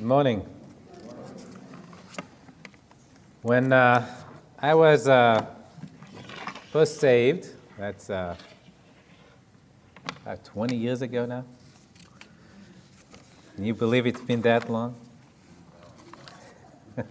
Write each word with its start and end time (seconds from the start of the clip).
Good 0.00 0.08
morning. 0.08 0.40
When 3.42 3.70
uh, 3.70 4.06
I 4.58 4.72
was 4.72 5.06
uh, 5.06 5.44
first 6.72 6.98
saved, 6.98 7.50
that's 7.78 8.08
uh, 8.08 8.34
about 10.22 10.42
20 10.42 10.74
years 10.74 11.02
ago 11.02 11.26
now. 11.26 11.44
Can 13.54 13.66
you 13.66 13.74
believe 13.74 14.06
it's 14.06 14.22
been 14.22 14.40
that 14.40 14.70
long? 14.70 14.94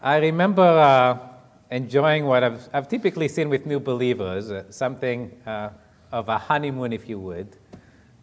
I 0.00 0.16
remember 0.16 0.62
uh, 0.62 1.18
enjoying 1.70 2.24
what 2.24 2.42
I've, 2.42 2.66
I've, 2.72 2.88
typically 2.88 3.28
seen 3.28 3.50
with 3.50 3.66
new 3.66 3.78
believers, 3.78 4.50
uh, 4.50 4.64
something 4.70 5.30
uh, 5.46 5.68
of 6.10 6.30
a 6.30 6.38
honeymoon, 6.38 6.94
if 6.94 7.10
you 7.10 7.20
would, 7.20 7.58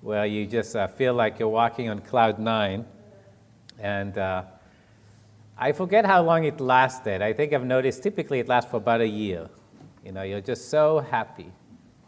where 0.04 0.26
you 0.26 0.46
just 0.46 0.76
uh, 0.76 0.86
feel 0.86 1.14
like 1.14 1.40
you're 1.40 1.48
walking 1.48 1.90
on 1.90 2.00
cloud 2.00 2.38
nine. 2.38 2.86
And 3.80 4.18
uh, 4.18 4.44
I 5.58 5.72
forget 5.72 6.06
how 6.06 6.22
long 6.22 6.44
it 6.44 6.60
lasted. 6.60 7.22
I 7.22 7.32
think 7.32 7.54
I've 7.54 7.66
noticed 7.66 8.04
typically 8.04 8.40
it 8.40 8.50
lasts 8.50 8.70
for 8.70 8.78
about 8.78 9.00
a 9.00 9.08
year. 9.08 9.50
You 10.04 10.12
know, 10.12 10.24
you're 10.24 10.42
just 10.42 10.70
so 10.70 11.00
happy 11.00 11.50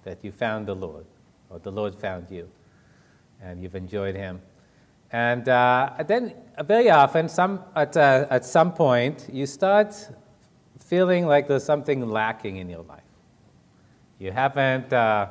that 0.03 0.23
you 0.25 0.33
found 0.33 0.67
the 0.67 0.75
Lord, 0.75 1.05
or 1.49 1.59
the 1.59 1.71
Lord 1.71 1.95
found 1.95 2.29
you, 2.29 2.49
and 3.41 3.63
you've 3.63 3.75
enjoyed 3.75 4.15
Him. 4.15 4.41
And 5.11 5.47
uh, 5.47 5.93
then, 6.05 6.33
very 6.65 6.89
often, 6.89 7.29
some, 7.29 7.61
at, 7.77 7.95
uh, 7.95 8.27
at 8.29 8.43
some 8.43 8.73
point, 8.73 9.29
you 9.31 9.45
start 9.45 9.95
feeling 10.79 11.25
like 11.25 11.47
there's 11.47 11.63
something 11.63 12.05
lacking 12.09 12.57
in 12.57 12.69
your 12.69 12.83
life. 12.83 12.99
You 14.19 14.31
haven't 14.31 14.91
uh, 14.91 15.27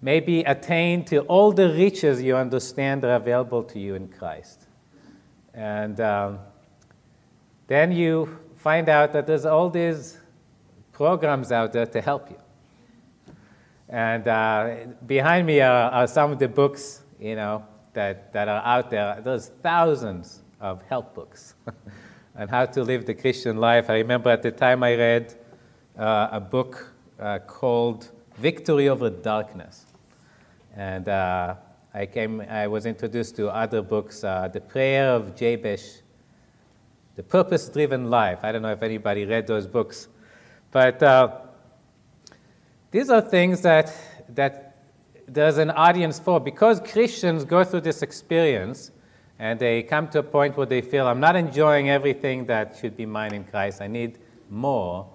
maybe 0.00 0.40
attained 0.40 1.06
to 1.08 1.20
all 1.22 1.52
the 1.52 1.68
riches 1.70 2.22
you 2.22 2.36
understand 2.36 3.04
are 3.04 3.16
available 3.16 3.62
to 3.64 3.78
you 3.78 3.94
in 3.94 4.08
Christ. 4.08 4.66
And 5.54 6.00
um, 6.00 6.38
then 7.66 7.92
you 7.92 8.38
find 8.56 8.88
out 8.88 9.12
that 9.12 9.26
there's 9.26 9.46
all 9.46 9.70
these 9.70 10.18
programs 10.92 11.50
out 11.52 11.72
there 11.72 11.86
to 11.86 12.00
help 12.00 12.30
you. 12.30 12.38
And 13.88 14.26
uh, 14.26 14.76
behind 15.06 15.46
me 15.46 15.60
are, 15.60 15.90
are, 15.90 16.06
some 16.06 16.32
of 16.32 16.38
the 16.38 16.48
books, 16.48 17.02
you 17.20 17.36
know, 17.36 17.64
that, 17.92 18.32
that 18.32 18.48
are 18.48 18.62
out 18.64 18.90
there. 18.90 19.20
There's 19.22 19.48
thousands 19.62 20.40
of 20.60 20.82
help 20.82 21.14
books 21.14 21.54
on 22.36 22.48
how 22.48 22.66
to 22.66 22.82
live 22.82 23.06
the 23.06 23.14
Christian 23.14 23.58
life. 23.58 23.88
I 23.88 23.98
remember 23.98 24.30
at 24.30 24.42
the 24.42 24.50
time 24.50 24.82
I 24.82 24.94
read 24.96 25.34
uh, 25.98 26.28
a 26.32 26.40
book 26.40 26.92
uh, 27.18 27.38
called 27.38 28.10
Victory 28.38 28.88
Over 28.88 29.10
Darkness. 29.10 29.85
And 30.76 31.08
uh, 31.08 31.54
I, 31.94 32.04
came, 32.04 32.42
I 32.42 32.66
was 32.66 32.84
introduced 32.84 33.36
to 33.36 33.48
other 33.48 33.80
books, 33.80 34.22
uh, 34.22 34.48
The 34.52 34.60
Prayer 34.60 35.10
of 35.10 35.34
Jabez, 35.34 36.02
The 37.14 37.22
Purpose 37.22 37.68
Driven 37.70 38.10
Life. 38.10 38.40
I 38.42 38.52
don't 38.52 38.60
know 38.60 38.72
if 38.72 38.82
anybody 38.82 39.24
read 39.24 39.46
those 39.46 39.66
books. 39.66 40.08
But 40.70 41.02
uh, 41.02 41.38
these 42.90 43.08
are 43.08 43.22
things 43.22 43.62
that, 43.62 43.90
that 44.28 44.76
there's 45.26 45.56
an 45.56 45.70
audience 45.70 46.18
for. 46.18 46.38
Because 46.38 46.80
Christians 46.80 47.44
go 47.44 47.64
through 47.64 47.80
this 47.80 48.02
experience 48.02 48.90
and 49.38 49.58
they 49.58 49.82
come 49.82 50.08
to 50.08 50.18
a 50.18 50.22
point 50.22 50.58
where 50.58 50.66
they 50.66 50.82
feel, 50.82 51.06
I'm 51.06 51.20
not 51.20 51.36
enjoying 51.36 51.88
everything 51.88 52.44
that 52.46 52.76
should 52.78 52.96
be 52.96 53.06
mine 53.06 53.32
in 53.32 53.44
Christ, 53.44 53.80
I 53.80 53.86
need 53.86 54.18
more. 54.50 55.08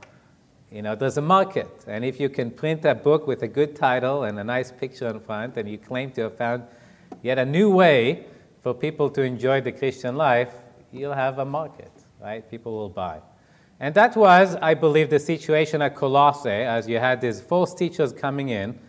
You 0.72 0.81
know, 0.81 0.95
there's 0.95 1.17
a 1.17 1.22
market. 1.22 1.83
And 1.86 2.05
if 2.05 2.17
you 2.17 2.30
can 2.30 2.50
print 2.50 2.86
a 2.86 2.95
book 2.95 3.27
with 3.27 3.44
a 3.44 3.47
good 3.47 3.75
title 3.75 4.23
and 4.23 4.39
a 4.39 4.44
nice 4.44 4.72
picture 4.72 5.09
in 5.09 5.19
front, 5.19 5.58
and 5.58 5.69
you 5.69 5.78
claim 5.78 6.11
to 6.11 6.22
have 6.22 6.38
found 6.38 6.63
yet 7.22 7.38
a 7.38 7.45
new 7.45 7.69
way 7.69 8.25
for 8.61 8.73
people 8.73 9.09
to 9.09 9.22
enjoy 9.22 9.59
the 9.59 9.73
Christian 9.73 10.16
life, 10.16 10.53
you'll 10.94 11.13
have 11.13 11.40
a 11.40 11.46
market, 11.46 11.91
right? 12.22 12.50
People 12.50 12.72
will 12.72 12.90
buy. 12.90 13.19
And 13.81 13.94
that 13.96 14.16
was, 14.16 14.56
I 14.62 14.75
believe, 14.75 15.09
the 15.09 15.19
situation 15.19 15.81
at 15.81 15.94
Colossae, 15.96 16.50
as 16.50 16.88
you 16.88 17.00
had 17.00 17.19
these 17.19 17.41
false 17.41 17.73
teachers 17.73 18.13
coming 18.13 18.47
in 18.47 18.79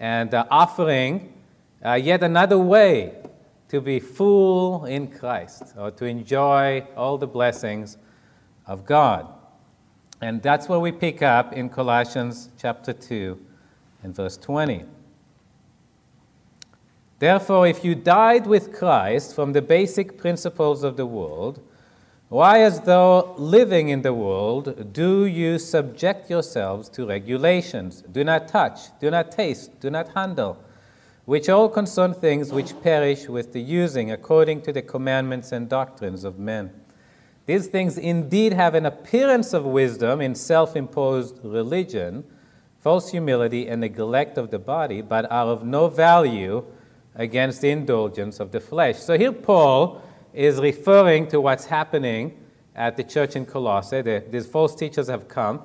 and 0.00 0.34
uh, 0.34 0.44
offering 0.50 1.32
uh, 1.84 1.92
yet 1.92 2.24
another 2.24 2.58
way 2.58 3.14
to 3.68 3.80
be 3.80 4.00
full 4.00 4.86
in 4.86 5.06
Christ 5.06 5.62
or 5.76 5.92
to 5.92 6.04
enjoy 6.04 6.84
all 6.96 7.16
the 7.16 7.26
blessings 7.28 7.96
of 8.66 8.84
God. 8.84 9.37
And 10.20 10.42
that's 10.42 10.68
where 10.68 10.80
we 10.80 10.92
pick 10.92 11.22
up 11.22 11.52
in 11.52 11.68
Colossians 11.68 12.50
chapter 12.58 12.92
2 12.92 13.38
and 14.02 14.14
verse 14.14 14.36
20. 14.36 14.84
Therefore, 17.18 17.66
if 17.66 17.84
you 17.84 17.94
died 17.94 18.46
with 18.46 18.72
Christ 18.72 19.34
from 19.34 19.52
the 19.52 19.62
basic 19.62 20.18
principles 20.18 20.84
of 20.84 20.96
the 20.96 21.06
world, 21.06 21.60
why, 22.28 22.60
as 22.60 22.80
though 22.80 23.34
living 23.38 23.88
in 23.88 24.02
the 24.02 24.12
world, 24.12 24.92
do 24.92 25.24
you 25.24 25.58
subject 25.58 26.28
yourselves 26.28 26.88
to 26.90 27.06
regulations? 27.06 28.02
Do 28.02 28.22
not 28.22 28.48
touch, 28.48 28.98
do 29.00 29.10
not 29.10 29.32
taste, 29.32 29.80
do 29.80 29.88
not 29.88 30.10
handle, 30.10 30.62
which 31.24 31.48
all 31.48 31.68
concern 31.68 32.12
things 32.12 32.52
which 32.52 32.80
perish 32.82 33.28
with 33.28 33.52
the 33.52 33.62
using 33.62 34.12
according 34.12 34.62
to 34.62 34.72
the 34.72 34.82
commandments 34.82 35.52
and 35.52 35.68
doctrines 35.68 36.22
of 36.22 36.38
men. 36.38 36.70
These 37.48 37.68
things 37.68 37.96
indeed 37.96 38.52
have 38.52 38.74
an 38.74 38.84
appearance 38.84 39.54
of 39.54 39.64
wisdom 39.64 40.20
in 40.20 40.34
self 40.34 40.76
imposed 40.76 41.42
religion, 41.42 42.24
false 42.78 43.10
humility, 43.10 43.68
and 43.68 43.80
neglect 43.80 44.36
of 44.36 44.50
the 44.50 44.58
body, 44.58 45.00
but 45.00 45.24
are 45.32 45.46
of 45.46 45.64
no 45.64 45.88
value 45.88 46.62
against 47.14 47.62
the 47.62 47.70
indulgence 47.70 48.38
of 48.38 48.52
the 48.52 48.60
flesh. 48.60 48.98
So 48.98 49.16
here, 49.16 49.32
Paul 49.32 50.02
is 50.34 50.60
referring 50.60 51.28
to 51.28 51.40
what's 51.40 51.64
happening 51.64 52.38
at 52.74 52.98
the 52.98 53.02
church 53.02 53.34
in 53.34 53.46
Colossae. 53.46 54.02
The, 54.02 54.22
these 54.30 54.46
false 54.46 54.74
teachers 54.74 55.08
have 55.08 55.26
come, 55.26 55.62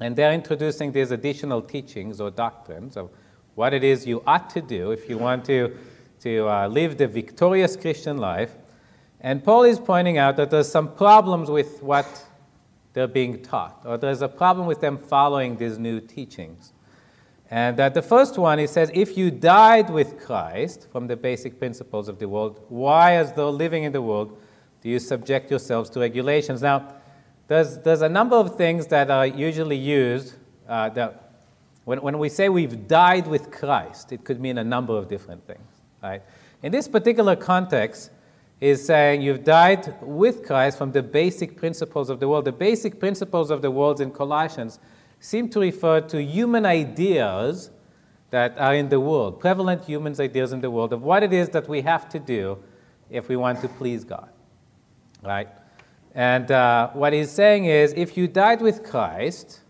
and 0.00 0.16
they're 0.16 0.32
introducing 0.32 0.90
these 0.90 1.12
additional 1.12 1.62
teachings 1.62 2.20
or 2.20 2.32
doctrines 2.32 2.96
of 2.96 3.10
what 3.54 3.72
it 3.72 3.84
is 3.84 4.08
you 4.08 4.24
ought 4.26 4.50
to 4.50 4.60
do 4.60 4.90
if 4.90 5.08
you 5.08 5.18
want 5.18 5.44
to, 5.44 5.78
to 6.22 6.48
uh, 6.48 6.66
live 6.66 6.98
the 6.98 7.06
victorious 7.06 7.76
Christian 7.76 8.18
life. 8.18 8.56
And 9.20 9.42
Paul 9.42 9.64
is 9.64 9.78
pointing 9.78 10.18
out 10.18 10.36
that 10.36 10.50
there's 10.50 10.70
some 10.70 10.94
problems 10.94 11.50
with 11.50 11.82
what 11.82 12.26
they're 12.92 13.06
being 13.06 13.42
taught, 13.42 13.82
or 13.84 13.98
there's 13.98 14.22
a 14.22 14.28
problem 14.28 14.66
with 14.66 14.80
them 14.80 14.96
following 14.96 15.56
these 15.56 15.78
new 15.78 16.00
teachings. 16.00 16.72
And 17.50 17.76
that 17.76 17.94
the 17.94 18.02
first 18.02 18.38
one, 18.38 18.58
he 18.58 18.66
says, 18.66 18.90
if 18.92 19.16
you 19.16 19.30
died 19.30 19.90
with 19.90 20.18
Christ 20.18 20.88
from 20.90 21.06
the 21.06 21.16
basic 21.16 21.58
principles 21.58 22.08
of 22.08 22.18
the 22.18 22.28
world, 22.28 22.64
why, 22.68 23.16
as 23.16 23.32
though 23.34 23.50
living 23.50 23.84
in 23.84 23.92
the 23.92 24.02
world, 24.02 24.36
do 24.82 24.88
you 24.88 24.98
subject 24.98 25.50
yourselves 25.50 25.90
to 25.90 26.00
regulations? 26.00 26.62
Now, 26.62 26.94
there's, 27.48 27.78
there's 27.78 28.02
a 28.02 28.08
number 28.08 28.34
of 28.34 28.56
things 28.56 28.88
that 28.88 29.10
are 29.10 29.26
usually 29.26 29.76
used 29.76 30.34
uh, 30.68 30.88
that 30.90 31.32
when, 31.84 32.00
when 32.02 32.18
we 32.18 32.28
say 32.28 32.48
we've 32.48 32.88
died 32.88 33.28
with 33.28 33.52
Christ, 33.52 34.10
it 34.10 34.24
could 34.24 34.40
mean 34.40 34.58
a 34.58 34.64
number 34.64 34.94
of 34.94 35.08
different 35.08 35.46
things. 35.46 35.70
Right? 36.02 36.22
In 36.62 36.72
this 36.72 36.88
particular 36.88 37.36
context, 37.36 38.10
is 38.60 38.84
saying 38.84 39.20
you've 39.20 39.44
died 39.44 39.94
with 40.00 40.44
Christ 40.44 40.78
from 40.78 40.92
the 40.92 41.02
basic 41.02 41.56
principles 41.56 42.08
of 42.08 42.20
the 42.20 42.28
world. 42.28 42.46
The 42.46 42.52
basic 42.52 42.98
principles 42.98 43.50
of 43.50 43.60
the 43.60 43.70
world 43.70 44.00
in 44.00 44.10
Colossians 44.10 44.78
seem 45.20 45.48
to 45.50 45.60
refer 45.60 46.00
to 46.02 46.22
human 46.22 46.64
ideas 46.64 47.70
that 48.30 48.58
are 48.58 48.74
in 48.74 48.88
the 48.88 49.00
world, 49.00 49.40
prevalent 49.40 49.84
human 49.84 50.18
ideas 50.20 50.52
in 50.52 50.60
the 50.60 50.70
world 50.70 50.92
of 50.92 51.02
what 51.02 51.22
it 51.22 51.32
is 51.32 51.50
that 51.50 51.68
we 51.68 51.82
have 51.82 52.08
to 52.08 52.18
do 52.18 52.58
if 53.10 53.28
we 53.28 53.36
want 53.36 53.60
to 53.60 53.68
please 53.68 54.04
God. 54.04 54.28
Right? 55.22 55.48
And 56.14 56.50
uh, 56.50 56.90
what 56.90 57.12
he's 57.12 57.30
saying 57.30 57.66
is 57.66 57.92
if 57.94 58.16
you 58.16 58.26
died 58.26 58.62
with 58.62 58.82
Christ 58.82 59.60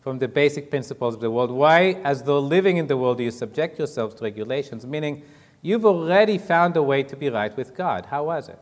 from 0.00 0.18
the 0.18 0.26
basic 0.26 0.68
principles 0.68 1.14
of 1.14 1.20
the 1.20 1.30
world, 1.30 1.50
why, 1.52 2.00
as 2.02 2.24
though 2.24 2.40
living 2.40 2.76
in 2.76 2.88
the 2.88 2.96
world, 2.96 3.18
do 3.18 3.24
you 3.24 3.30
subject 3.30 3.78
yourselves 3.78 4.16
to 4.16 4.24
regulations? 4.24 4.84
Meaning, 4.84 5.22
you've 5.62 5.86
already 5.86 6.36
found 6.36 6.76
a 6.76 6.82
way 6.82 7.02
to 7.04 7.16
be 7.16 7.30
right 7.30 7.56
with 7.56 7.74
God. 7.74 8.06
How 8.06 8.24
was 8.24 8.48
it? 8.48 8.58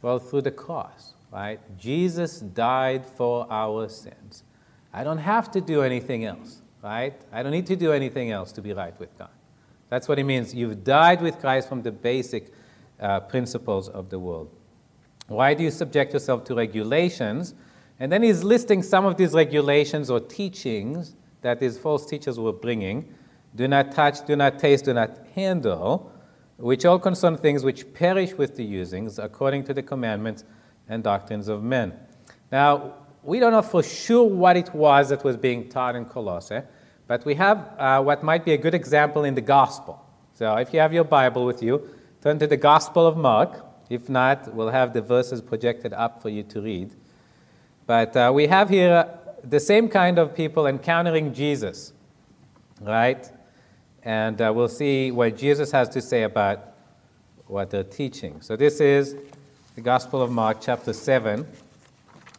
Well, 0.00 0.18
through 0.18 0.42
the 0.42 0.50
cross, 0.50 1.14
right? 1.30 1.60
Jesus 1.76 2.40
died 2.40 3.04
for 3.04 3.46
our 3.50 3.88
sins. 3.88 4.44
I 4.92 5.04
don't 5.04 5.18
have 5.18 5.50
to 5.52 5.60
do 5.60 5.82
anything 5.82 6.24
else, 6.24 6.62
right? 6.82 7.14
I 7.32 7.42
don't 7.42 7.52
need 7.52 7.66
to 7.66 7.76
do 7.76 7.92
anything 7.92 8.30
else 8.30 8.50
to 8.52 8.62
be 8.62 8.72
right 8.72 8.98
with 8.98 9.16
God. 9.18 9.28
That's 9.90 10.08
what 10.08 10.18
it 10.18 10.24
means. 10.24 10.54
You've 10.54 10.84
died 10.84 11.20
with 11.20 11.38
Christ 11.40 11.68
from 11.68 11.82
the 11.82 11.92
basic 11.92 12.52
uh, 13.00 13.20
principles 13.20 13.88
of 13.88 14.08
the 14.08 14.18
world. 14.18 14.50
Why 15.26 15.54
do 15.54 15.62
you 15.62 15.70
subject 15.70 16.12
yourself 16.12 16.44
to 16.44 16.54
regulations? 16.54 17.54
And 17.98 18.10
then 18.10 18.22
he's 18.22 18.42
listing 18.42 18.82
some 18.82 19.04
of 19.04 19.16
these 19.16 19.32
regulations 19.32 20.10
or 20.10 20.20
teachings 20.20 21.14
that 21.42 21.60
these 21.60 21.78
false 21.78 22.06
teachers 22.06 22.38
were 22.38 22.52
bringing. 22.52 23.14
Do 23.54 23.66
not 23.66 23.92
touch, 23.92 24.24
do 24.26 24.36
not 24.36 24.58
taste, 24.58 24.84
do 24.84 24.94
not 24.94 25.18
handle, 25.34 26.12
which 26.56 26.84
all 26.84 26.98
concern 26.98 27.36
things 27.36 27.64
which 27.64 27.92
perish 27.94 28.34
with 28.34 28.56
the 28.56 28.66
usings 28.66 29.22
according 29.22 29.64
to 29.64 29.74
the 29.74 29.82
commandments 29.82 30.44
and 30.88 31.02
doctrines 31.02 31.48
of 31.48 31.62
men. 31.62 31.92
Now, 32.52 32.94
we 33.22 33.38
don't 33.38 33.52
know 33.52 33.62
for 33.62 33.82
sure 33.82 34.24
what 34.24 34.56
it 34.56 34.74
was 34.74 35.08
that 35.10 35.24
was 35.24 35.36
being 35.36 35.68
taught 35.68 35.94
in 35.96 36.04
Colossae, 36.04 36.62
but 37.06 37.24
we 37.24 37.34
have 37.34 37.74
uh, 37.78 38.02
what 38.02 38.22
might 38.22 38.44
be 38.44 38.52
a 38.52 38.58
good 38.58 38.74
example 38.74 39.24
in 39.24 39.34
the 39.34 39.40
gospel. 39.40 40.04
So 40.34 40.56
if 40.56 40.72
you 40.72 40.80
have 40.80 40.92
your 40.92 41.04
Bible 41.04 41.44
with 41.44 41.62
you, 41.62 41.88
turn 42.22 42.38
to 42.38 42.46
the 42.46 42.56
Gospel 42.56 43.06
of 43.06 43.16
Mark. 43.16 43.64
If 43.90 44.08
not, 44.08 44.54
we'll 44.54 44.70
have 44.70 44.92
the 44.92 45.02
verses 45.02 45.42
projected 45.42 45.92
up 45.92 46.22
for 46.22 46.28
you 46.28 46.42
to 46.44 46.60
read. 46.62 46.94
But 47.86 48.16
uh, 48.16 48.30
we 48.32 48.46
have 48.46 48.70
here 48.70 49.18
the 49.42 49.60
same 49.60 49.88
kind 49.88 50.18
of 50.18 50.34
people 50.34 50.66
encountering 50.66 51.34
Jesus, 51.34 51.92
right? 52.80 53.30
And 54.02 54.40
uh, 54.40 54.52
we'll 54.54 54.68
see 54.68 55.10
what 55.10 55.36
Jesus 55.36 55.70
has 55.72 55.88
to 55.90 56.00
say 56.00 56.22
about 56.22 56.74
what 57.46 57.70
they're 57.70 57.84
teaching. 57.84 58.40
So 58.40 58.56
this 58.56 58.80
is 58.80 59.16
the 59.74 59.80
Gospel 59.80 60.22
of 60.22 60.30
Mark, 60.30 60.58
chapter 60.60 60.92
7, 60.92 61.46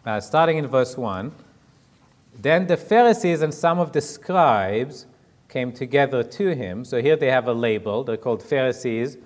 uh, 0.06 0.20
starting 0.20 0.58
in 0.58 0.68
verse 0.68 0.98
1. 0.98 1.32
Then 2.40 2.66
the 2.66 2.78
Pharisees 2.78 3.42
and 3.42 3.54
some 3.54 3.78
of 3.78 3.92
the 3.92 4.02
scribes 4.02 5.06
came 5.50 5.72
together 5.72 6.24
to 6.24 6.56
him. 6.56 6.84
So 6.86 7.02
here 7.02 7.16
they 7.16 7.30
have 7.30 7.48
a 7.48 7.54
label. 7.54 8.04
They're 8.04 8.18
called 8.18 8.42
Pharisees 8.42 9.18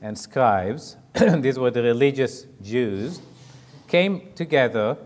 and 0.00 0.18
scribes. 0.18 0.96
These 1.14 1.58
were 1.58 1.70
the 1.70 1.82
religious 1.82 2.46
Jews. 2.62 3.20
Came 3.88 4.32
together 4.34 4.96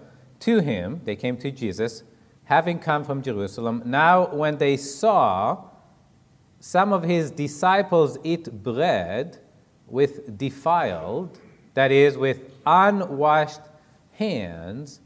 to 0.41 0.61
him. 0.61 1.01
They 1.05 1.17
came 1.17 1.37
to 1.39 1.51
Jesus, 1.51 2.05
having 2.45 2.79
come 2.79 3.05
from 3.05 3.23
Jerusalem. 3.23 3.83
Now, 3.85 4.27
when 4.27 4.59
they 4.59 4.77
saw 4.77 5.65
some 6.67 6.93
of 6.93 7.05
his 7.05 7.31
disciples 7.31 8.19
eat 8.25 8.51
bread 8.65 9.39
with 9.87 10.37
defiled, 10.37 11.39
that 11.75 11.93
is, 11.93 12.19
with 12.19 12.41
unwashed 12.67 13.61
hands, 14.11 14.99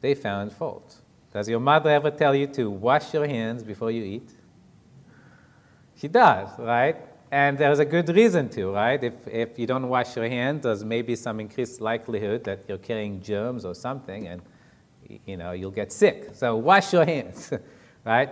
they 0.00 0.14
found 0.14 0.52
fault. 0.52 0.94
Does 1.32 1.48
your 1.48 1.58
mother 1.58 1.90
ever 1.90 2.12
tell 2.12 2.36
you 2.36 2.46
to 2.58 2.70
wash 2.70 3.12
your 3.12 3.26
hands 3.26 3.64
before 3.64 3.90
you 3.90 4.04
eat? 4.04 4.30
She 5.96 6.06
does, 6.06 6.56
right? 6.56 6.94
And 7.32 7.58
there's 7.58 7.80
a 7.80 7.84
good 7.84 8.08
reason 8.10 8.48
to, 8.50 8.70
right? 8.70 9.02
If, 9.02 9.14
if 9.26 9.58
you 9.58 9.66
don't 9.66 9.88
wash 9.88 10.14
your 10.14 10.28
hands, 10.28 10.62
there's 10.62 10.84
maybe 10.84 11.16
some 11.16 11.40
increased 11.40 11.80
likelihood 11.80 12.44
that 12.44 12.60
you're 12.68 12.78
carrying 12.78 13.20
germs 13.20 13.64
or 13.64 13.74
something, 13.74 14.28
and 14.28 14.40
you 15.26 15.36
know 15.36 15.50
you'll 15.50 15.72
get 15.72 15.90
sick. 15.90 16.30
So 16.34 16.54
wash 16.54 16.92
your 16.92 17.04
hands, 17.04 17.52
right? 18.04 18.30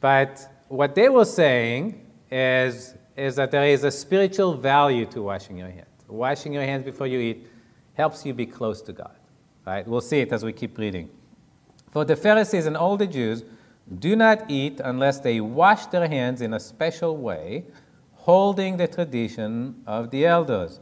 But 0.00 0.64
what 0.68 0.94
they 0.94 1.10
were 1.10 1.26
saying 1.26 2.04
is, 2.30 2.94
is 3.16 3.36
that 3.36 3.50
there 3.50 3.64
is 3.64 3.84
a 3.84 3.90
spiritual 3.90 4.54
value 4.54 5.06
to 5.06 5.22
washing 5.22 5.58
your 5.58 5.70
hands. 5.70 5.86
Washing 6.08 6.52
your 6.52 6.62
hands 6.62 6.84
before 6.84 7.06
you 7.06 7.18
eat 7.18 7.46
helps 7.94 8.24
you 8.24 8.34
be 8.34 8.46
close 8.46 8.82
to 8.82 8.92
God, 8.92 9.16
right? 9.66 9.86
We'll 9.86 10.00
see 10.00 10.20
it 10.20 10.32
as 10.32 10.44
we 10.44 10.52
keep 10.52 10.78
reading. 10.78 11.10
For 11.90 12.04
the 12.04 12.16
Pharisees 12.16 12.66
and 12.66 12.76
all 12.76 12.96
the 12.96 13.06
Jews 13.06 13.44
do 13.98 14.16
not 14.16 14.50
eat 14.50 14.80
unless 14.84 15.20
they 15.20 15.40
wash 15.40 15.86
their 15.86 16.08
hands 16.08 16.40
in 16.40 16.54
a 16.54 16.60
special 16.60 17.16
way, 17.16 17.64
holding 18.14 18.76
the 18.76 18.88
tradition 18.88 19.82
of 19.86 20.10
the 20.10 20.26
elders. 20.26 20.80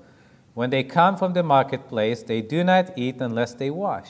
When 0.54 0.70
they 0.70 0.82
come 0.82 1.16
from 1.16 1.32
the 1.32 1.42
marketplace, 1.42 2.22
they 2.22 2.40
do 2.40 2.64
not 2.64 2.96
eat 2.96 3.20
unless 3.20 3.54
they 3.54 3.70
wash. 3.70 4.08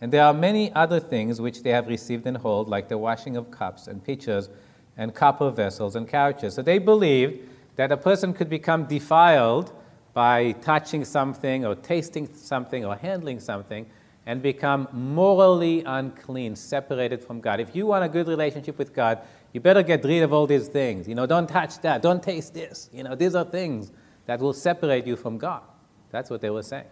And 0.00 0.12
there 0.12 0.24
are 0.24 0.34
many 0.34 0.72
other 0.74 1.00
things 1.00 1.40
which 1.40 1.62
they 1.62 1.70
have 1.70 1.88
received 1.88 2.26
and 2.26 2.36
hold, 2.36 2.68
like 2.68 2.88
the 2.88 2.98
washing 2.98 3.36
of 3.36 3.50
cups 3.50 3.86
and 3.86 4.04
pitchers 4.04 4.50
and 4.96 5.14
copper 5.14 5.50
vessels 5.50 5.96
and 5.96 6.08
couches. 6.08 6.54
So 6.54 6.62
they 6.62 6.78
believed 6.78 7.40
that 7.76 7.92
a 7.92 7.96
person 7.96 8.32
could 8.32 8.48
become 8.48 8.84
defiled 8.84 9.72
by 10.14 10.52
touching 10.52 11.04
something 11.04 11.66
or 11.66 11.74
tasting 11.74 12.32
something 12.34 12.84
or 12.84 12.96
handling 12.96 13.38
something 13.38 13.86
and 14.24 14.42
become 14.42 14.88
morally 14.92 15.84
unclean, 15.84 16.56
separated 16.56 17.22
from 17.22 17.40
God. 17.40 17.60
If 17.60 17.76
you 17.76 17.86
want 17.86 18.04
a 18.04 18.08
good 18.08 18.26
relationship 18.26 18.76
with 18.76 18.92
God, 18.92 19.20
you 19.52 19.60
better 19.60 19.82
get 19.82 20.04
rid 20.04 20.22
of 20.22 20.32
all 20.32 20.46
these 20.46 20.68
things. 20.68 21.06
You 21.06 21.14
know, 21.14 21.26
don't 21.26 21.46
touch 21.46 21.80
that, 21.80 22.02
don't 22.02 22.22
taste 22.22 22.54
this. 22.54 22.90
You 22.92 23.04
know, 23.04 23.14
these 23.14 23.34
are 23.34 23.44
things 23.44 23.92
that 24.26 24.40
will 24.40 24.52
separate 24.52 25.06
you 25.06 25.16
from 25.16 25.38
God. 25.38 25.62
That's 26.10 26.28
what 26.28 26.40
they 26.40 26.50
were 26.50 26.62
saying. 26.62 26.86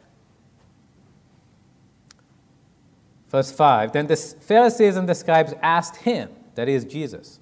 Verse 3.29 3.51
5 3.51 3.93
Then 3.93 4.07
the 4.07 4.17
Pharisees 4.17 4.97
and 4.97 5.09
the 5.09 5.15
scribes 5.15 5.55
asked 5.61 5.97
him, 5.97 6.31
that 6.55 6.69
is 6.69 6.85
Jesus, 6.85 7.41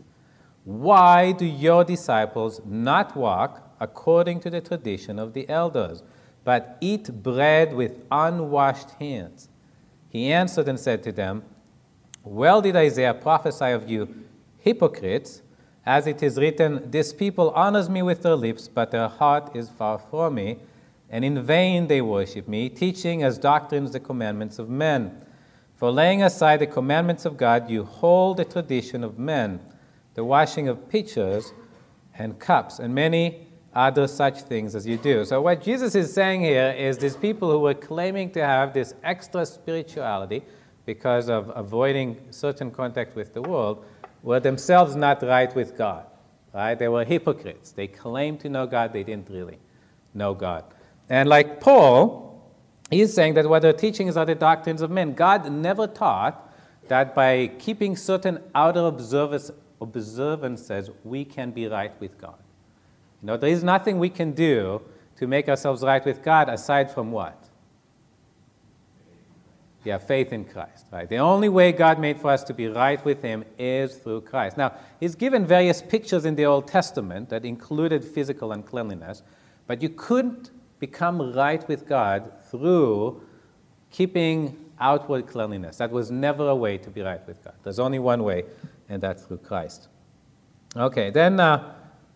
Why 0.65 1.33
do 1.33 1.45
your 1.45 1.85
disciples 1.85 2.61
not 2.65 3.17
walk 3.17 3.75
according 3.81 4.41
to 4.41 4.51
the 4.51 4.61
tradition 4.61 5.19
of 5.19 5.33
the 5.33 5.49
elders, 5.49 6.03
but 6.45 6.79
eat 6.81 7.23
bread 7.23 7.75
with 7.75 8.05
unwashed 8.11 8.91
hands? 9.01 9.49
He 10.09 10.33
answered 10.33 10.69
and 10.69 10.79
said 10.79 11.03
to 11.05 11.13
them, 11.13 11.43
Well 12.23 12.63
did 12.63 12.77
Isaiah 12.77 13.15
prophesy 13.15 13.71
of 13.71 13.91
you, 13.91 14.15
hypocrites, 14.59 15.43
as 15.85 16.07
it 16.07 16.23
is 16.23 16.39
written, 16.39 16.91
This 16.91 17.13
people 17.13 17.51
honors 17.51 17.91
me 17.91 18.03
with 18.03 18.23
their 18.23 18.37
lips, 18.37 18.69
but 18.69 18.93
their 18.93 19.09
heart 19.09 19.57
is 19.57 19.69
far 19.69 19.99
from 19.99 20.37
me, 20.37 20.59
and 21.11 21.25
in 21.25 21.43
vain 21.43 21.89
they 21.89 22.01
worship 22.01 22.47
me, 22.47 22.69
teaching 22.69 23.25
as 23.25 23.37
doctrines 23.37 23.91
the 23.91 24.01
commandments 24.01 24.61
of 24.61 24.69
men. 24.69 25.21
For 25.75 25.91
laying 25.91 26.23
aside 26.23 26.61
the 26.61 26.69
commandments 26.69 27.25
of 27.25 27.37
God, 27.37 27.69
you 27.69 27.83
hold 27.83 28.37
the 28.37 28.45
tradition 28.45 29.03
of 29.03 29.19
men, 29.19 29.59
the 30.15 30.25
washing 30.25 30.69
of 30.69 30.89
pitchers 30.89 31.53
and 32.19 32.39
cups, 32.39 32.79
and 32.79 32.95
many 32.95 33.47
other 33.75 34.07
such 34.07 34.43
things 34.43 34.75
as 34.75 34.87
you 34.87 34.99
do. 34.99 35.25
So, 35.25 35.41
what 35.41 35.63
Jesus 35.63 35.95
is 35.95 36.13
saying 36.13 36.43
here 36.43 36.75
is 36.77 36.99
these 36.99 37.17
people 37.17 37.51
who 37.51 37.59
were 37.59 37.75
claiming 37.75 38.31
to 38.33 38.45
have 38.45 38.75
this 38.75 38.95
extra 39.03 39.47
spirituality 39.47 40.43
because 40.85 41.29
of 41.29 41.51
avoiding 41.55 42.19
certain 42.31 42.71
contact 42.71 43.17
with 43.17 43.33
the 43.33 43.43
world 43.43 43.85
were 44.23 44.41
themselves 44.41 44.95
not 44.95 45.23
right 45.23 45.55
with 45.55 45.77
God. 45.77 46.07
Right? 46.53 46.79
They 46.79 46.89
were 46.89 47.05
hypocrites. 47.05 47.73
They 47.73 47.87
claimed 47.87 48.41
to 48.41 48.49
know 48.51 48.67
God, 48.67 48.93
they 48.93 49.05
didn't 49.05 49.31
really 49.31 49.59
know 50.13 50.35
God. 50.35 50.65
And 51.09 51.29
like 51.29 51.61
Paul, 51.61 52.53
he's 52.91 53.13
saying 53.15 53.35
that 53.35 53.49
what 53.49 53.61
teachings 53.79 54.17
are 54.17 54.27
the 54.27 54.35
doctrines 54.35 54.83
of 54.83 54.91
men. 54.91 55.15
God 55.15 55.51
never 55.51 55.87
taught 55.87 56.53
that 56.89 57.15
by 57.15 57.47
keeping 57.59 57.97
certain 57.97 58.39
outer 58.55 58.91
observances, 59.83 60.91
we 61.05 61.25
can 61.25 61.51
be 61.51 61.67
right 61.67 61.93
with 62.01 62.19
God. 62.21 62.39
You 63.21 63.27
know, 63.27 63.37
there 63.37 63.51
is 63.51 63.63
nothing 63.63 63.99
we 63.99 64.09
can 64.09 64.33
do 64.33 64.81
to 65.17 65.27
make 65.27 65.49
ourselves 65.49 65.83
right 65.83 66.05
with 66.05 66.23
God 66.23 66.49
aside 66.49 66.91
from 66.91 67.13
what? 67.13 67.39
Yeah, 69.85 69.99
faith 69.99 70.33
in 70.33 70.45
Christ, 70.45 70.87
right? 70.93 71.09
The 71.09 71.19
only 71.19 71.49
way 71.49 71.73
God 71.73 71.99
made 71.99 72.21
for 72.21 72.31
us 72.31 72.45
to 72.45 72.55
be 72.55 72.69
right 72.69 73.05
with 73.05 73.21
Him 73.21 73.45
is 73.59 73.97
through 73.97 74.23
Christ. 74.23 74.57
Now, 74.57 74.75
He's 75.01 75.17
given 75.17 75.45
various 75.45 75.83
pictures 75.83 76.25
in 76.25 76.37
the 76.37 76.47
Old 76.47 76.69
Testament 76.69 77.29
that 77.31 77.45
included 77.45 78.05
physical 78.05 78.53
uncleanliness, 78.53 79.23
but 79.67 79.83
you 79.83 79.89
couldn't 79.89 80.51
become 80.79 81.35
right 81.35 81.67
with 81.69 81.87
God 81.89 82.33
through 82.51 83.23
keeping 83.91 84.57
outward 84.81 85.27
cleanliness. 85.27 85.77
That 85.77 85.91
was 85.91 86.11
never 86.11 86.49
a 86.49 86.57
way 86.57 86.79
to 86.79 86.91
be 86.91 87.03
right 87.03 87.25
with 87.27 87.43
God. 87.45 87.55
There's 87.63 87.79
only 87.79 87.99
one 87.99 88.25
way, 88.25 88.45
and 88.93 89.03
that's 89.03 89.25
through 89.25 89.39
Christ. 89.39 89.89
Okay, 90.77 91.11
then. 91.11 91.41
Uh, 91.41 91.75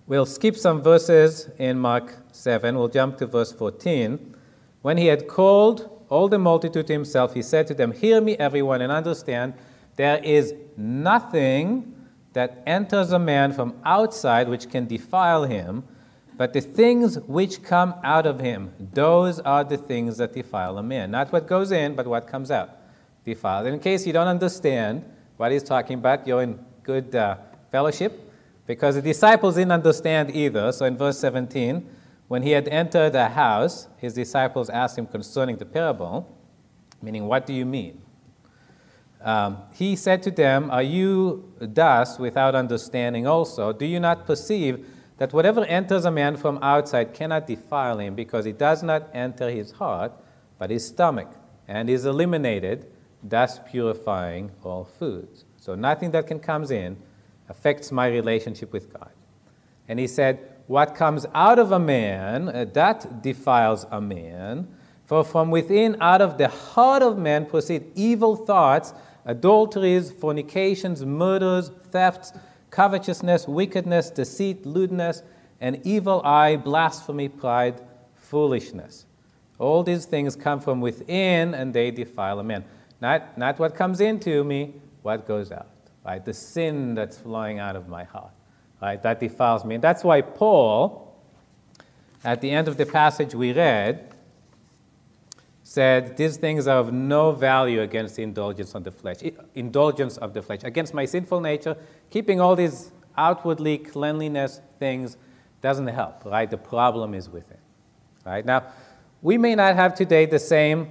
We'll 0.09 0.27
skip 0.27 0.57
some 0.57 0.83
verses 0.83 1.49
in 1.59 1.81
Mark 1.81 2.15
7. 2.31 2.77
We'll 2.79 2.87
jump 2.87 3.19
to 3.19 3.27
verse 3.27 3.51
14. 3.51 4.37
When 4.83 4.99
he 4.99 5.07
had 5.07 5.27
called 5.27 5.91
all 6.09 6.29
the 6.29 6.39
multitude 6.39 6.87
to 6.87 6.93
himself, 6.93 7.35
he 7.35 7.43
said 7.43 7.67
to 7.67 7.75
them, 7.75 7.91
Hear 7.91 8.21
me, 8.21 8.37
everyone, 8.37 8.83
and 8.83 8.93
understand 8.93 9.55
there 9.97 10.19
is 10.23 10.55
nothing 10.77 11.93
that 12.35 12.63
enters 12.69 13.11
a 13.11 13.19
man 13.19 13.53
from 13.53 13.75
outside 13.85 14.49
which 14.49 14.71
can 14.71 14.87
defile 14.87 15.43
him, 15.43 15.83
but 16.37 16.53
the 16.53 16.61
things 16.61 17.19
which 17.21 17.65
come 17.65 17.93
out 18.05 18.27
of 18.27 18.39
him, 18.39 18.73
those 18.79 19.41
are 19.41 19.65
the 19.65 19.77
things 19.77 20.19
that 20.19 20.35
defile 20.35 20.79
a 20.79 20.85
man. 20.85 21.11
Not 21.11 21.33
what 21.33 21.49
goes 21.49 21.73
in, 21.73 21.97
but 21.97 22.07
what 22.07 22.29
comes 22.29 22.53
out. 22.53 22.71
Defiled. 23.25 23.67
In 23.67 23.81
case 23.81 24.07
you 24.07 24.13
don't 24.13 24.29
understand 24.29 25.05
what 25.37 25.51
he's 25.51 25.65
talking 25.65 25.99
about, 25.99 26.29
you're 26.29 26.43
in 26.43 26.65
good 26.87 27.15
uh, 27.15 27.37
fellowship 27.71 28.33
because 28.67 28.95
the 28.95 29.03
disciples 29.03 29.57
didn't 29.57 29.73
understand 29.73 30.35
either. 30.35 30.73
So 30.73 30.87
in 30.87 30.97
verse 30.97 31.19
17, 31.19 31.87
when 32.29 32.43
he 32.43 32.53
had 32.53 32.69
entered 32.69 33.13
the 33.13 33.29
house, 33.29 33.89
his 33.99 34.15
disciples 34.15 34.71
asked 34.71 34.97
him 34.97 35.07
concerning 35.07 35.57
the 35.57 35.67
parable, 35.67 36.27
meaning, 37.03 37.27
What 37.27 37.47
do 37.47 37.53
you 37.53 37.67
mean? 37.67 38.01
Um, 39.21 39.59
he 39.75 39.97
said 39.97 40.23
to 40.25 40.31
them, 40.31 40.71
Are 40.71 40.83
you 40.83 41.53
thus 41.59 42.19
without 42.19 42.55
understanding 42.55 43.27
also? 43.27 43.73
Do 43.73 43.87
you 43.87 44.01
not 44.01 44.27
perceive 44.27 44.87
that 45.19 45.33
whatever 45.33 45.65
enters 45.65 46.05
a 46.05 46.11
man 46.11 46.37
from 46.37 46.59
outside 46.63 47.15
cannot 47.15 47.47
defile 47.47 47.99
him, 47.99 48.15
because 48.15 48.45
it 48.47 48.59
does 48.59 48.83
not 48.83 49.09
enter 49.15 49.51
his 49.51 49.73
heart, 49.73 50.13
but 50.59 50.71
his 50.71 50.87
stomach, 50.87 51.29
and 51.67 51.89
is 51.89 52.05
eliminated, 52.05 52.87
thus 53.23 53.59
purifying 53.71 54.51
all 54.63 54.85
foods? 54.85 55.46
So 55.67 55.75
nothing 55.75 56.13
that 56.13 56.29
can 56.29 56.39
comes 56.39 56.71
in 56.71 56.97
affects 57.49 57.91
my 57.91 58.07
relationship 58.07 58.73
with 58.73 58.93
God. 58.93 59.11
And 59.89 59.99
he 59.99 60.07
said, 60.07 60.39
What 60.69 60.95
comes 60.95 61.27
out 61.35 61.59
of 61.59 61.73
a 61.73 61.79
man, 61.81 62.49
uh, 62.49 62.67
that 62.75 63.21
defiles 63.21 63.85
a 63.91 64.01
man. 64.01 64.69
For 65.07 65.25
from 65.25 65.51
within, 65.51 65.97
out 66.01 66.23
of 66.23 66.39
the 66.39 66.47
heart 66.47 67.03
of 67.03 67.19
man, 67.19 67.47
proceed 67.47 67.83
evil 67.97 68.37
thoughts, 68.37 68.95
adulteries, 69.25 70.13
fornications, 70.13 71.05
murders, 71.05 71.73
thefts, 71.91 72.33
covetousness, 72.71 73.49
wickedness, 73.49 74.11
deceit, 74.11 74.65
lewdness, 74.65 75.25
an 75.61 75.81
evil 75.83 76.23
eye, 76.25 76.55
blasphemy, 76.55 77.29
pride, 77.29 77.81
foolishness. 78.15 79.05
All 79.59 79.83
these 79.83 80.05
things 80.05 80.37
come 80.37 80.61
from 80.61 80.81
within 80.81 81.55
and 81.55 81.75
they 81.75 81.91
defile 81.91 82.39
a 82.39 82.45
man. 82.45 82.65
Not, 83.01 83.37
not 83.37 83.59
what 83.59 83.75
comes 83.75 84.01
into 84.01 84.45
me, 84.45 84.75
what 85.07 85.25
goes 85.25 85.53
out. 85.53 85.69
Right? 86.05 86.23
The 86.23 86.35
sin 86.35 86.95
that's 86.95 87.17
flowing 87.17 87.59
out 87.61 87.77
of 87.77 87.89
my 87.89 88.05
heart. 88.05 88.33
Right? 88.83 89.01
That 89.03 89.21
defiles 89.21 89.65
me. 89.65 89.77
And 89.77 89.85
that's 89.85 90.05
why 90.05 90.21
Paul, 90.21 91.17
at 92.25 92.41
the 92.41 92.51
end 92.51 92.69
of 92.69 92.77
the 92.77 92.85
passage 92.85 93.35
we 93.35 93.53
read, 93.53 94.13
said, 95.63 96.17
These 96.17 96.37
things 96.37 96.67
are 96.67 96.79
of 96.79 96.93
no 96.93 97.33
value 97.33 97.81
against 97.83 98.17
the 98.17 98.25
indulgence 98.25 98.75
of 98.75 98.83
the 98.85 98.91
flesh, 98.91 99.19
indulgence 99.55 100.17
of 100.19 100.35
the 100.35 100.43
flesh, 100.43 100.65
against 100.65 100.93
my 100.93 101.05
sinful 101.05 101.41
nature, 101.41 101.77
keeping 102.11 102.41
all 102.41 102.57
these 102.57 102.91
outwardly 103.17 103.79
cleanliness 103.79 104.61
things 104.79 105.17
doesn't 105.63 105.87
help, 105.87 106.25
right? 106.25 106.51
The 106.51 106.59
problem 106.59 107.15
is 107.15 107.31
within. 107.31 107.59
Right? 108.25 108.45
Now, 108.45 108.65
we 109.23 109.39
may 109.39 109.55
not 109.55 109.77
have 109.77 109.95
today 109.95 110.27
the 110.27 110.39
same 110.39 110.91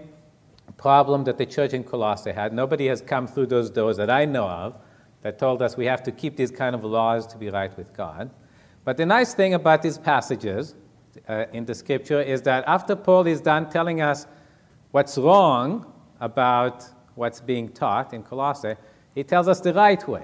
problem 0.73 1.23
that 1.25 1.37
the 1.37 1.45
church 1.45 1.73
in 1.73 1.83
Colossae 1.83 2.31
had. 2.31 2.53
Nobody 2.53 2.87
has 2.87 3.01
come 3.01 3.27
through 3.27 3.47
those 3.47 3.69
doors 3.69 3.97
that 3.97 4.09
I 4.09 4.25
know 4.25 4.47
of 4.47 4.75
that 5.21 5.39
told 5.39 5.61
us 5.61 5.77
we 5.77 5.85
have 5.85 6.03
to 6.03 6.11
keep 6.11 6.37
these 6.37 6.51
kind 6.51 6.75
of 6.75 6.83
laws 6.83 7.25
to 7.27 7.37
be 7.37 7.49
right 7.49 7.75
with 7.77 7.95
God. 7.95 8.29
But 8.83 8.97
the 8.97 9.05
nice 9.05 9.33
thing 9.33 9.53
about 9.55 9.81
these 9.81 9.97
passages 9.97 10.75
uh, 11.27 11.45
in 11.53 11.65
the 11.65 11.73
scripture 11.73 12.21
is 12.21 12.41
that 12.43 12.63
after 12.67 12.95
Paul 12.95 13.25
is 13.25 13.41
done 13.41 13.69
telling 13.69 14.01
us 14.01 14.27
what's 14.91 15.17
wrong 15.17 15.91
about 16.19 16.85
what's 17.15 17.41
being 17.41 17.69
taught 17.69 18.13
in 18.13 18.21
Colossae, 18.21 18.75
he 19.15 19.23
tells 19.23 19.47
us 19.47 19.59
the 19.59 19.73
right 19.73 20.07
way. 20.07 20.23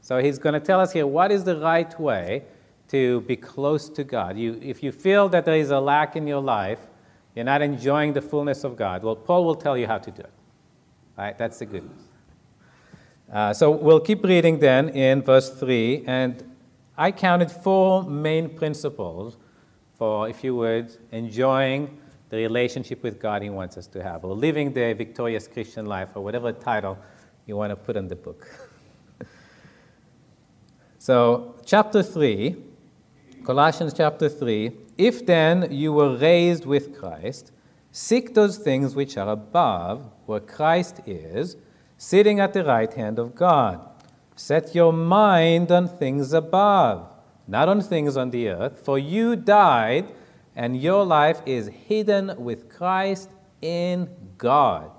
So 0.00 0.18
he's 0.18 0.38
going 0.38 0.52
to 0.52 0.60
tell 0.60 0.80
us 0.80 0.92
here 0.92 1.06
what 1.06 1.32
is 1.32 1.44
the 1.44 1.58
right 1.58 1.98
way 1.98 2.42
to 2.88 3.22
be 3.22 3.36
close 3.36 3.88
to 3.88 4.04
God. 4.04 4.36
You, 4.36 4.60
if 4.62 4.82
you 4.82 4.92
feel 4.92 5.28
that 5.30 5.46
there 5.46 5.56
is 5.56 5.70
a 5.70 5.80
lack 5.80 6.16
in 6.16 6.26
your 6.26 6.42
life, 6.42 6.80
you're 7.34 7.44
not 7.44 7.62
enjoying 7.62 8.12
the 8.12 8.22
fullness 8.22 8.64
of 8.64 8.76
God, 8.76 9.02
well, 9.02 9.16
Paul 9.16 9.44
will 9.44 9.54
tell 9.56 9.76
you 9.76 9.86
how 9.86 9.98
to 9.98 10.10
do 10.10 10.22
it. 10.22 10.32
Right? 11.18 11.36
That's 11.36 11.58
the 11.58 11.66
good 11.66 11.82
news. 11.82 12.02
Uh, 13.32 13.52
so 13.52 13.70
we'll 13.70 14.00
keep 14.00 14.22
reading 14.22 14.58
then 14.58 14.90
in 14.90 15.22
verse 15.22 15.50
3, 15.50 16.04
and 16.06 16.54
I 16.96 17.10
counted 17.10 17.50
four 17.50 18.04
main 18.04 18.48
principles 18.50 19.36
for, 19.96 20.28
if 20.28 20.44
you 20.44 20.54
would, 20.56 20.96
enjoying 21.10 21.98
the 22.28 22.36
relationship 22.36 23.02
with 23.02 23.20
God 23.20 23.42
He 23.42 23.50
wants 23.50 23.76
us 23.76 23.86
to 23.88 24.02
have, 24.02 24.24
or 24.24 24.34
living 24.34 24.72
the 24.72 24.92
victorious 24.92 25.48
Christian 25.48 25.86
life, 25.86 26.10
or 26.14 26.22
whatever 26.22 26.52
title 26.52 26.98
you 27.46 27.56
want 27.56 27.70
to 27.70 27.76
put 27.76 27.96
in 27.96 28.08
the 28.08 28.16
book. 28.16 28.46
so, 30.98 31.56
chapter 31.64 32.02
3, 32.02 32.56
Colossians 33.44 33.92
chapter 33.92 34.28
3 34.28 34.72
If 34.96 35.26
then 35.26 35.72
you 35.72 35.92
were 35.92 36.16
raised 36.16 36.66
with 36.66 36.96
Christ, 36.96 37.50
seek 37.90 38.34
those 38.34 38.58
things 38.58 38.94
which 38.94 39.16
are 39.16 39.28
above, 39.28 40.10
where 40.26 40.40
Christ 40.40 41.00
is 41.06 41.56
sitting 41.96 42.40
at 42.40 42.52
the 42.52 42.64
right 42.64 42.92
hand 42.92 43.18
of 43.18 43.34
God. 43.34 43.88
Set 44.36 44.74
your 44.74 44.92
mind 44.92 45.70
on 45.70 45.88
things 45.88 46.32
above, 46.32 47.12
not 47.46 47.68
on 47.68 47.80
things 47.80 48.16
on 48.16 48.30
the 48.30 48.48
earth, 48.48 48.84
for 48.84 48.98
you 48.98 49.36
died, 49.36 50.12
and 50.56 50.80
your 50.80 51.04
life 51.04 51.40
is 51.46 51.68
hidden 51.68 52.34
with 52.36 52.68
Christ 52.68 53.30
in 53.60 54.08
God. 54.38 54.90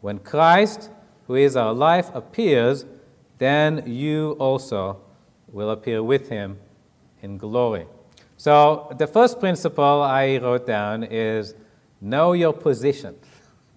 When 0.00 0.18
Christ, 0.18 0.90
who 1.26 1.34
is 1.34 1.56
our 1.56 1.72
life, 1.72 2.10
appears, 2.14 2.84
then 3.38 3.82
you 3.86 4.36
also 4.38 5.00
will 5.48 5.70
appear 5.70 6.02
with 6.02 6.28
him 6.28 6.58
in 7.22 7.38
glory. 7.38 7.86
So, 8.38 8.94
the 8.96 9.08
first 9.08 9.40
principle 9.40 10.00
I 10.00 10.38
wrote 10.38 10.64
down 10.64 11.02
is 11.02 11.56
know 12.00 12.34
your 12.34 12.52
position. 12.52 13.16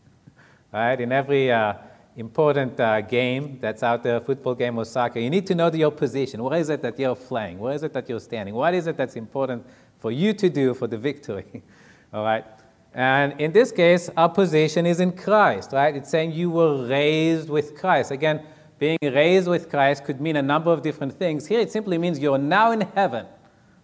right? 0.71 1.01
In 1.01 1.11
every 1.11 1.51
uh, 1.51 1.73
important 2.15 2.79
uh, 2.79 3.01
game 3.01 3.57
that's 3.59 3.81
out 3.81 4.03
there, 4.03 4.19
football 4.19 4.53
game 4.53 4.77
or 4.77 4.85
soccer, 4.85 5.19
you 5.19 5.31
need 5.31 5.47
to 5.47 5.55
know 5.55 5.71
your 5.71 5.89
position. 5.89 6.43
Where 6.43 6.59
is 6.59 6.69
it 6.69 6.83
that 6.83 6.99
you're 6.99 7.15
playing? 7.15 7.57
Where 7.57 7.73
is 7.73 7.81
it 7.81 7.91
that 7.93 8.07
you're 8.07 8.19
standing? 8.19 8.53
What 8.53 8.75
is 8.75 8.85
it 8.85 8.97
that's 8.97 9.15
important 9.15 9.65
for 9.97 10.11
you 10.11 10.31
to 10.33 10.47
do 10.47 10.75
for 10.75 10.85
the 10.85 10.97
victory? 10.97 11.63
All 12.13 12.23
right? 12.23 12.45
And 12.93 13.41
in 13.41 13.53
this 13.53 13.71
case, 13.71 14.11
our 14.15 14.29
position 14.29 14.85
is 14.85 14.99
in 14.99 15.13
Christ, 15.13 15.71
right? 15.71 15.95
It's 15.95 16.11
saying 16.11 16.33
you 16.33 16.51
were 16.51 16.85
raised 16.85 17.49
with 17.49 17.75
Christ. 17.75 18.11
Again, 18.11 18.45
being 18.77 18.99
raised 19.01 19.47
with 19.47 19.71
Christ 19.71 20.03
could 20.03 20.21
mean 20.21 20.35
a 20.35 20.41
number 20.43 20.71
of 20.71 20.83
different 20.83 21.13
things. 21.13 21.47
Here 21.47 21.61
it 21.61 21.71
simply 21.71 21.97
means 21.97 22.19
you're 22.19 22.37
now 22.37 22.71
in 22.71 22.81
heaven, 22.81 23.25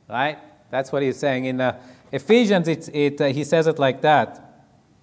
right? 0.07 0.37
That's 0.69 0.91
what 0.91 1.01
he's 1.01 1.17
saying. 1.17 1.45
In 1.45 1.61
uh, 1.61 1.79
Ephesians, 2.11 2.67
it, 2.67 2.89
it, 2.93 3.21
uh, 3.21 3.25
he 3.27 3.43
says 3.43 3.67
it 3.67 3.79
like 3.79 4.01
that. 4.01 4.43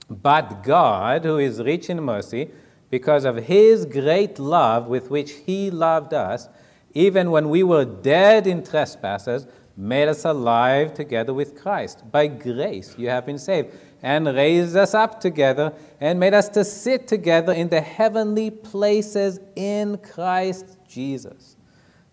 But 0.08 0.62
God, 0.62 1.24
who 1.24 1.38
is 1.38 1.62
rich 1.62 1.88
in 1.88 2.02
mercy, 2.02 2.50
because 2.90 3.24
of 3.24 3.36
his 3.36 3.86
great 3.86 4.38
love 4.38 4.86
with 4.86 5.10
which 5.10 5.32
he 5.46 5.70
loved 5.70 6.14
us, 6.14 6.48
even 6.92 7.30
when 7.30 7.48
we 7.48 7.62
were 7.62 7.84
dead 7.84 8.46
in 8.46 8.62
trespasses, 8.64 9.46
made 9.76 10.08
us 10.08 10.24
alive 10.24 10.94
together 10.94 11.34
with 11.34 11.60
Christ. 11.60 12.08
By 12.10 12.28
grace 12.28 12.94
you 12.96 13.08
have 13.08 13.26
been 13.26 13.38
saved, 13.38 13.74
and 14.02 14.26
raised 14.26 14.76
us 14.76 14.94
up 14.94 15.20
together, 15.20 15.72
and 16.00 16.20
made 16.20 16.34
us 16.34 16.48
to 16.50 16.64
sit 16.64 17.08
together 17.08 17.52
in 17.52 17.68
the 17.68 17.80
heavenly 17.80 18.50
places 18.50 19.40
in 19.56 19.98
Christ 19.98 20.76
Jesus, 20.86 21.53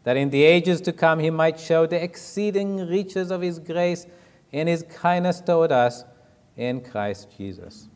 that 0.03 0.17
in 0.17 0.29
the 0.29 0.43
ages 0.43 0.81
to 0.81 0.93
come 0.93 1.19
he 1.19 1.29
might 1.29 1.59
show 1.59 1.85
the 1.85 2.01
exceeding 2.01 2.87
riches 2.87 3.31
of 3.31 3.41
his 3.41 3.59
grace 3.59 4.07
in 4.51 4.67
his 4.67 4.83
kindness 4.83 5.41
toward 5.41 5.71
us 5.71 6.03
in 6.57 6.81
Christ 6.81 7.29
Jesus. 7.37 7.87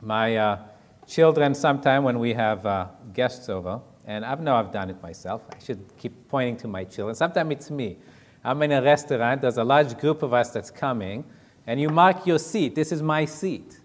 My 0.00 0.36
uh, 0.36 0.58
children 1.06 1.54
sometime 1.54 2.04
when 2.04 2.18
we 2.18 2.34
have 2.34 2.64
uh, 2.66 2.86
guests 3.12 3.48
over, 3.48 3.80
and 4.06 4.24
I 4.24 4.34
know 4.36 4.56
I've 4.56 4.72
done 4.72 4.90
it 4.90 5.00
myself. 5.02 5.42
I 5.54 5.62
should 5.62 5.96
keep 5.96 6.28
pointing 6.28 6.56
to 6.58 6.68
my 6.68 6.84
children. 6.84 7.14
Sometimes 7.14 7.52
it's 7.52 7.70
me. 7.70 7.98
I'm 8.44 8.60
in 8.62 8.72
a 8.72 8.82
restaurant, 8.82 9.40
there's 9.40 9.58
a 9.58 9.64
large 9.64 9.96
group 9.98 10.22
of 10.22 10.34
us 10.34 10.50
that's 10.50 10.70
coming, 10.70 11.24
and 11.66 11.80
you 11.80 11.88
mark 11.88 12.26
your 12.26 12.40
seat. 12.40 12.74
This 12.74 12.90
is 12.90 13.00
my 13.00 13.24
seat, 13.24 13.78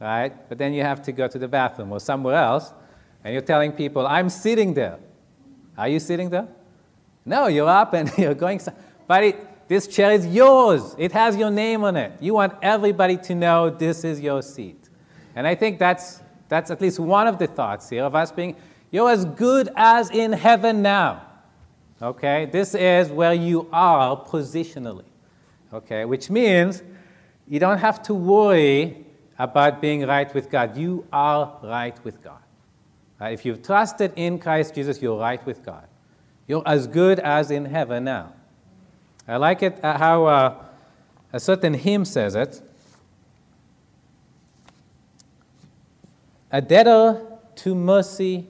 right? 0.00 0.32
But 0.48 0.58
then 0.58 0.72
you 0.72 0.82
have 0.82 1.02
to 1.02 1.12
go 1.12 1.26
to 1.26 1.38
the 1.38 1.48
bathroom 1.48 1.90
or 1.90 1.98
somewhere 1.98 2.36
else, 2.36 2.72
and 3.24 3.32
you're 3.32 3.42
telling 3.42 3.72
people, 3.72 4.06
I'm 4.06 4.28
sitting 4.28 4.74
there. 4.74 4.98
Are 5.76 5.88
you 5.88 6.00
sitting 6.00 6.30
there? 6.30 6.48
No, 7.24 7.46
you're 7.46 7.68
up 7.68 7.94
and 7.94 8.10
you're 8.18 8.34
going. 8.34 8.60
But 9.06 9.24
it, 9.24 9.68
this 9.68 9.86
chair 9.86 10.12
is 10.12 10.26
yours. 10.26 10.94
It 10.98 11.12
has 11.12 11.36
your 11.36 11.50
name 11.50 11.84
on 11.84 11.96
it. 11.96 12.12
You 12.20 12.34
want 12.34 12.54
everybody 12.62 13.16
to 13.18 13.34
know 13.34 13.70
this 13.70 14.04
is 14.04 14.20
your 14.20 14.42
seat. 14.42 14.88
And 15.34 15.46
I 15.46 15.54
think 15.54 15.78
that's 15.78 16.22
that's 16.52 16.70
at 16.70 16.82
least 16.82 17.00
one 17.00 17.26
of 17.26 17.38
the 17.38 17.46
thoughts 17.46 17.88
here 17.88 18.04
of 18.04 18.14
us 18.14 18.30
being, 18.30 18.56
you're 18.90 19.08
as 19.08 19.24
good 19.24 19.70
as 19.74 20.10
in 20.10 20.34
heaven 20.34 20.82
now. 20.82 21.22
Okay? 22.02 22.44
This 22.44 22.74
is 22.74 23.08
where 23.08 23.32
you 23.32 23.70
are 23.72 24.22
positionally. 24.22 25.06
Okay? 25.72 26.04
Which 26.04 26.28
means 26.28 26.82
you 27.48 27.58
don't 27.58 27.78
have 27.78 28.02
to 28.02 28.12
worry 28.12 29.06
about 29.38 29.80
being 29.80 30.06
right 30.06 30.32
with 30.34 30.50
God. 30.50 30.76
You 30.76 31.06
are 31.10 31.58
right 31.62 31.96
with 32.04 32.22
God. 32.22 32.42
Right? 33.22 33.32
If 33.32 33.44
you've 33.44 33.62
trusted 33.62 34.12
in 34.16 34.38
Christ 34.38 34.74
Jesus, 34.74 35.00
you're 35.00 35.18
right 35.18 35.44
with 35.46 35.64
God. 35.64 35.86
You're 36.48 36.66
as 36.66 36.88
good 36.88 37.20
as 37.20 37.50
in 37.52 37.66
heaven 37.66 38.04
now. 38.04 38.32
I 39.28 39.36
like 39.36 39.62
it 39.62 39.78
uh, 39.82 39.96
how 39.96 40.24
uh, 40.26 40.64
a 41.32 41.38
certain 41.38 41.74
hymn 41.74 42.04
says 42.04 42.34
it. 42.34 42.60
a 46.52 46.60
debtor 46.60 47.24
to 47.56 47.74
mercy 47.74 48.48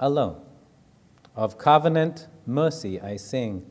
alone. 0.00 0.40
Of 1.36 1.58
covenant 1.58 2.26
mercy 2.46 3.00
I 3.00 3.16
sing. 3.16 3.66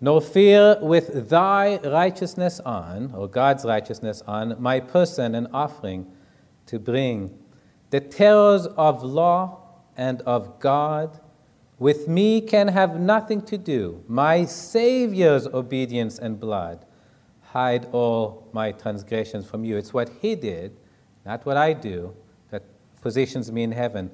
Nor 0.00 0.20
fear 0.20 0.76
with 0.82 1.30
thy 1.30 1.78
righteousness 1.78 2.60
on, 2.60 3.12
or 3.14 3.28
God's 3.28 3.64
righteousness 3.64 4.22
on, 4.26 4.60
my 4.60 4.80
person 4.80 5.34
an 5.34 5.46
offering 5.54 6.06
to 6.66 6.78
bring. 6.78 7.38
The 7.90 8.00
terrors 8.00 8.66
of 8.66 9.02
law 9.02 9.60
and 9.96 10.20
of 10.22 10.58
God 10.58 11.20
with 11.78 12.08
me 12.08 12.40
can 12.40 12.68
have 12.68 12.98
nothing 12.98 13.42
to 13.42 13.58
do. 13.58 14.02
My 14.08 14.44
Savior's 14.44 15.46
obedience 15.46 16.18
and 16.18 16.40
blood 16.40 16.84
hide 17.42 17.86
all 17.92 18.48
my 18.52 18.72
transgressions 18.72 19.46
from 19.46 19.64
you. 19.64 19.76
It's 19.76 19.92
what 19.92 20.10
He 20.20 20.34
did, 20.34 20.76
not 21.24 21.44
what 21.46 21.56
I 21.56 21.72
do, 21.72 22.14
that 22.50 22.62
positions 23.02 23.52
me 23.52 23.62
in 23.62 23.72
heaven. 23.72 24.10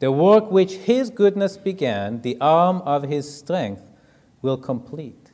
The 0.00 0.10
work 0.10 0.50
which 0.50 0.74
his 0.74 1.08
goodness 1.08 1.56
began, 1.56 2.20
the 2.22 2.36
arm 2.40 2.82
of 2.82 3.04
his 3.04 3.32
strength, 3.32 3.90
will 4.42 4.56
complete. 4.56 5.32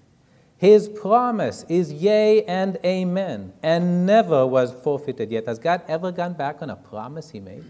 His 0.56 0.88
promise 0.88 1.64
is 1.68 1.92
yea 1.92 2.44
and 2.44 2.78
amen, 2.84 3.54
and 3.62 4.04
never 4.04 4.46
was 4.46 4.72
forfeited 4.72 5.32
yet. 5.32 5.46
Has 5.46 5.58
God 5.58 5.82
ever 5.88 6.12
gone 6.12 6.34
back 6.34 6.60
on 6.60 6.68
a 6.68 6.76
promise 6.76 7.30
he 7.30 7.40
made? 7.40 7.64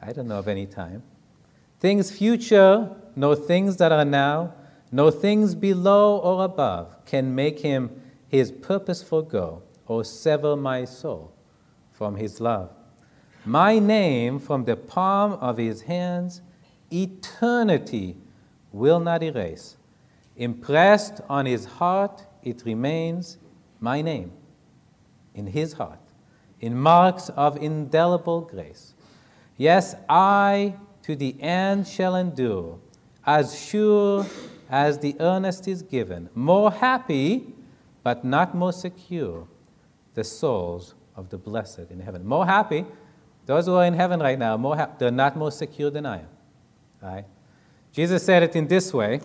I 0.00 0.12
don't 0.12 0.28
know 0.28 0.38
of 0.38 0.48
any 0.48 0.66
time. 0.66 1.02
Things 1.80 2.10
future, 2.10 2.90
no 3.14 3.34
things 3.34 3.76
that 3.76 3.92
are 3.92 4.04
now, 4.04 4.54
no 4.90 5.10
things 5.10 5.54
below 5.54 6.16
or 6.18 6.44
above 6.44 7.04
can 7.04 7.34
make 7.34 7.60
him 7.60 8.00
his 8.28 8.50
purposeful 8.50 9.22
goal 9.22 9.62
or 9.86 10.04
sever 10.04 10.56
my 10.56 10.84
soul 10.84 11.32
from 11.92 12.16
his 12.16 12.40
love. 12.40 12.70
My 13.44 13.78
name 13.78 14.38
from 14.38 14.64
the 14.64 14.76
palm 14.76 15.32
of 15.34 15.56
his 15.56 15.82
hands, 15.82 16.42
eternity 16.92 18.16
will 18.72 19.00
not 19.00 19.22
erase. 19.22 19.76
Impressed 20.36 21.20
on 21.28 21.46
his 21.46 21.64
heart, 21.64 22.24
it 22.42 22.62
remains 22.64 23.38
my 23.80 24.02
name 24.02 24.32
in 25.34 25.46
his 25.46 25.74
heart, 25.74 26.00
in 26.60 26.76
marks 26.76 27.28
of 27.30 27.56
indelible 27.56 28.42
grace. 28.42 28.94
Yes, 29.58 29.96
I 30.08 30.74
to 31.02 31.16
the 31.16 31.36
end 31.42 31.86
shall 31.86 32.14
endure, 32.14 32.78
as 33.26 33.60
sure 33.60 34.24
as 34.70 34.98
the 35.00 35.16
earnest 35.20 35.66
is 35.66 35.82
given, 35.82 36.30
more 36.34 36.70
happy, 36.70 37.52
but 38.02 38.24
not 38.24 38.54
more 38.54 38.72
secure, 38.72 39.46
the 40.14 40.24
souls 40.24 40.94
of 41.16 41.28
the 41.30 41.36
blessed 41.36 41.90
in 41.90 42.00
heaven. 42.00 42.24
More 42.24 42.46
happy, 42.46 42.86
those 43.46 43.66
who 43.66 43.74
are 43.74 43.84
in 43.84 43.94
heaven 43.94 44.20
right 44.20 44.38
now, 44.38 44.56
more 44.56 44.76
ha- 44.76 44.90
they're 44.98 45.10
not 45.10 45.36
more 45.36 45.50
secure 45.50 45.90
than 45.90 46.06
I 46.06 46.18
am. 46.18 46.28
Right? 47.02 47.24
Jesus 47.92 48.22
said 48.22 48.42
it 48.42 48.54
in 48.54 48.68
this 48.68 48.92
way 48.92 49.20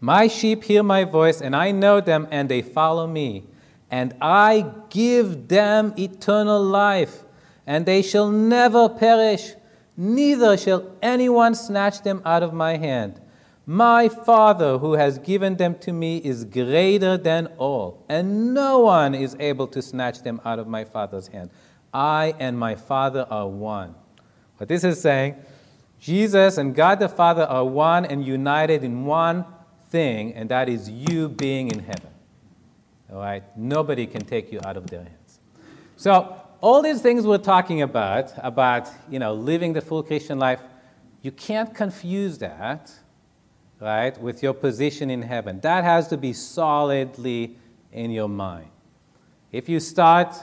My 0.00 0.28
sheep 0.28 0.62
hear 0.64 0.84
my 0.84 1.02
voice, 1.04 1.40
and 1.40 1.56
I 1.56 1.72
know 1.72 2.00
them, 2.00 2.28
and 2.30 2.48
they 2.48 2.62
follow 2.62 3.06
me. 3.06 3.44
And 3.90 4.14
I 4.20 4.70
give 4.90 5.48
them 5.48 5.94
eternal 5.98 6.62
life, 6.62 7.24
and 7.68 7.84
they 7.84 8.00
shall 8.00 8.30
never 8.30 8.88
perish, 8.88 9.52
neither 9.94 10.56
shall 10.56 10.90
anyone 11.02 11.54
snatch 11.54 12.00
them 12.00 12.22
out 12.24 12.42
of 12.42 12.54
my 12.54 12.78
hand. 12.78 13.20
My 13.66 14.08
Father, 14.08 14.78
who 14.78 14.94
has 14.94 15.18
given 15.18 15.56
them 15.56 15.74
to 15.80 15.92
me, 15.92 16.16
is 16.16 16.46
greater 16.46 17.18
than 17.18 17.48
all, 17.58 18.06
and 18.08 18.54
no 18.54 18.78
one 18.78 19.14
is 19.14 19.36
able 19.38 19.66
to 19.66 19.82
snatch 19.82 20.22
them 20.22 20.40
out 20.46 20.58
of 20.58 20.66
my 20.66 20.82
Father's 20.84 21.28
hand. 21.28 21.50
I 21.92 22.34
and 22.38 22.58
my 22.58 22.74
Father 22.74 23.26
are 23.28 23.46
one. 23.46 23.94
What 24.56 24.70
this 24.70 24.82
is 24.82 24.98
saying, 24.98 25.36
Jesus 26.00 26.56
and 26.56 26.74
God 26.74 26.98
the 27.00 27.08
Father 27.08 27.42
are 27.42 27.66
one 27.66 28.06
and 28.06 28.24
united 28.24 28.82
in 28.82 29.04
one 29.04 29.44
thing, 29.90 30.32
and 30.32 30.48
that 30.48 30.70
is 30.70 30.88
you 30.88 31.28
being 31.28 31.68
in 31.68 31.80
heaven. 31.80 32.12
All 33.12 33.18
right? 33.18 33.42
Nobody 33.58 34.06
can 34.06 34.24
take 34.24 34.50
you 34.50 34.58
out 34.64 34.78
of 34.78 34.86
their 34.86 35.02
hands. 35.02 35.40
So, 35.96 36.37
all 36.60 36.82
these 36.82 37.00
things 37.00 37.26
we're 37.26 37.38
talking 37.38 37.82
about, 37.82 38.32
about 38.38 38.88
you 39.08 39.18
know, 39.18 39.32
living 39.34 39.72
the 39.72 39.80
full 39.80 40.02
Christian 40.02 40.38
life, 40.38 40.60
you 41.22 41.30
can't 41.30 41.74
confuse 41.74 42.38
that, 42.38 42.90
right, 43.80 44.18
with 44.20 44.42
your 44.42 44.54
position 44.54 45.10
in 45.10 45.22
heaven. 45.22 45.60
That 45.60 45.84
has 45.84 46.08
to 46.08 46.16
be 46.16 46.32
solidly 46.32 47.56
in 47.92 48.10
your 48.10 48.28
mind. 48.28 48.70
If 49.52 49.68
you 49.68 49.80
start 49.80 50.36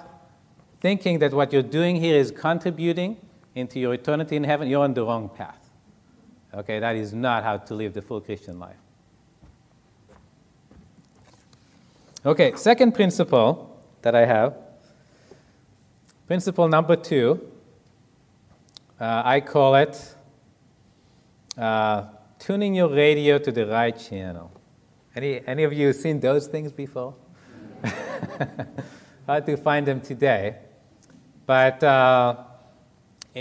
thinking 0.80 1.20
that 1.20 1.34
what 1.34 1.54
you're 1.54 1.62
doing 1.62 1.96
here 1.98 2.16
is 2.16 2.32
contributing 2.32 3.18
into 3.54 3.80
your 3.80 3.94
eternity 3.94 4.36
in 4.36 4.44
heaven, 4.44 4.68
you're 4.68 4.84
on 4.84 4.94
the 4.94 5.04
wrong 5.04 5.30
path. 5.30 5.70
Okay, 6.54 6.80
that 6.80 6.96
is 6.96 7.14
not 7.14 7.44
how 7.44 7.58
to 7.58 7.74
live 7.74 7.94
the 7.94 8.02
full 8.02 8.22
Christian 8.22 8.60
life. 8.60 8.78
Okay, 12.26 12.54
second 12.56 12.94
principle 12.94 13.80
that 14.02 14.16
I 14.16 14.26
have. 14.26 14.65
Principle 16.28 16.68
number 16.68 16.96
two, 16.96 17.40
uh, 19.00 19.22
I 19.24 19.42
call 19.42 19.76
it 19.76 20.16
uh, 21.56 22.06
tuning 22.40 22.74
your 22.74 22.90
radio 22.90 23.38
to 23.38 23.52
the 23.52 23.68
right 23.68 23.96
channel. 23.96 24.52
Any, 25.16 25.46
any 25.46 25.64
of 25.66 25.74
you 25.74 25.94
seen 25.94 26.20
those 26.20 26.48
things 26.48 26.72
before? 26.72 27.14
Hard 29.28 29.46
to 29.46 29.56
find 29.56 29.86
them 29.86 30.02
today. 30.02 30.56
But 31.46 31.84
uh, 31.84 32.38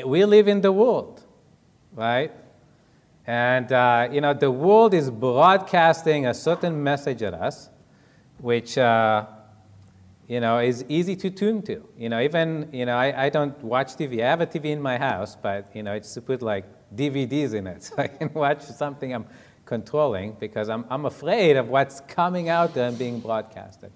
we 0.05 0.27
live 0.27 0.47
in 0.47 0.61
the 0.61 0.71
world, 0.71 1.23
right? 1.95 2.33
And, 3.27 3.73
uh, 3.73 4.09
you 4.13 4.21
know, 4.21 4.35
the 4.35 4.51
world 4.51 4.93
is 4.93 5.11
broadcasting 5.11 6.27
a 6.27 6.35
certain 6.35 6.83
message 6.83 7.23
at 7.23 7.33
us, 7.33 7.71
which, 8.37 8.77
uh, 8.77 9.25
you 10.29 10.41
know, 10.41 10.59
is 10.59 10.85
easy 10.89 11.17
to 11.17 11.31
tune 11.31 11.63
to. 11.63 11.87
You 11.99 12.09
know, 12.09 12.21
even, 12.21 12.71
you 12.73 12.87
know, 12.87 12.97
I, 12.97 13.27
I 13.27 13.29
don't 13.29 13.57
watch 13.63 13.97
TV. 13.97 14.23
I 14.23 14.31
have 14.31 14.41
a 14.41 14.47
TV 14.47 14.67
in 14.67 14.81
my 14.81 14.97
house, 14.97 15.37
but, 15.37 15.71
you 15.75 15.83
know, 15.83 15.93
it's 15.93 16.15
to 16.15 16.23
put 16.23 16.41
like 16.41 16.65
DVDs 16.95 17.55
in 17.55 17.67
it 17.67 17.83
so 17.85 17.95
I 17.99 18.09
can 18.09 18.33
watch 18.33 18.63
something 18.63 19.15
I'm 19.15 19.27
controlling 19.67 20.37
because 20.41 20.69
I'm, 20.69 20.85
I'm 20.91 21.07
afraid 21.07 21.57
of 21.57 21.69
what's 21.69 22.01
coming 22.01 22.49
out 22.49 22.75
there 22.75 22.89
and 22.89 22.99
being 22.99 23.21
broadcasted. 23.21 23.93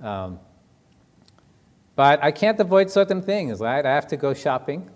Um, 0.00 0.40
but 1.96 2.22
I 2.22 2.30
can't 2.30 2.58
avoid 2.58 2.90
certain 2.90 3.22
things, 3.22 3.60
right? 3.60 3.84
I 3.84 3.94
have 3.94 4.06
to 4.08 4.16
go 4.16 4.32
shopping. 4.32 4.90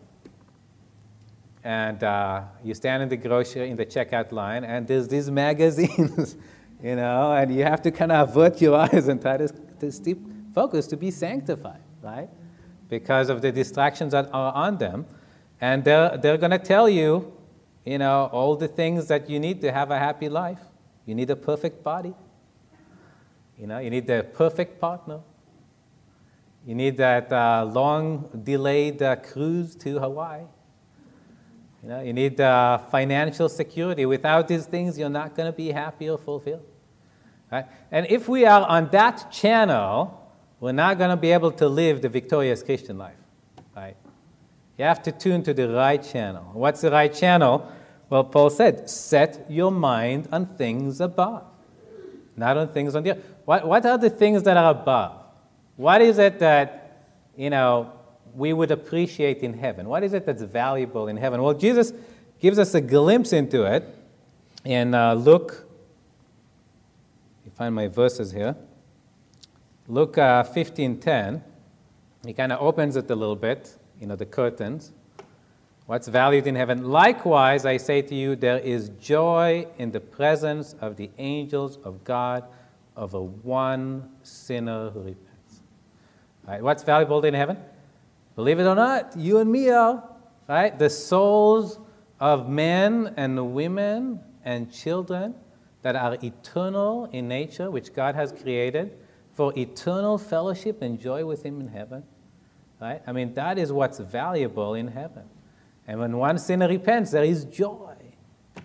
And 1.62 2.02
uh, 2.02 2.42
you 2.62 2.74
stand 2.74 3.02
in 3.02 3.08
the 3.08 3.16
grocery, 3.16 3.70
in 3.70 3.76
the 3.76 3.86
checkout 3.86 4.32
line, 4.32 4.64
and 4.64 4.86
there's 4.86 5.08
these 5.08 5.30
magazines, 5.44 6.36
you 6.82 6.96
know, 6.96 7.32
and 7.32 7.54
you 7.54 7.64
have 7.64 7.80
to 7.82 7.90
kind 7.90 8.12
of 8.12 8.28
avert 8.28 8.60
your 8.60 8.76
eyes 8.76 9.08
and 9.08 9.20
try 9.20 9.38
to, 9.38 9.48
to 9.48 9.90
stay 9.90 10.14
focused, 10.54 10.90
to 10.90 10.96
be 10.96 11.10
sanctified, 11.10 11.80
right? 12.02 12.28
Because 12.88 13.28
of 13.28 13.42
the 13.42 13.50
distractions 13.52 14.12
that 14.12 14.28
are 14.32 14.54
on 14.54 14.78
them. 14.78 15.06
And 15.60 15.84
they're, 15.84 16.16
they're 16.16 16.38
going 16.38 16.52
to 16.52 16.58
tell 16.58 16.88
you, 16.88 17.32
you 17.84 17.98
know, 17.98 18.30
all 18.32 18.56
the 18.56 18.68
things 18.68 19.08
that 19.08 19.28
you 19.28 19.38
need 19.40 19.60
to 19.62 19.72
have 19.72 19.90
a 19.90 19.98
happy 19.98 20.28
life. 20.28 20.60
You 21.06 21.14
need 21.14 21.28
a 21.30 21.36
perfect 21.36 21.82
body. 21.82 22.14
You 23.58 23.66
know, 23.66 23.78
you 23.78 23.90
need 23.90 24.06
the 24.06 24.26
perfect 24.32 24.80
partner. 24.80 25.20
You 26.66 26.74
need 26.74 26.96
that 26.96 27.30
uh, 27.30 27.68
long 27.70 28.30
delayed 28.42 29.02
uh, 29.02 29.16
cruise 29.16 29.74
to 29.76 29.98
Hawaii. 29.98 30.42
You, 31.82 31.88
know, 31.90 32.00
you 32.00 32.14
need 32.14 32.40
uh, 32.40 32.78
financial 32.78 33.50
security. 33.50 34.06
Without 34.06 34.48
these 34.48 34.64
things, 34.64 34.98
you're 34.98 35.10
not 35.10 35.36
going 35.36 35.46
to 35.46 35.56
be 35.56 35.70
happy 35.70 36.08
or 36.08 36.16
fulfilled. 36.16 36.64
Right? 37.52 37.66
And 37.90 38.06
if 38.08 38.28
we 38.28 38.46
are 38.46 38.66
on 38.66 38.88
that 38.90 39.30
channel, 39.30 40.23
we're 40.64 40.72
not 40.72 40.96
going 40.96 41.10
to 41.10 41.16
be 41.18 41.30
able 41.30 41.52
to 41.52 41.68
live 41.68 42.00
the 42.00 42.08
victorious 42.08 42.62
Christian 42.62 42.96
life. 42.96 43.18
Right? 43.76 43.96
You 44.78 44.86
have 44.86 45.02
to 45.02 45.12
tune 45.12 45.42
to 45.42 45.52
the 45.52 45.68
right 45.68 46.02
channel. 46.02 46.42
What's 46.54 46.80
the 46.80 46.90
right 46.90 47.12
channel? 47.12 47.70
Well, 48.08 48.24
Paul 48.24 48.48
said, 48.48 48.88
set 48.88 49.44
your 49.50 49.70
mind 49.70 50.26
on 50.32 50.46
things 50.56 51.02
above, 51.02 51.44
not 52.34 52.56
on 52.56 52.68
things 52.68 52.94
on 52.94 53.02
the 53.02 53.10
earth. 53.10 53.24
What, 53.44 53.68
what 53.68 53.84
are 53.84 53.98
the 53.98 54.08
things 54.08 54.42
that 54.44 54.56
are 54.56 54.70
above? 54.70 55.20
What 55.76 56.00
is 56.00 56.16
it 56.16 56.38
that, 56.38 57.10
you 57.36 57.50
know, 57.50 57.92
we 58.34 58.54
would 58.54 58.70
appreciate 58.70 59.40
in 59.40 59.52
heaven? 59.52 59.86
What 59.86 60.02
is 60.02 60.14
it 60.14 60.24
that's 60.24 60.44
valuable 60.44 61.08
in 61.08 61.18
heaven? 61.18 61.42
Well, 61.42 61.52
Jesus 61.52 61.92
gives 62.40 62.58
us 62.58 62.74
a 62.74 62.80
glimpse 62.80 63.34
into 63.34 63.64
it 63.64 63.84
in 64.64 64.94
uh. 64.94 65.14
You 65.14 65.50
find 67.54 67.74
my 67.74 67.88
verses 67.88 68.32
here. 68.32 68.56
Luke 69.86 70.16
uh, 70.16 70.42
15:10. 70.42 71.42
He 72.24 72.32
kind 72.32 72.52
of 72.52 72.60
opens 72.62 72.96
it 72.96 73.10
a 73.10 73.14
little 73.14 73.36
bit, 73.36 73.76
you 74.00 74.06
know, 74.06 74.16
the 74.16 74.24
curtains. 74.24 74.92
What's 75.84 76.08
valued 76.08 76.46
in 76.46 76.54
heaven? 76.54 76.90
Likewise, 76.90 77.66
I 77.66 77.76
say 77.76 78.00
to 78.00 78.14
you, 78.14 78.34
there 78.34 78.56
is 78.56 78.88
joy 78.98 79.66
in 79.76 79.90
the 79.90 80.00
presence 80.00 80.74
of 80.80 80.96
the 80.96 81.10
angels 81.18 81.76
of 81.84 82.02
God 82.02 82.44
over 82.96 83.20
one 83.20 84.08
sinner 84.22 84.88
who 84.88 85.00
repents. 85.00 85.60
Right? 86.48 86.62
What's 86.62 86.82
valuable 86.82 87.22
in 87.22 87.34
heaven? 87.34 87.58
Believe 88.36 88.60
it 88.60 88.64
or 88.64 88.74
not, 88.74 89.14
you 89.18 89.36
and 89.38 89.52
me 89.52 89.68
are. 89.68 90.02
Right? 90.48 90.78
The 90.78 90.88
souls 90.88 91.78
of 92.18 92.48
men 92.48 93.12
and 93.18 93.52
women 93.52 94.20
and 94.46 94.72
children 94.72 95.34
that 95.82 95.94
are 95.94 96.16
eternal 96.22 97.10
in 97.12 97.28
nature, 97.28 97.70
which 97.70 97.92
God 97.92 98.14
has 98.14 98.32
created 98.32 98.96
for 99.34 99.52
eternal 99.56 100.18
fellowship 100.18 100.82
and 100.82 101.00
joy 101.00 101.24
with 101.24 101.44
Him 101.44 101.60
in 101.60 101.68
heaven. 101.68 102.04
Right? 102.80 103.02
I 103.06 103.12
mean, 103.12 103.34
that 103.34 103.58
is 103.58 103.72
what's 103.72 103.98
valuable 103.98 104.74
in 104.74 104.88
heaven. 104.88 105.24
And 105.86 106.00
when 106.00 106.16
one 106.16 106.38
sinner 106.38 106.68
repents, 106.68 107.10
there 107.10 107.24
is 107.24 107.44
joy. 107.44 107.94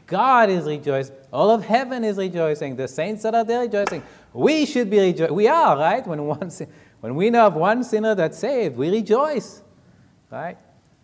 God 0.07 0.49
is 0.49 0.65
rejoicing. 0.65 1.15
All 1.31 1.49
of 1.49 1.63
heaven 1.63 2.03
is 2.03 2.17
rejoicing. 2.17 2.75
The 2.75 2.87
saints 2.87 3.23
that 3.23 3.35
are 3.35 3.43
there 3.43 3.61
rejoicing. 3.61 4.03
We 4.33 4.65
should 4.65 4.89
be 4.89 4.99
rejoicing. 4.99 5.35
We 5.35 5.47
are, 5.47 5.77
right? 5.77 6.05
When 6.05 6.25
one 6.25 6.49
sin- 6.49 6.69
when 6.99 7.15
we 7.15 7.29
know 7.29 7.47
of 7.47 7.55
one 7.55 7.83
sinner 7.83 8.13
that's 8.13 8.37
saved, 8.37 8.75
we 8.75 8.89
rejoice, 8.89 9.61
right? 10.29 10.57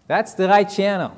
That's 0.08 0.34
the 0.34 0.48
right 0.48 0.70
channel. 0.70 1.18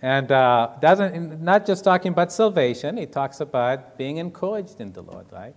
And 0.00 0.30
uh, 0.30 0.70
doesn't 0.80 1.42
not 1.42 1.66
just 1.66 1.82
talking 1.82 2.12
about 2.12 2.30
salvation. 2.30 2.98
It 2.98 3.12
talks 3.12 3.40
about 3.40 3.98
being 3.98 4.18
encouraged 4.18 4.80
in 4.80 4.92
the 4.92 5.02
Lord, 5.02 5.26
right? 5.32 5.54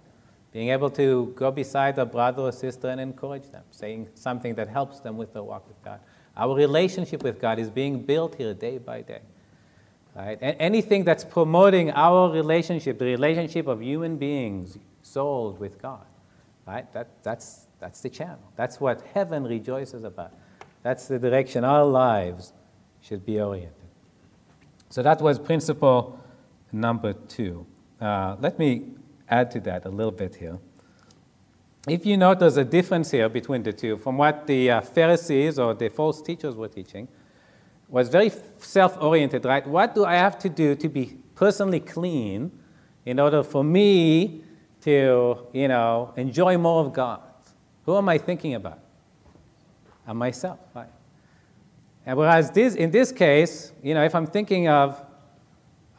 Being 0.51 0.69
able 0.69 0.89
to 0.91 1.31
go 1.35 1.51
beside 1.51 1.97
a 1.99 2.05
brother 2.05 2.43
or 2.43 2.51
sister 2.51 2.89
and 2.89 2.99
encourage 2.99 3.49
them, 3.51 3.63
saying 3.71 4.09
something 4.15 4.55
that 4.55 4.67
helps 4.67 4.99
them 4.99 5.17
with 5.17 5.33
their 5.33 5.43
walk 5.43 5.67
with 5.67 5.81
God. 5.83 5.99
Our 6.35 6.55
relationship 6.55 7.21
with 7.21 7.39
God 7.39 7.59
is 7.59 7.69
being 7.69 8.01
built 8.01 8.35
here 8.35 8.53
day 8.53 8.77
by 8.79 9.01
day. 9.01 9.21
Right? 10.15 10.39
And 10.41 10.55
anything 10.59 11.03
that's 11.03 11.23
promoting 11.23 11.91
our 11.91 12.31
relationship, 12.31 12.97
the 12.97 13.05
relationship 13.05 13.67
of 13.67 13.81
human 13.81 14.17
beings, 14.17 14.77
souled 15.03 15.59
with 15.59 15.81
God. 15.81 16.05
Right? 16.65 16.91
That, 16.93 17.09
that's, 17.23 17.67
that's 17.79 18.01
the 18.01 18.09
channel. 18.09 18.51
That's 18.55 18.79
what 18.79 19.01
heaven 19.13 19.43
rejoices 19.43 20.03
about. 20.03 20.33
That's 20.81 21.07
the 21.07 21.19
direction 21.19 21.63
our 21.63 21.85
lives 21.85 22.53
should 23.01 23.25
be 23.25 23.39
oriented. 23.39 23.73
So 24.89 25.03
that 25.03 25.21
was 25.21 25.37
principle 25.37 26.19
number 26.71 27.13
two. 27.13 27.65
Uh, 28.01 28.35
let 28.39 28.57
me 28.57 28.93
add 29.29 29.51
to 29.51 29.59
that 29.61 29.85
a 29.85 29.89
little 29.89 30.11
bit 30.11 30.35
here. 30.35 30.57
If 31.87 32.05
you 32.05 32.17
notice 32.17 32.57
a 32.57 32.63
difference 32.63 33.11
here 33.11 33.29
between 33.29 33.63
the 33.63 33.73
two, 33.73 33.97
from 33.97 34.17
what 34.17 34.47
the 34.47 34.71
uh, 34.71 34.81
Pharisees 34.81 35.57
or 35.57 35.73
the 35.73 35.89
false 35.89 36.21
teachers 36.21 36.55
were 36.55 36.67
teaching, 36.67 37.07
was 37.87 38.09
very 38.09 38.31
self 38.57 39.01
oriented, 39.01 39.45
right? 39.45 39.65
What 39.65 39.95
do 39.95 40.05
I 40.05 40.15
have 40.15 40.37
to 40.39 40.49
do 40.49 40.75
to 40.75 40.89
be 40.89 41.17
personally 41.35 41.79
clean 41.79 42.51
in 43.05 43.19
order 43.19 43.41
for 43.43 43.63
me 43.63 44.43
to, 44.81 45.47
you 45.53 45.67
know, 45.67 46.13
enjoy 46.15 46.57
more 46.57 46.85
of 46.85 46.93
God? 46.93 47.21
Who 47.85 47.97
am 47.97 48.09
I 48.09 48.17
thinking 48.17 48.53
about? 48.53 48.79
I'm 50.05 50.17
myself, 50.17 50.59
right? 50.75 50.89
And 52.05 52.17
whereas 52.17 52.51
this, 52.51 52.75
in 52.75 52.91
this 52.91 53.11
case, 53.11 53.71
you 53.81 53.93
know, 53.93 54.03
if 54.03 54.13
I'm 54.13 54.27
thinking 54.27 54.67
of, 54.67 55.01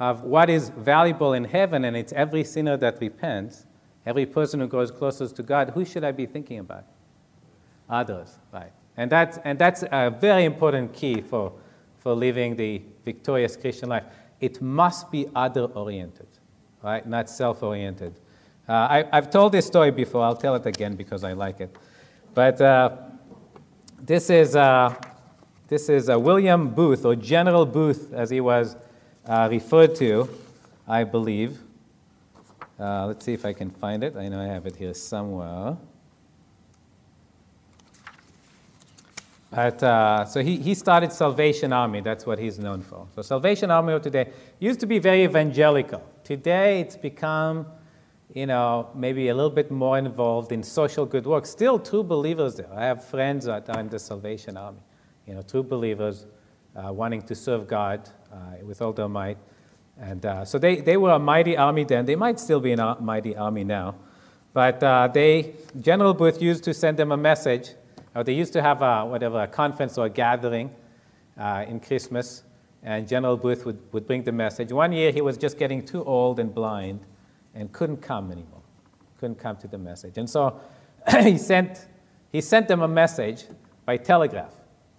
of 0.00 0.22
what 0.22 0.48
is 0.48 0.70
valuable 0.70 1.34
in 1.34 1.44
heaven 1.44 1.84
and 1.84 1.94
it's 1.94 2.12
every 2.14 2.42
sinner 2.42 2.76
that 2.78 2.98
repents, 3.00 3.66
every 4.06 4.24
person 4.24 4.58
who 4.58 4.66
grows 4.66 4.90
closest 4.90 5.36
to 5.36 5.42
God, 5.42 5.70
who 5.70 5.84
should 5.84 6.04
I 6.04 6.10
be 6.10 6.24
thinking 6.24 6.58
about? 6.58 6.84
Others, 7.88 8.38
right? 8.50 8.72
And 8.96 9.12
that's, 9.12 9.38
and 9.44 9.58
that's 9.58 9.84
a 9.92 10.10
very 10.10 10.44
important 10.44 10.94
key 10.94 11.20
for, 11.20 11.52
for 11.98 12.14
living 12.14 12.56
the 12.56 12.80
victorious 13.04 13.56
Christian 13.56 13.90
life. 13.90 14.04
It 14.40 14.62
must 14.62 15.10
be 15.10 15.26
other 15.34 15.64
oriented, 15.64 16.28
right? 16.82 17.06
Not 17.06 17.28
self 17.28 17.62
oriented. 17.62 18.18
Uh, 18.66 19.04
I, 19.12 19.16
have 19.16 19.30
told 19.30 19.52
this 19.52 19.66
story 19.66 19.90
before, 19.90 20.24
I'll 20.24 20.36
tell 20.36 20.54
it 20.54 20.64
again 20.64 20.96
because 20.96 21.24
I 21.24 21.34
like 21.34 21.60
it. 21.60 21.76
But 22.32 22.58
uh, 22.60 22.96
this 24.00 24.30
is, 24.30 24.56
uh, 24.56 24.94
this 25.68 25.90
is 25.90 26.08
William 26.08 26.70
Booth, 26.70 27.04
or 27.04 27.14
General 27.16 27.66
Booth, 27.66 28.14
as 28.14 28.30
he 28.30 28.40
was 28.40 28.76
uh, 29.30 29.46
referred 29.48 29.94
to, 29.94 30.28
I 30.88 31.04
believe. 31.04 31.60
Uh, 32.80 33.06
let's 33.06 33.24
see 33.24 33.32
if 33.32 33.44
I 33.44 33.52
can 33.52 33.70
find 33.70 34.02
it. 34.02 34.16
I 34.16 34.28
know 34.28 34.40
I 34.40 34.46
have 34.46 34.66
it 34.66 34.74
here 34.74 34.92
somewhere. 34.92 35.76
But, 39.52 39.82
uh, 39.84 40.24
so 40.24 40.42
he, 40.42 40.56
he 40.56 40.74
started 40.74 41.12
Salvation 41.12 41.72
Army. 41.72 42.00
That's 42.00 42.26
what 42.26 42.40
he's 42.40 42.58
known 42.58 42.82
for. 42.82 43.06
So 43.14 43.22
Salvation 43.22 43.70
Army 43.70 43.92
of 43.92 44.02
today 44.02 44.32
used 44.58 44.80
to 44.80 44.86
be 44.86 44.98
very 44.98 45.22
evangelical. 45.22 46.02
Today 46.24 46.80
it's 46.80 46.96
become, 46.96 47.66
you 48.34 48.46
know, 48.46 48.90
maybe 48.96 49.28
a 49.28 49.34
little 49.34 49.50
bit 49.50 49.70
more 49.70 49.96
involved 49.96 50.50
in 50.50 50.64
social 50.64 51.06
good 51.06 51.26
work. 51.26 51.46
Still 51.46 51.78
true 51.78 52.02
believers 52.02 52.56
there. 52.56 52.72
I 52.74 52.84
have 52.84 53.04
friends 53.04 53.44
that 53.44 53.70
are 53.70 53.78
in 53.78 53.88
the 53.90 53.98
Salvation 54.00 54.56
Army. 54.56 54.80
You 55.26 55.34
know, 55.34 55.42
true 55.42 55.62
believers 55.62 56.26
uh, 56.74 56.92
wanting 56.92 57.22
to 57.22 57.34
serve 57.36 57.68
God 57.68 58.08
with 58.62 58.82
all 58.82 58.92
their 58.92 59.08
might. 59.08 59.38
And 59.98 60.24
uh, 60.24 60.44
so 60.44 60.58
they, 60.58 60.76
they 60.76 60.96
were 60.96 61.10
a 61.10 61.18
mighty 61.18 61.56
army 61.56 61.84
then. 61.84 62.06
They 62.06 62.16
might 62.16 62.40
still 62.40 62.60
be 62.60 62.72
a 62.72 62.96
mighty 63.00 63.36
army 63.36 63.64
now. 63.64 63.96
But 64.52 64.82
uh, 64.82 65.08
they, 65.12 65.54
General 65.80 66.14
Booth 66.14 66.42
used 66.42 66.64
to 66.64 66.74
send 66.74 66.96
them 66.96 67.12
a 67.12 67.16
message, 67.16 67.70
or 68.14 68.24
they 68.24 68.32
used 68.32 68.52
to 68.54 68.62
have 68.62 68.82
a, 68.82 69.04
whatever, 69.04 69.42
a 69.42 69.46
conference 69.46 69.98
or 69.98 70.06
a 70.06 70.10
gathering 70.10 70.70
uh, 71.38 71.64
in 71.68 71.80
Christmas, 71.80 72.42
and 72.82 73.06
General 73.06 73.36
Booth 73.36 73.64
would, 73.66 73.78
would 73.92 74.06
bring 74.06 74.24
the 74.24 74.32
message. 74.32 74.72
One 74.72 74.92
year 74.92 75.12
he 75.12 75.20
was 75.20 75.36
just 75.36 75.58
getting 75.58 75.84
too 75.84 76.02
old 76.04 76.40
and 76.40 76.52
blind 76.52 77.00
and 77.54 77.70
couldn't 77.72 77.98
come 77.98 78.32
anymore, 78.32 78.62
couldn't 79.18 79.38
come 79.38 79.56
to 79.58 79.68
the 79.68 79.78
message. 79.78 80.18
And 80.18 80.28
so 80.28 80.60
he, 81.22 81.38
sent, 81.38 81.86
he 82.32 82.40
sent 82.40 82.68
them 82.68 82.82
a 82.82 82.88
message 82.88 83.44
by 83.84 83.98
telegraph, 83.98 84.54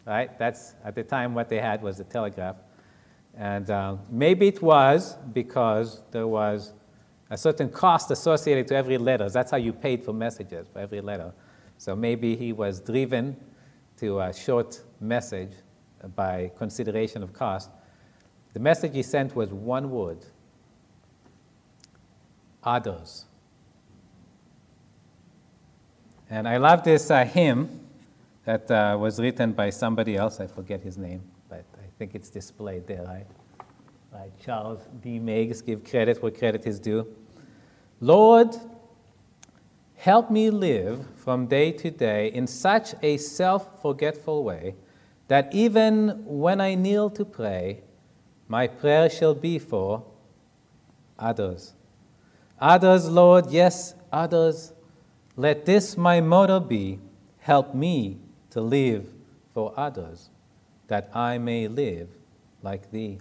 right? 0.05 0.37
That's 0.37 0.75
at 0.85 0.95
the 0.95 1.03
time 1.03 1.33
what 1.33 1.49
they 1.49 1.59
had 1.59 1.81
was 1.81 1.97
the 1.97 2.03
telegraph. 2.03 2.55
And 3.37 3.69
uh, 3.69 3.95
maybe 4.09 4.47
it 4.47 4.61
was 4.61 5.15
because 5.33 6.01
there 6.11 6.27
was 6.27 6.73
a 7.29 7.37
certain 7.37 7.69
cost 7.69 8.11
associated 8.11 8.67
to 8.67 8.75
every 8.75 8.97
letter. 8.97 9.29
That's 9.29 9.51
how 9.51 9.57
you 9.57 9.71
paid 9.71 10.03
for 10.03 10.13
messages, 10.13 10.67
for 10.71 10.79
every 10.79 11.01
letter. 11.01 11.33
So 11.77 11.95
maybe 11.95 12.35
he 12.35 12.51
was 12.51 12.81
driven 12.81 13.37
to 13.97 14.19
a 14.19 14.33
short 14.33 14.81
message 14.99 15.53
by 16.15 16.51
consideration 16.57 17.23
of 17.23 17.31
cost. 17.31 17.69
The 18.53 18.59
message 18.59 18.93
he 18.93 19.03
sent 19.03 19.35
was 19.35 19.49
one 19.49 19.89
word 19.89 20.25
others. 22.63 23.25
And 26.29 26.47
I 26.47 26.57
love 26.57 26.83
this 26.83 27.09
uh, 27.09 27.25
hymn 27.25 27.79
that 28.45 28.69
uh, 28.69 28.97
was 28.99 29.19
written 29.19 29.53
by 29.53 29.69
somebody 29.69 30.15
else, 30.15 30.39
I 30.39 30.47
forget 30.47 30.81
his 30.81 30.97
name 30.97 31.30
think 32.01 32.15
it's 32.15 32.31
displayed 32.31 32.87
there, 32.87 33.03
right? 33.03 33.27
right? 34.11 34.31
Charles 34.43 34.79
D. 35.03 35.19
Meigs, 35.19 35.61
give 35.61 35.83
credit 35.83 36.19
where 36.23 36.31
credit 36.31 36.65
is 36.65 36.79
due. 36.79 37.05
Lord, 37.99 38.55
help 39.93 40.31
me 40.31 40.49
live 40.49 41.05
from 41.17 41.45
day 41.45 41.71
to 41.73 41.91
day 41.91 42.29
in 42.29 42.47
such 42.47 42.95
a 43.03 43.17
self 43.17 43.79
forgetful 43.83 44.43
way 44.43 44.73
that 45.27 45.53
even 45.53 46.23
when 46.25 46.59
I 46.59 46.73
kneel 46.73 47.11
to 47.11 47.23
pray, 47.23 47.81
my 48.47 48.65
prayer 48.65 49.07
shall 49.07 49.35
be 49.35 49.59
for 49.59 50.03
others. 51.19 51.75
Others, 52.59 53.09
Lord, 53.09 53.51
yes, 53.51 53.93
others. 54.11 54.73
Let 55.35 55.67
this 55.67 55.95
my 55.97 56.19
motto 56.19 56.59
be 56.59 56.97
help 57.37 57.75
me 57.75 58.17
to 58.49 58.59
live 58.59 59.05
for 59.53 59.71
others 59.77 60.31
that 60.91 61.09
I 61.15 61.37
may 61.37 61.69
live 61.69 62.09
like 62.61 62.91
thee. 62.91 63.17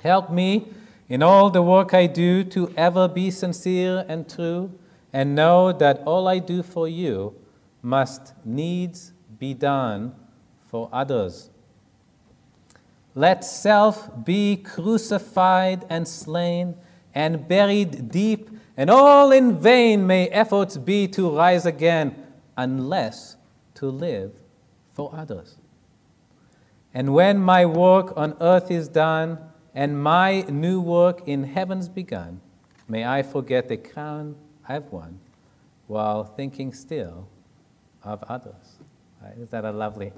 Help 0.00 0.30
me 0.30 0.68
in 1.06 1.22
all 1.22 1.50
the 1.50 1.60
work 1.60 1.92
I 1.92 2.06
do 2.06 2.42
to 2.44 2.72
ever 2.78 3.06
be 3.06 3.30
sincere 3.30 4.06
and 4.08 4.26
true, 4.26 4.72
and 5.12 5.34
know 5.34 5.70
that 5.70 6.02
all 6.06 6.26
I 6.26 6.38
do 6.38 6.62
for 6.62 6.88
you 6.88 7.34
must 7.82 8.32
needs 8.42 9.12
be 9.38 9.52
done 9.52 10.14
for 10.66 10.88
others. 10.90 11.50
Let 13.14 13.44
self 13.44 14.24
be 14.24 14.56
crucified 14.56 15.84
and 15.90 16.08
slain 16.08 16.74
and 17.14 17.46
buried 17.46 18.10
deep, 18.10 18.48
and 18.78 18.88
all 18.88 19.30
in 19.30 19.60
vain 19.60 20.06
may 20.06 20.28
efforts 20.28 20.78
be 20.78 21.06
to 21.08 21.36
rise 21.36 21.66
again, 21.66 22.16
unless 22.56 23.36
to 23.74 23.90
live 23.90 24.32
for 24.94 25.14
others. 25.14 25.57
And 26.94 27.12
when 27.14 27.38
my 27.38 27.66
work 27.66 28.16
on 28.16 28.36
earth 28.40 28.70
is 28.70 28.88
done 28.88 29.38
and 29.74 30.02
my 30.02 30.42
new 30.42 30.80
work 30.80 31.26
in 31.26 31.44
heaven's 31.44 31.88
begun, 31.88 32.40
may 32.88 33.04
I 33.04 33.22
forget 33.22 33.68
the 33.68 33.76
crown 33.76 34.36
I've 34.68 34.86
won 34.86 35.20
while 35.86 36.24
thinking 36.24 36.72
still 36.72 37.28
of 38.02 38.22
others. 38.24 38.78
Right? 39.22 39.36
Is 39.38 39.48
that 39.50 39.64
a 39.64 39.72
lovely, 39.72 40.12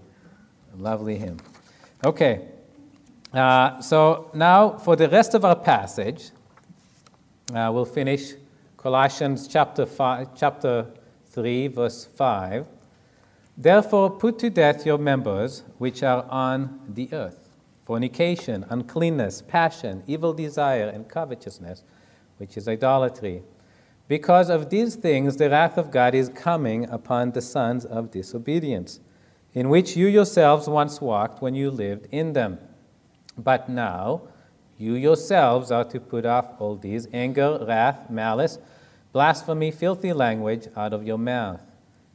lovely 0.77 1.17
hymn? 1.19 1.39
Okay. 2.05 2.49
Uh, 3.33 3.81
so 3.81 4.31
now 4.35 4.77
for 4.79 4.97
the 4.97 5.09
rest 5.09 5.35
of 5.35 5.45
our 5.45 5.57
passage, 5.57 6.31
uh, 7.55 7.71
we'll 7.73 7.85
finish 7.85 8.35
Colossians 8.77 9.47
chapter, 9.47 9.87
five, 9.87 10.29
chapter 10.35 10.87
3, 11.27 11.69
verse 11.69 12.07
5. 12.07 12.67
Therefore, 13.63 14.09
put 14.09 14.39
to 14.39 14.49
death 14.49 14.87
your 14.87 14.97
members 14.97 15.65
which 15.77 16.03
are 16.03 16.25
on 16.31 16.81
the 16.89 17.13
earth 17.13 17.51
fornication, 17.85 18.65
uncleanness, 18.71 19.43
passion, 19.43 20.03
evil 20.07 20.33
desire, 20.33 20.89
and 20.89 21.07
covetousness, 21.07 21.83
which 22.39 22.57
is 22.57 22.67
idolatry. 22.67 23.43
Because 24.09 24.49
of 24.49 24.71
these 24.71 24.95
things, 24.95 25.37
the 25.37 25.51
wrath 25.51 25.77
of 25.77 25.91
God 25.91 26.15
is 26.15 26.31
coming 26.31 26.89
upon 26.89 27.33
the 27.33 27.43
sons 27.43 27.85
of 27.85 28.11
disobedience, 28.11 29.01
in 29.53 29.69
which 29.69 29.95
you 29.95 30.07
yourselves 30.07 30.67
once 30.67 31.03
walked 31.03 31.43
when 31.43 31.55
you 31.55 31.71
lived 31.71 32.07
in 32.11 32.33
them. 32.33 32.59
But 33.37 33.69
now, 33.69 34.23
you 34.79 34.95
yourselves 34.95 35.71
are 35.71 35.85
to 35.85 36.01
put 36.01 36.25
off 36.25 36.47
all 36.59 36.77
these 36.77 37.09
anger, 37.13 37.63
wrath, 37.69 38.09
malice, 38.09 38.59
blasphemy, 39.13 39.71
filthy 39.71 40.15
language 40.15 40.69
out 40.77 40.95
of 40.95 41.07
your 41.07 41.19
mouth 41.19 41.61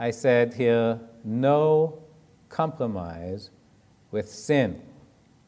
I 0.00 0.12
said 0.12 0.54
here, 0.54 0.98
no 1.24 2.02
compromise 2.48 3.50
with 4.10 4.30
sin. 4.30 4.80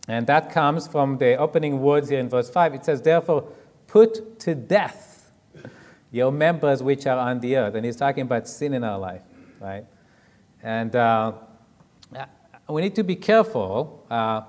And 0.07 0.27
that 0.27 0.53
comes 0.53 0.87
from 0.87 1.17
the 1.17 1.37
opening 1.37 1.81
words 1.81 2.11
here 2.11 2.19
in 2.19 2.29
verse 2.29 2.51
5. 2.51 2.75
It 2.75 2.85
says, 2.85 3.01
Therefore, 3.01 3.49
put 3.87 4.39
to 4.41 4.55
death 4.55 5.33
your 6.11 6.31
members 6.31 6.83
which 6.83 7.07
are 7.07 7.17
on 7.17 7.41
the 7.41 7.57
earth. 7.57 7.75
And 7.77 7.87
he's 7.87 7.97
talking 7.97 8.25
about 8.25 8.47
sin 8.47 8.75
in 8.75 8.85
our 8.85 8.99
life, 8.99 9.23
right? 9.59 9.87
And 10.63 10.95
uh, 10.95 11.33
we 12.69 12.83
need 12.83 12.95
to 12.97 13.05
be 13.05 13.17
careful. 13.17 14.05
Uh, 14.11 14.43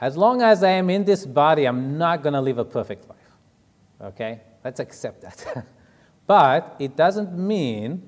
as 0.00 0.16
long 0.16 0.42
as 0.42 0.64
I 0.64 0.70
am 0.70 0.90
in 0.90 1.04
this 1.04 1.24
body, 1.24 1.66
I'm 1.66 1.98
not 1.98 2.24
going 2.24 2.32
to 2.32 2.40
live 2.40 2.58
a 2.58 2.64
perfect 2.64 3.08
life. 3.08 4.10
Okay? 4.10 4.40
Let's 4.64 4.80
accept 4.80 5.20
that. 5.20 5.66
but 6.26 6.74
it 6.80 6.96
doesn't 6.96 7.38
mean 7.38 8.02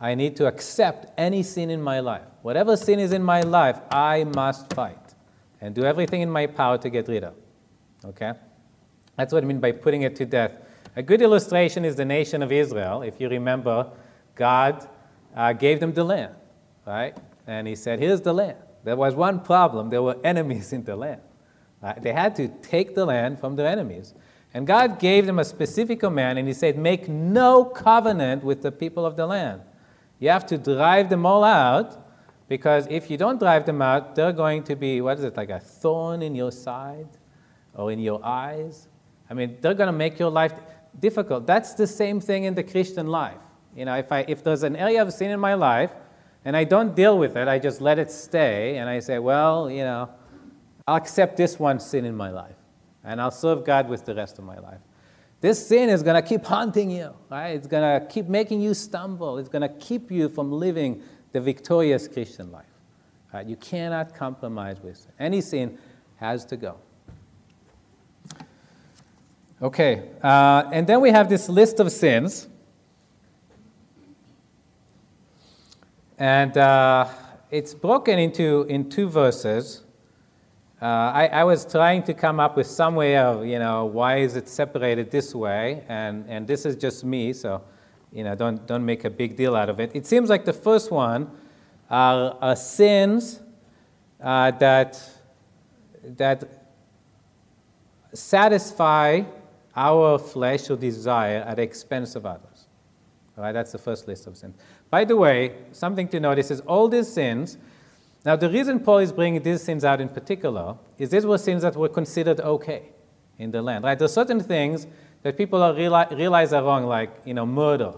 I 0.00 0.14
need 0.14 0.36
to 0.36 0.46
accept 0.46 1.06
any 1.18 1.42
sin 1.42 1.70
in 1.70 1.82
my 1.82 2.00
life. 2.00 2.22
Whatever 2.42 2.76
sin 2.76 2.98
is 2.98 3.12
in 3.12 3.22
my 3.22 3.42
life, 3.42 3.78
I 3.90 4.24
must 4.24 4.72
fight 4.72 5.14
and 5.60 5.74
do 5.74 5.84
everything 5.84 6.22
in 6.22 6.30
my 6.30 6.46
power 6.46 6.78
to 6.78 6.88
get 6.88 7.06
rid 7.08 7.24
of. 7.24 7.34
Okay? 8.04 8.32
That's 9.16 9.32
what 9.32 9.44
I 9.44 9.46
mean 9.46 9.60
by 9.60 9.72
putting 9.72 10.02
it 10.02 10.16
to 10.16 10.24
death. 10.24 10.52
A 10.96 11.02
good 11.02 11.20
illustration 11.20 11.84
is 11.84 11.96
the 11.96 12.04
nation 12.04 12.42
of 12.42 12.50
Israel. 12.50 13.02
If 13.02 13.20
you 13.20 13.28
remember, 13.28 13.90
God 14.34 14.88
uh, 15.36 15.52
gave 15.52 15.80
them 15.80 15.92
the 15.92 16.04
land, 16.04 16.34
right? 16.86 17.16
And 17.46 17.68
He 17.68 17.76
said, 17.76 18.00
Here's 18.00 18.22
the 18.22 18.32
land. 18.32 18.56
There 18.82 18.96
was 18.96 19.14
one 19.14 19.40
problem 19.40 19.90
there 19.90 20.02
were 20.02 20.16
enemies 20.24 20.72
in 20.72 20.84
the 20.84 20.96
land. 20.96 21.20
Right? 21.82 22.02
They 22.02 22.12
had 22.12 22.34
to 22.36 22.48
take 22.48 22.94
the 22.94 23.04
land 23.04 23.38
from 23.38 23.56
their 23.56 23.66
enemies. 23.66 24.14
And 24.52 24.66
God 24.66 24.98
gave 24.98 25.26
them 25.26 25.38
a 25.38 25.44
specific 25.44 26.00
command, 26.00 26.38
and 26.38 26.48
He 26.48 26.54
said, 26.54 26.78
Make 26.78 27.08
no 27.08 27.64
covenant 27.64 28.42
with 28.42 28.62
the 28.62 28.72
people 28.72 29.04
of 29.04 29.16
the 29.16 29.26
land. 29.26 29.60
You 30.20 30.28
have 30.28 30.46
to 30.46 30.58
drive 30.58 31.10
them 31.10 31.26
all 31.26 31.42
out, 31.42 32.06
because 32.46 32.86
if 32.88 33.10
you 33.10 33.16
don't 33.16 33.38
drive 33.38 33.66
them 33.66 33.82
out, 33.82 34.14
they're 34.14 34.32
going 34.32 34.62
to 34.64 34.76
be, 34.76 35.00
what 35.00 35.18
is 35.18 35.24
it, 35.24 35.36
like 35.36 35.50
a 35.50 35.58
thorn 35.58 36.22
in 36.22 36.34
your 36.34 36.52
side 36.52 37.08
or 37.74 37.90
in 37.90 37.98
your 37.98 38.24
eyes? 38.24 38.86
I 39.28 39.34
mean, 39.34 39.56
they're 39.60 39.74
going 39.74 39.88
to 39.88 39.92
make 39.92 40.18
your 40.18 40.30
life 40.30 40.52
difficult. 40.98 41.46
That's 41.46 41.74
the 41.74 41.86
same 41.86 42.20
thing 42.20 42.44
in 42.44 42.54
the 42.54 42.62
Christian 42.62 43.08
life. 43.08 43.38
You 43.76 43.84
know, 43.86 43.96
if, 43.96 44.12
I, 44.12 44.24
if 44.28 44.44
there's 44.44 44.62
an 44.62 44.76
area 44.76 45.02
of 45.02 45.12
sin 45.12 45.30
in 45.32 45.40
my 45.40 45.54
life, 45.54 45.92
and 46.44 46.56
I 46.56 46.64
don't 46.64 46.94
deal 46.94 47.18
with 47.18 47.36
it, 47.36 47.48
I 47.48 47.58
just 47.58 47.80
let 47.80 47.98
it 47.98 48.10
stay, 48.10 48.76
and 48.78 48.88
I 48.88 49.00
say, 49.00 49.18
well, 49.18 49.70
you 49.70 49.84
know, 49.84 50.10
I'll 50.86 50.96
accept 50.96 51.36
this 51.36 51.58
one 51.58 51.78
sin 51.78 52.04
in 52.04 52.16
my 52.16 52.30
life 52.30 52.56
and 53.04 53.20
I'll 53.20 53.30
serve 53.30 53.64
God 53.64 53.88
with 53.88 54.04
the 54.04 54.14
rest 54.14 54.38
of 54.38 54.44
my 54.44 54.58
life. 54.58 54.80
This 55.40 55.66
sin 55.66 55.88
is 55.88 56.02
going 56.02 56.22
to 56.22 56.28
keep 56.28 56.44
haunting 56.44 56.90
you, 56.90 57.14
right? 57.30 57.50
It's 57.50 57.66
going 57.66 58.00
to 58.00 58.06
keep 58.06 58.26
making 58.26 58.60
you 58.60 58.74
stumble. 58.74 59.38
It's 59.38 59.48
going 59.48 59.62
to 59.62 59.68
keep 59.68 60.10
you 60.10 60.28
from 60.28 60.52
living 60.52 61.02
the 61.32 61.40
victorious 61.40 62.06
Christian 62.08 62.52
life. 62.52 62.66
Right? 63.32 63.46
You 63.46 63.56
cannot 63.56 64.14
compromise 64.14 64.80
with 64.82 65.06
it. 65.06 65.14
Any 65.18 65.40
sin 65.40 65.78
has 66.16 66.44
to 66.46 66.56
go. 66.56 66.76
Okay, 69.62 70.08
uh, 70.22 70.70
and 70.72 70.86
then 70.86 71.02
we 71.02 71.10
have 71.10 71.28
this 71.28 71.48
list 71.48 71.80
of 71.80 71.92
sins. 71.92 72.48
And 76.18 76.56
uh, 76.56 77.08
it's 77.50 77.74
broken 77.74 78.18
into 78.18 78.66
in 78.68 78.88
two 78.88 79.08
verses. 79.08 79.82
Uh, 80.82 80.86
I, 80.86 81.26
I, 81.26 81.44
was 81.44 81.66
trying 81.70 82.02
to 82.04 82.14
come 82.14 82.40
up 82.40 82.56
with 82.56 82.66
some 82.66 82.94
way 82.94 83.18
of, 83.18 83.44
you 83.44 83.58
know, 83.58 83.84
why 83.84 84.16
is 84.16 84.34
it 84.34 84.48
separated 84.48 85.10
this 85.10 85.34
way? 85.34 85.84
And, 85.90 86.24
and 86.26 86.46
this 86.46 86.64
is 86.64 86.74
just 86.74 87.04
me, 87.04 87.34
so, 87.34 87.62
you 88.10 88.24
know, 88.24 88.34
don't, 88.34 88.66
don't 88.66 88.86
make 88.86 89.04
a 89.04 89.10
big 89.10 89.36
deal 89.36 89.54
out 89.54 89.68
of 89.68 89.78
it. 89.78 89.90
It 89.92 90.06
seems 90.06 90.30
like 90.30 90.46
the 90.46 90.54
first 90.54 90.90
one 90.90 91.30
are, 91.90 92.34
are 92.40 92.56
sins 92.56 93.40
uh, 94.22 94.52
that, 94.52 95.06
that 96.02 96.44
satisfy 98.14 99.24
our 99.76 100.18
flesh 100.18 100.70
or 100.70 100.76
desire 100.76 101.44
at 101.46 101.56
the 101.56 101.62
expense 101.62 102.16
of 102.16 102.24
others. 102.24 102.68
All 103.36 103.44
right, 103.44 103.52
that's 103.52 103.72
the 103.72 103.78
first 103.78 104.08
list 104.08 104.26
of 104.26 104.34
sins. 104.34 104.56
By 104.88 105.04
the 105.04 105.16
way, 105.16 105.56
something 105.72 106.08
to 106.08 106.20
notice 106.20 106.50
is 106.50 106.60
all 106.60 106.88
these 106.88 107.12
sins 107.12 107.58
now, 108.24 108.36
the 108.36 108.50
reason 108.50 108.80
Paul 108.80 108.98
is 108.98 109.12
bringing 109.12 109.42
these 109.42 109.64
things 109.64 109.84
out 109.84 110.00
in 110.00 110.08
particular 110.08 110.76
is 110.98 111.10
these 111.10 111.24
were 111.24 111.38
things 111.38 111.62
that 111.62 111.74
were 111.74 111.88
considered 111.88 112.40
okay 112.40 112.90
in 113.38 113.50
the 113.50 113.62
land, 113.62 113.84
right? 113.84 113.98
There 113.98 114.04
are 114.04 114.08
certain 114.08 114.40
things 114.40 114.86
that 115.22 115.38
people 115.38 115.62
are 115.62 115.72
reali- 115.72 116.14
realize 116.16 116.52
are 116.52 116.62
wrong, 116.62 116.84
like, 116.84 117.10
you 117.24 117.32
know, 117.32 117.46
murder, 117.46 117.94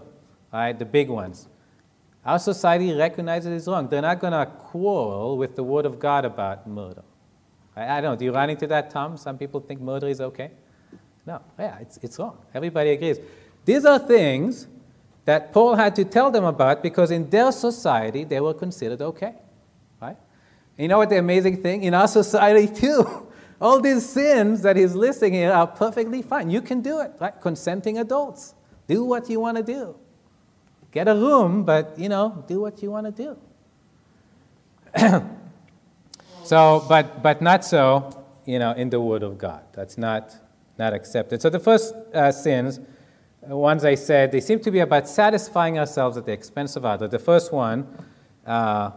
right? 0.51 0.77
The 0.77 0.85
big 0.85 1.09
ones. 1.09 1.49
Our 2.25 2.39
society 2.39 2.93
recognizes 2.93 3.51
it's 3.51 3.67
wrong. 3.67 3.89
They're 3.89 4.01
not 4.01 4.21
going 4.21 4.31
to 4.31 4.45
quarrel 4.45 5.37
with 5.37 5.57
the 5.57 5.63
word 5.63 5.85
of 5.85 5.99
God 5.99 6.23
about 6.23 6.65
murder. 6.67 7.03
I, 7.75 7.97
I 7.97 8.01
don't 8.01 8.13
know. 8.13 8.15
Do 8.17 8.23
you 8.23 8.33
run 8.33 8.49
into 8.49 8.65
that, 8.67 8.91
Tom? 8.91 9.17
Some 9.17 9.37
people 9.37 9.59
think 9.59 9.81
murder 9.81 10.07
is 10.07 10.21
okay. 10.21 10.51
No, 11.25 11.41
yeah, 11.59 11.79
it's, 11.79 11.97
it's 12.01 12.17
wrong. 12.17 12.37
Everybody 12.53 12.91
agrees. 12.91 13.17
These 13.65 13.83
are 13.83 13.99
things 13.99 14.67
that 15.25 15.51
Paul 15.51 15.75
had 15.75 15.95
to 15.95 16.05
tell 16.05 16.31
them 16.31 16.45
about 16.45 16.81
because 16.81 17.11
in 17.11 17.29
their 17.29 17.51
society 17.51 18.23
they 18.23 18.39
were 18.39 18.53
considered 18.53 19.01
okay. 19.01 19.33
You 20.77 20.87
know 20.87 20.97
what 20.97 21.09
the 21.09 21.17
amazing 21.17 21.61
thing? 21.61 21.83
In 21.83 21.93
our 21.93 22.07
society, 22.07 22.73
too, 22.73 23.31
all 23.61 23.79
these 23.79 24.07
sins 24.07 24.61
that 24.63 24.75
he's 24.75 24.95
listing 24.95 25.33
here 25.33 25.51
are 25.51 25.67
perfectly 25.67 26.21
fine. 26.21 26.49
You 26.49 26.61
can 26.61 26.81
do 26.81 26.99
it, 26.99 27.11
right? 27.19 27.39
Consenting 27.39 27.99
adults. 27.99 28.55
Do 28.87 29.03
what 29.03 29.29
you 29.29 29.39
want 29.39 29.57
to 29.57 29.63
do. 29.63 29.95
Get 30.91 31.07
a 31.07 31.15
room, 31.15 31.63
but, 31.63 31.97
you 31.97 32.09
know, 32.09 32.43
do 32.47 32.59
what 32.61 32.81
you 32.83 32.91
want 32.91 33.15
to 33.15 33.23
do. 33.23 33.37
so, 36.43 36.85
but, 36.87 37.23
but 37.23 37.41
not 37.41 37.65
so, 37.65 38.25
you 38.45 38.59
know, 38.59 38.71
in 38.71 38.89
the 38.89 38.99
Word 39.01 39.23
of 39.23 39.37
God. 39.37 39.63
That's 39.73 39.97
not, 39.97 40.35
not 40.77 40.93
accepted. 40.93 41.41
So 41.41 41.49
the 41.49 41.59
first 41.59 41.95
uh, 42.13 42.31
sins, 42.31 42.79
uh, 43.49 43.55
ones 43.57 43.85
I 43.85 43.95
said, 43.95 44.31
they 44.31 44.41
seem 44.41 44.59
to 44.59 44.71
be 44.71 44.79
about 44.79 45.07
satisfying 45.07 45.79
ourselves 45.79 46.17
at 46.17 46.25
the 46.25 46.31
expense 46.31 46.75
of 46.75 46.85
others. 46.85 47.09
The 47.09 47.19
first 47.19 47.51
one, 47.51 47.87
uh, 48.45 48.91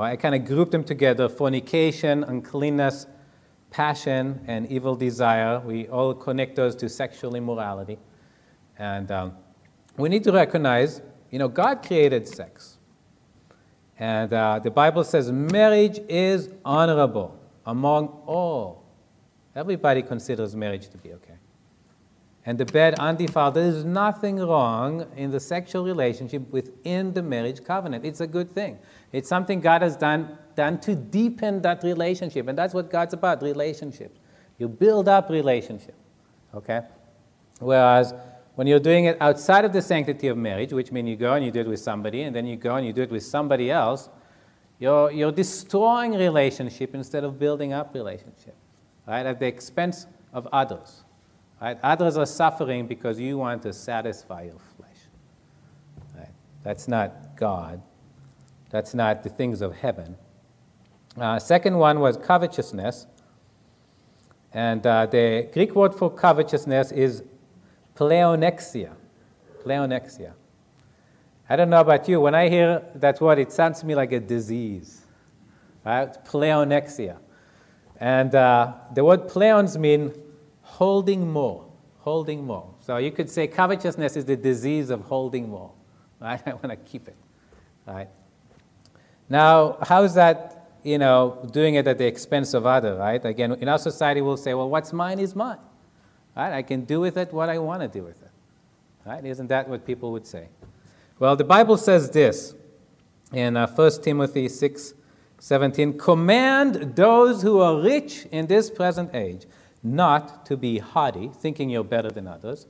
I 0.00 0.16
kind 0.16 0.34
of 0.34 0.44
group 0.44 0.70
them 0.70 0.82
together 0.82 1.28
fornication, 1.28 2.24
uncleanness, 2.24 3.06
passion, 3.70 4.44
and 4.46 4.70
evil 4.70 4.96
desire. 4.96 5.60
We 5.60 5.88
all 5.88 6.14
connect 6.14 6.56
those 6.56 6.74
to 6.76 6.88
sexual 6.88 7.36
immorality. 7.36 7.98
And 8.78 9.10
um, 9.10 9.36
we 9.96 10.08
need 10.08 10.24
to 10.24 10.32
recognize, 10.32 11.00
you 11.30 11.38
know, 11.38 11.48
God 11.48 11.84
created 11.84 12.26
sex. 12.26 12.78
And 13.98 14.32
uh, 14.32 14.58
the 14.58 14.70
Bible 14.70 15.04
says 15.04 15.30
marriage 15.30 16.00
is 16.08 16.50
honorable 16.64 17.38
among 17.64 18.08
all. 18.26 18.84
Everybody 19.54 20.02
considers 20.02 20.56
marriage 20.56 20.88
to 20.88 20.98
be 20.98 21.12
okay. 21.12 21.33
And 22.46 22.58
the 22.58 22.66
bed 22.66 22.94
undefiled, 22.98 23.54
there 23.54 23.64
is 23.64 23.84
nothing 23.84 24.36
wrong 24.36 25.06
in 25.16 25.30
the 25.30 25.40
sexual 25.40 25.82
relationship 25.84 26.42
within 26.50 27.14
the 27.14 27.22
marriage 27.22 27.64
covenant. 27.64 28.04
It's 28.04 28.20
a 28.20 28.26
good 28.26 28.52
thing. 28.52 28.78
It's 29.12 29.28
something 29.28 29.60
God 29.60 29.80
has 29.80 29.96
done, 29.96 30.36
done 30.54 30.78
to 30.80 30.94
deepen 30.94 31.62
that 31.62 31.82
relationship. 31.82 32.46
And 32.48 32.58
that's 32.58 32.74
what 32.74 32.90
God's 32.90 33.14
about 33.14 33.42
relationships. 33.42 34.20
You 34.58 34.68
build 34.68 35.08
up 35.08 35.30
relationship. 35.30 35.94
Okay? 36.54 36.82
Whereas 37.60 38.12
when 38.56 38.66
you're 38.66 38.78
doing 38.78 39.06
it 39.06 39.16
outside 39.20 39.64
of 39.64 39.72
the 39.72 39.80
sanctity 39.80 40.28
of 40.28 40.36
marriage, 40.36 40.72
which 40.72 40.92
means 40.92 41.08
you 41.08 41.16
go 41.16 41.32
and 41.32 41.44
you 41.44 41.50
do 41.50 41.60
it 41.60 41.66
with 41.66 41.80
somebody, 41.80 42.22
and 42.22 42.36
then 42.36 42.46
you 42.46 42.56
go 42.56 42.76
and 42.76 42.86
you 42.86 42.92
do 42.92 43.02
it 43.02 43.10
with 43.10 43.22
somebody 43.22 43.70
else, 43.70 44.10
you're, 44.78 45.10
you're 45.10 45.32
destroying 45.32 46.12
relationship 46.12 46.94
instead 46.94 47.24
of 47.24 47.38
building 47.38 47.72
up 47.72 47.94
relationship, 47.94 48.54
right? 49.06 49.24
At 49.24 49.38
the 49.40 49.46
expense 49.46 50.06
of 50.32 50.46
others. 50.52 51.03
Right? 51.64 51.78
Others 51.82 52.18
are 52.18 52.26
suffering 52.26 52.86
because 52.86 53.18
you 53.18 53.38
want 53.38 53.62
to 53.62 53.72
satisfy 53.72 54.42
your 54.42 54.58
flesh. 54.76 54.98
Right? 56.14 56.28
That's 56.62 56.88
not 56.88 57.36
God. 57.36 57.80
That's 58.68 58.92
not 58.92 59.22
the 59.22 59.30
things 59.30 59.62
of 59.62 59.74
heaven. 59.74 60.14
Uh, 61.18 61.38
second 61.38 61.78
one 61.78 62.00
was 62.00 62.18
covetousness. 62.18 63.06
And 64.52 64.86
uh, 64.86 65.06
the 65.06 65.48
Greek 65.54 65.74
word 65.74 65.94
for 65.94 66.10
covetousness 66.10 66.92
is 66.92 67.22
pleonexia. 67.96 68.92
Pleonexia. 69.64 70.34
I 71.48 71.56
don't 71.56 71.70
know 71.70 71.80
about 71.80 72.06
you, 72.10 72.20
when 72.20 72.34
I 72.34 72.50
hear 72.50 72.82
that 72.96 73.22
word, 73.22 73.38
it 73.38 73.52
sounds 73.52 73.80
to 73.80 73.86
me 73.86 73.94
like 73.94 74.12
a 74.12 74.20
disease. 74.20 75.06
Right? 75.82 76.12
Pleonexia. 76.26 77.16
And 77.98 78.34
uh, 78.34 78.74
the 78.92 79.02
word 79.02 79.28
pleons 79.28 79.78
mean 79.78 80.12
holding 80.64 81.30
more. 81.30 81.66
Holding 82.00 82.44
more. 82.44 82.74
So 82.80 82.96
you 82.96 83.12
could 83.12 83.30
say 83.30 83.46
covetousness 83.46 84.16
is 84.16 84.24
the 84.24 84.36
disease 84.36 84.90
of 84.90 85.02
holding 85.02 85.48
more. 85.48 85.70
Right? 86.20 86.40
I 86.46 86.54
want 86.54 86.70
to 86.70 86.76
keep 86.76 87.06
it. 87.06 87.16
Right? 87.86 88.08
Now, 89.28 89.76
how 89.82 90.04
is 90.04 90.14
that, 90.14 90.70
you 90.82 90.96
know, 90.96 91.46
doing 91.52 91.74
it 91.74 91.86
at 91.86 91.98
the 91.98 92.06
expense 92.06 92.54
of 92.54 92.64
other, 92.64 92.94
right? 92.94 93.22
Again, 93.22 93.52
in 93.52 93.68
our 93.68 93.78
society, 93.78 94.22
we'll 94.22 94.38
say, 94.38 94.54
well, 94.54 94.70
what's 94.70 94.92
mine 94.92 95.18
is 95.18 95.34
mine. 95.34 95.58
Right? 96.34 96.52
I 96.52 96.62
can 96.62 96.84
do 96.84 97.00
with 97.00 97.18
it 97.18 97.32
what 97.32 97.50
I 97.50 97.58
want 97.58 97.82
to 97.82 97.88
do 97.88 98.02
with 98.02 98.22
it. 98.22 98.30
Right? 99.04 99.22
Isn't 99.24 99.48
that 99.48 99.68
what 99.68 99.84
people 99.84 100.12
would 100.12 100.26
say? 100.26 100.48
Well, 101.18 101.36
the 101.36 101.44
Bible 101.44 101.76
says 101.76 102.10
this 102.10 102.54
in 103.32 103.56
uh, 103.56 103.66
1 103.66 104.02
Timothy 104.02 104.48
6 104.48 104.94
17 105.38 105.98
Command 105.98 106.96
those 106.96 107.42
who 107.42 107.60
are 107.60 107.80
rich 107.80 108.26
in 108.30 108.46
this 108.46 108.70
present 108.70 109.14
age 109.14 109.46
not 109.84 110.44
to 110.46 110.56
be 110.56 110.78
haughty, 110.78 111.30
thinking 111.32 111.70
you're 111.70 111.84
better 111.84 112.10
than 112.10 112.26
others, 112.26 112.66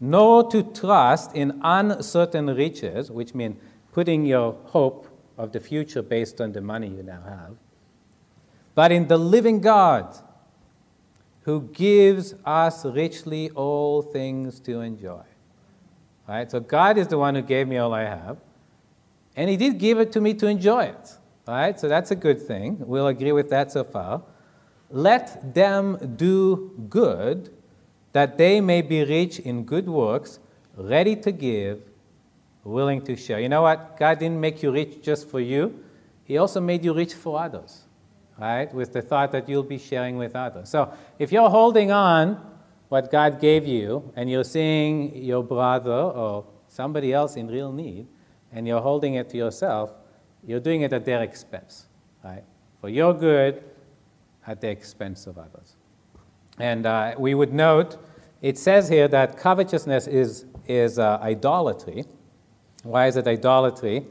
nor 0.00 0.48
to 0.50 0.62
trust 0.62 1.34
in 1.34 1.60
uncertain 1.62 2.46
riches, 2.46 3.10
which 3.10 3.34
mean 3.34 3.58
putting 3.92 4.24
your 4.24 4.52
hope 4.66 5.08
of 5.36 5.52
the 5.52 5.60
future 5.60 6.02
based 6.02 6.40
on 6.40 6.52
the 6.52 6.60
money 6.60 6.88
you 6.88 7.02
now 7.02 7.22
have, 7.26 7.56
but 8.74 8.92
in 8.92 9.08
the 9.08 9.18
living 9.18 9.60
God 9.60 10.16
who 11.42 11.62
gives 11.72 12.34
us 12.44 12.84
richly 12.84 13.50
all 13.50 14.00
things 14.00 14.60
to 14.60 14.80
enjoy. 14.80 15.22
Right? 16.28 16.50
So 16.50 16.60
God 16.60 16.98
is 16.98 17.08
the 17.08 17.18
one 17.18 17.34
who 17.34 17.42
gave 17.42 17.66
me 17.66 17.78
all 17.78 17.92
I 17.92 18.04
have, 18.04 18.38
and 19.36 19.50
He 19.50 19.56
did 19.56 19.78
give 19.78 19.98
it 19.98 20.12
to 20.12 20.20
me 20.20 20.34
to 20.34 20.46
enjoy 20.46 20.84
it. 20.84 21.18
Right? 21.46 21.78
So 21.78 21.88
that's 21.88 22.12
a 22.12 22.16
good 22.16 22.40
thing. 22.40 22.76
We'll 22.78 23.08
agree 23.08 23.32
with 23.32 23.50
that 23.50 23.72
so 23.72 23.82
far. 23.82 24.22
Let 24.92 25.54
them 25.54 26.14
do 26.16 26.70
good, 26.90 27.50
that 28.12 28.36
they 28.36 28.60
may 28.60 28.82
be 28.82 29.04
rich 29.04 29.38
in 29.38 29.64
good 29.64 29.88
works, 29.88 30.38
ready 30.76 31.16
to 31.16 31.32
give, 31.32 31.80
willing 32.62 33.00
to 33.02 33.16
share. 33.16 33.40
You 33.40 33.48
know 33.48 33.62
what? 33.62 33.96
God 33.98 34.18
didn't 34.18 34.38
make 34.38 34.62
you 34.62 34.70
rich 34.70 35.02
just 35.02 35.28
for 35.28 35.40
you, 35.40 35.82
He 36.24 36.36
also 36.36 36.60
made 36.60 36.84
you 36.84 36.92
rich 36.92 37.14
for 37.14 37.42
others, 37.42 37.82
right? 38.38 38.72
With 38.72 38.92
the 38.92 39.02
thought 39.02 39.32
that 39.32 39.48
you'll 39.48 39.62
be 39.62 39.78
sharing 39.78 40.18
with 40.18 40.36
others. 40.36 40.68
So 40.68 40.92
if 41.18 41.32
you're 41.32 41.50
holding 41.50 41.90
on 41.90 42.40
what 42.90 43.10
God 43.10 43.40
gave 43.40 43.66
you 43.66 44.12
and 44.14 44.30
you're 44.30 44.44
seeing 44.44 45.16
your 45.16 45.42
brother 45.42 45.90
or 45.90 46.44
somebody 46.68 47.14
else 47.14 47.36
in 47.36 47.48
real 47.48 47.72
need 47.72 48.06
and 48.52 48.66
you're 48.68 48.82
holding 48.82 49.14
it 49.14 49.30
to 49.30 49.38
yourself, 49.38 49.94
you're 50.46 50.60
doing 50.60 50.82
it 50.82 50.92
at 50.92 51.06
their 51.06 51.22
expense, 51.22 51.86
right? 52.22 52.44
For 52.80 52.90
your 52.90 53.14
good, 53.14 53.64
at 54.46 54.60
the 54.60 54.68
expense 54.68 55.26
of 55.26 55.38
others. 55.38 55.76
And 56.58 56.86
uh, 56.86 57.14
we 57.18 57.34
would 57.34 57.52
note, 57.52 57.96
it 58.40 58.58
says 58.58 58.88
here 58.88 59.08
that 59.08 59.36
covetousness 59.36 60.06
is, 60.06 60.44
is 60.66 60.98
uh, 60.98 61.18
idolatry. 61.22 62.04
Why 62.82 63.06
is 63.06 63.16
it 63.16 63.26
idolatry? 63.26 64.06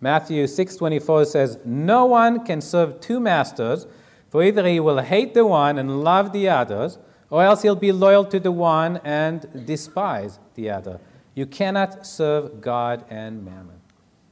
Matthew 0.00 0.44
6:24 0.44 1.26
says, 1.26 1.58
"No 1.64 2.04
one 2.04 2.44
can 2.44 2.60
serve 2.60 3.00
two 3.00 3.20
masters, 3.20 3.86
for 4.28 4.42
either 4.42 4.66
he 4.68 4.78
will 4.78 4.98
hate 4.98 5.32
the 5.32 5.46
one 5.46 5.78
and 5.78 6.04
love 6.04 6.32
the 6.32 6.46
others, 6.46 6.98
or 7.30 7.42
else 7.42 7.62
he'll 7.62 7.74
be 7.74 7.90
loyal 7.90 8.24
to 8.26 8.38
the 8.38 8.52
one 8.52 9.00
and 9.02 9.64
despise 9.64 10.38
the 10.56 10.68
other. 10.68 11.00
You 11.34 11.46
cannot 11.46 12.06
serve 12.06 12.60
God 12.60 13.06
and 13.08 13.44
mammon." 13.44 13.80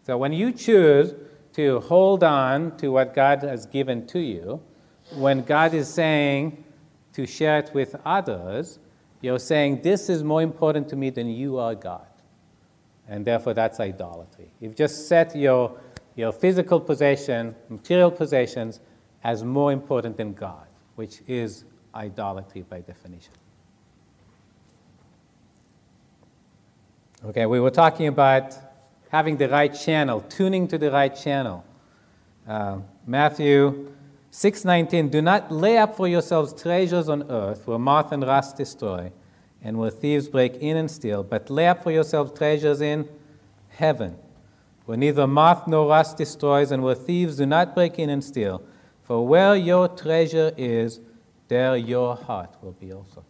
So 0.03 0.18
when 0.18 0.35
you 0.35 0.53
choose 0.53 1.14
to 1.55 1.81
hold 1.81 2.23
on 2.23 2.77
to 2.77 2.88
what 2.88 3.14
God 3.14 3.42
has 3.42 3.64
given 3.64 4.07
to 4.09 4.18
you, 4.18 4.61
when 5.16 5.42
God 5.42 5.75
is 5.75 5.92
saying 5.92 6.64
to 7.12 7.27
share 7.27 7.59
it 7.59 7.70
with 7.75 7.96
others, 8.05 8.79
you're 9.20 9.38
saying, 9.38 9.83
This 9.83 10.09
is 10.09 10.22
more 10.22 10.42
important 10.42 10.88
to 10.90 10.96
me 10.96 11.11
than 11.11 11.29
you 11.29 11.59
are 11.59 11.75
God. 11.75 12.07
And 13.09 13.25
therefore, 13.25 13.55
that's 13.55 13.81
idolatry. 13.81 14.51
You've 14.61 14.77
just 14.77 15.09
set 15.09 15.37
your, 15.37 15.79
your 16.14 16.33
physical 16.33 16.81
possession, 16.81 17.55
material 17.68 18.11
possessions, 18.11 18.81
as 19.25 19.44
more 19.44 19.72
important 19.72 20.16
than 20.16 20.33
God, 20.33 20.66
which 20.96 21.20
is 21.27 21.64
idolatry 21.94 22.62
by 22.62 22.81
definition. 22.81 23.33
Okay, 27.25 27.46
we 27.46 27.61
were 27.61 27.70
talking 27.70 28.09
about 28.09 28.57
having 29.11 29.37
the 29.37 29.48
right 29.48 29.72
channel, 29.72 30.22
tuning 30.22 30.66
to 30.66 30.79
the 30.79 30.90
right 30.90 31.14
channel. 31.14 31.64
Uh, 32.48 32.79
Matthew 33.07 33.92
6:19 34.33 35.11
Do 35.11 35.23
not 35.23 35.53
lay 35.53 35.79
up 35.79 35.95
for 35.95 36.09
yourselves 36.09 36.53
treasures 36.61 37.09
on 37.09 37.31
earth 37.31 37.66
where 37.66 37.79
moth 37.79 38.11
and 38.12 38.27
rust 38.27 38.57
destroy 38.57 39.12
and 39.62 39.79
where 39.79 39.90
thieves 39.90 40.29
break 40.29 40.57
in 40.57 40.77
and 40.77 40.90
steal, 40.90 41.23
but 41.23 41.51
lay 41.51 41.68
up 41.68 41.83
for 41.83 41.92
yourselves 41.92 42.33
treasures 42.37 42.81
in 42.81 43.09
heaven 43.68 44.16
where 44.85 44.99
neither 44.99 45.27
moth 45.27 45.66
nor 45.66 45.88
rust 45.88 46.16
destroys 46.16 46.71
and 46.71 46.83
where 46.83 46.95
thieves 46.95 47.37
do 47.37 47.47
not 47.47 47.75
break 47.75 47.99
in 47.99 48.11
and 48.11 48.23
steal. 48.23 48.62
For 49.03 49.27
where 49.27 49.55
your 49.55 49.88
treasure 49.88 50.53
is, 50.57 51.01
there 51.49 51.77
your 51.77 52.16
heart 52.16 52.57
will 52.62 52.73
be 52.73 52.92
also. 52.92 53.25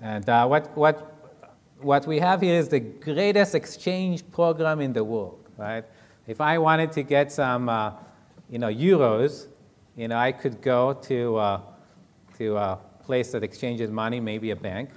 And 0.00 0.28
uh, 0.28 0.46
what, 0.46 0.76
what, 0.76 1.14
what 1.80 2.06
we 2.06 2.18
have 2.18 2.40
here 2.40 2.54
is 2.54 2.68
the 2.68 2.80
greatest 2.80 3.54
exchange 3.54 4.28
program 4.30 4.80
in 4.80 4.92
the 4.92 5.04
world, 5.04 5.44
right? 5.56 5.84
If 6.26 6.40
I 6.40 6.58
wanted 6.58 6.92
to 6.92 7.02
get 7.02 7.32
some, 7.32 7.68
uh, 7.68 7.92
you 8.48 8.58
know, 8.58 8.68
euros, 8.68 9.47
you 9.98 10.06
know, 10.06 10.16
I 10.16 10.30
could 10.30 10.62
go 10.62 10.92
to, 10.92 11.36
uh, 11.36 11.60
to 12.38 12.56
a 12.56 12.78
place 13.02 13.32
that 13.32 13.42
exchanges 13.42 13.90
money, 13.90 14.20
maybe 14.20 14.52
a 14.52 14.56
bank, 14.56 14.90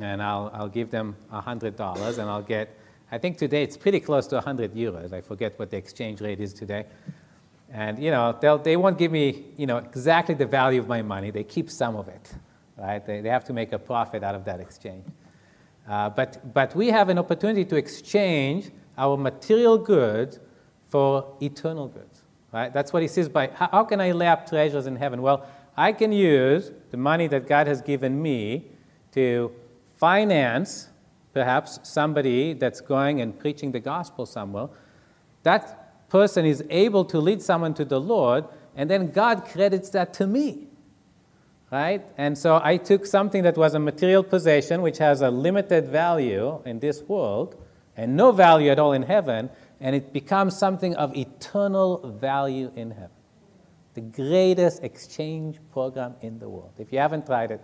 and 0.00 0.22
I'll, 0.22 0.50
I'll 0.54 0.68
give 0.68 0.90
them 0.90 1.14
$100 1.30 2.18
and 2.18 2.30
I'll 2.30 2.40
get, 2.40 2.78
I 3.12 3.18
think 3.18 3.36
today 3.36 3.62
it's 3.62 3.76
pretty 3.76 4.00
close 4.00 4.26
to 4.28 4.36
100 4.36 4.74
euros. 4.74 5.12
I 5.12 5.20
forget 5.20 5.58
what 5.58 5.70
the 5.70 5.76
exchange 5.76 6.22
rate 6.22 6.40
is 6.40 6.54
today. 6.54 6.86
And, 7.70 8.02
you 8.02 8.10
know, 8.10 8.34
they'll, 8.40 8.56
they 8.56 8.78
won't 8.78 8.96
give 8.96 9.12
me, 9.12 9.44
you 9.58 9.66
know, 9.66 9.76
exactly 9.76 10.34
the 10.34 10.46
value 10.46 10.80
of 10.80 10.88
my 10.88 11.02
money. 11.02 11.30
They 11.30 11.44
keep 11.44 11.70
some 11.70 11.94
of 11.94 12.08
it, 12.08 12.32
right? 12.78 13.04
They, 13.04 13.20
they 13.20 13.28
have 13.28 13.44
to 13.44 13.52
make 13.52 13.74
a 13.74 13.78
profit 13.78 14.22
out 14.22 14.34
of 14.34 14.46
that 14.46 14.60
exchange. 14.60 15.04
Uh, 15.86 16.08
but, 16.08 16.54
but 16.54 16.74
we 16.74 16.88
have 16.88 17.10
an 17.10 17.18
opportunity 17.18 17.66
to 17.66 17.76
exchange 17.76 18.70
our 18.96 19.18
material 19.18 19.76
goods 19.76 20.40
for 20.88 21.36
eternal 21.42 21.88
goods. 21.88 22.13
Right? 22.54 22.72
That's 22.72 22.92
what 22.92 23.02
he 23.02 23.08
says 23.08 23.28
by 23.28 23.48
how, 23.48 23.82
can 23.82 24.00
I 24.00 24.12
lay 24.12 24.28
up 24.28 24.48
treasures 24.48 24.86
in 24.86 24.94
heaven? 24.94 25.22
Well, 25.22 25.44
I 25.76 25.90
can 25.90 26.12
use 26.12 26.70
the 26.92 26.96
money 26.96 27.26
that 27.26 27.48
God 27.48 27.66
has 27.66 27.82
given 27.82 28.22
me 28.22 28.66
to 29.10 29.50
finance 29.96 30.88
perhaps 31.32 31.80
somebody 31.82 32.52
that's 32.52 32.80
going 32.80 33.20
and 33.20 33.36
preaching 33.36 33.72
the 33.72 33.80
gospel 33.80 34.24
somewhere. 34.24 34.68
That 35.42 36.08
person 36.08 36.46
is 36.46 36.62
able 36.70 37.04
to 37.06 37.18
lead 37.18 37.42
someone 37.42 37.74
to 37.74 37.84
the 37.84 38.00
Lord, 38.00 38.44
and 38.76 38.88
then 38.88 39.10
God 39.10 39.46
credits 39.46 39.90
that 39.90 40.14
to 40.14 40.26
me. 40.28 40.68
Right? 41.72 42.04
And 42.16 42.38
so 42.38 42.60
I 42.62 42.76
took 42.76 43.04
something 43.04 43.42
that 43.42 43.56
was 43.56 43.74
a 43.74 43.80
material 43.80 44.22
possession, 44.22 44.80
which 44.80 44.98
has 44.98 45.22
a 45.22 45.30
limited 45.30 45.88
value 45.88 46.62
in 46.64 46.78
this 46.78 47.02
world 47.02 47.56
and 47.96 48.16
no 48.16 48.30
value 48.30 48.70
at 48.70 48.78
all 48.78 48.92
in 48.92 49.02
heaven, 49.02 49.50
and 49.80 49.94
it 49.94 50.12
becomes 50.12 50.56
something 50.56 50.94
of 50.96 51.16
eternal 51.16 52.16
value 52.20 52.70
in 52.76 52.90
heaven. 52.90 53.10
The 53.94 54.00
greatest 54.00 54.82
exchange 54.82 55.58
program 55.72 56.14
in 56.20 56.38
the 56.38 56.48
world. 56.48 56.72
If 56.78 56.92
you 56.92 56.98
haven't 56.98 57.26
tried 57.26 57.50
it, 57.52 57.60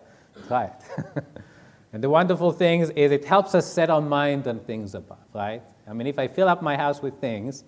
try 0.46 0.64
it. 0.64 1.24
and 1.92 2.02
the 2.02 2.10
wonderful 2.10 2.52
thing 2.52 2.80
is 2.80 2.90
it 2.90 3.24
helps 3.24 3.54
us 3.54 3.70
set 3.70 3.90
our 3.90 4.00
mind 4.00 4.46
on 4.46 4.60
things 4.60 4.94
above, 4.94 5.18
right? 5.34 5.62
I 5.88 5.92
mean, 5.92 6.06
if 6.06 6.18
I 6.18 6.28
fill 6.28 6.48
up 6.48 6.62
my 6.62 6.76
house 6.76 7.02
with 7.02 7.20
things, 7.20 7.64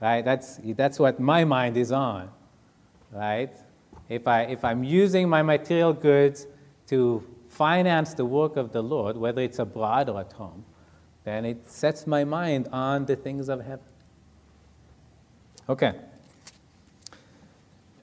right, 0.00 0.24
that's, 0.24 0.60
that's 0.64 0.98
what 0.98 1.20
my 1.20 1.44
mind 1.44 1.76
is 1.76 1.92
on, 1.92 2.30
right? 3.12 3.54
If, 4.08 4.26
I, 4.26 4.42
if 4.42 4.64
I'm 4.64 4.82
using 4.82 5.28
my 5.28 5.42
material 5.42 5.92
goods 5.92 6.46
to 6.88 7.22
finance 7.48 8.14
the 8.14 8.24
work 8.24 8.56
of 8.56 8.72
the 8.72 8.82
Lord, 8.82 9.16
whether 9.16 9.42
it's 9.42 9.58
abroad 9.58 10.08
or 10.08 10.20
at 10.20 10.32
home, 10.32 10.64
then 11.30 11.44
it 11.44 11.70
sets 11.70 12.08
my 12.08 12.24
mind 12.24 12.68
on 12.72 13.06
the 13.06 13.14
things 13.14 13.48
of 13.48 13.60
heaven. 13.60 13.84
Okay. 15.68 15.94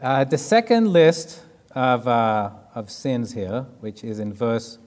Uh, 0.02 0.24
the 0.24 0.38
second 0.38 0.94
list 0.94 1.44
of, 1.72 2.08
uh, 2.08 2.52
of 2.74 2.90
sins 2.90 3.34
here, 3.34 3.66
which 3.82 4.06
is 4.06 4.20
in 4.20 4.32
verse 4.32 4.78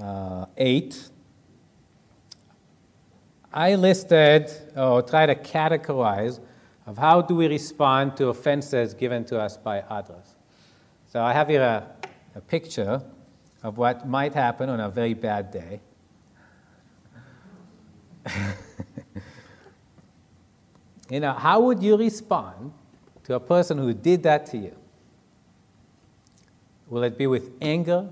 uh, 0.00 0.46
8, 0.56 1.10
I 3.52 3.74
listed 3.74 4.52
or 4.76 5.02
tried 5.02 5.26
to 5.26 5.34
categorize 5.34 6.38
of 6.86 6.96
how 6.96 7.20
do 7.22 7.34
we 7.34 7.48
respond 7.48 8.16
to 8.18 8.28
offenses 8.28 8.94
given 8.94 9.24
to 9.24 9.40
us 9.40 9.56
by 9.56 9.80
others. 9.80 10.36
So 11.12 11.20
I 11.20 11.32
have 11.32 11.48
here 11.48 11.62
a, 11.62 11.84
a 12.36 12.40
picture 12.40 13.02
of 13.64 13.78
what 13.78 14.06
might 14.06 14.34
happen 14.34 14.68
on 14.68 14.78
a 14.78 14.88
very 14.88 15.14
bad 15.14 15.50
day. 15.50 15.80
you 21.10 21.20
know, 21.20 21.32
how 21.32 21.60
would 21.60 21.82
you 21.82 21.96
respond 21.96 22.72
to 23.24 23.34
a 23.34 23.40
person 23.40 23.78
who 23.78 23.92
did 23.92 24.22
that 24.22 24.46
to 24.46 24.58
you? 24.58 24.74
Will 26.88 27.02
it 27.02 27.18
be 27.18 27.26
with 27.26 27.50
anger, 27.60 28.08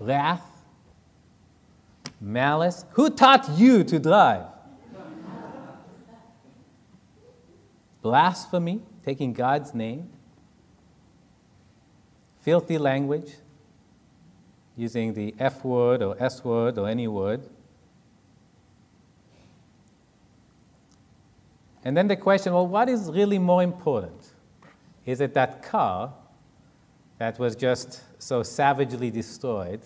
wrath, 0.00 0.46
malice? 2.20 2.84
Who 2.92 3.10
taught 3.10 3.48
you 3.58 3.82
to 3.84 3.98
drive? 3.98 4.46
Blasphemy, 8.02 8.80
taking 9.04 9.32
God's 9.32 9.74
name, 9.74 10.08
filthy 12.40 12.78
language, 12.78 13.32
using 14.76 15.14
the 15.14 15.34
F 15.40 15.64
word 15.64 16.02
or 16.02 16.16
S 16.22 16.44
word 16.44 16.78
or 16.78 16.88
any 16.88 17.08
word, 17.08 17.42
And 21.86 21.96
then 21.96 22.08
the 22.08 22.16
question 22.16 22.52
well, 22.52 22.66
what 22.66 22.88
is 22.88 23.12
really 23.12 23.38
more 23.38 23.62
important? 23.62 24.32
Is 25.04 25.20
it 25.20 25.34
that 25.34 25.62
car 25.62 26.12
that 27.18 27.38
was 27.38 27.54
just 27.54 28.02
so 28.18 28.42
savagely 28.42 29.08
destroyed? 29.08 29.82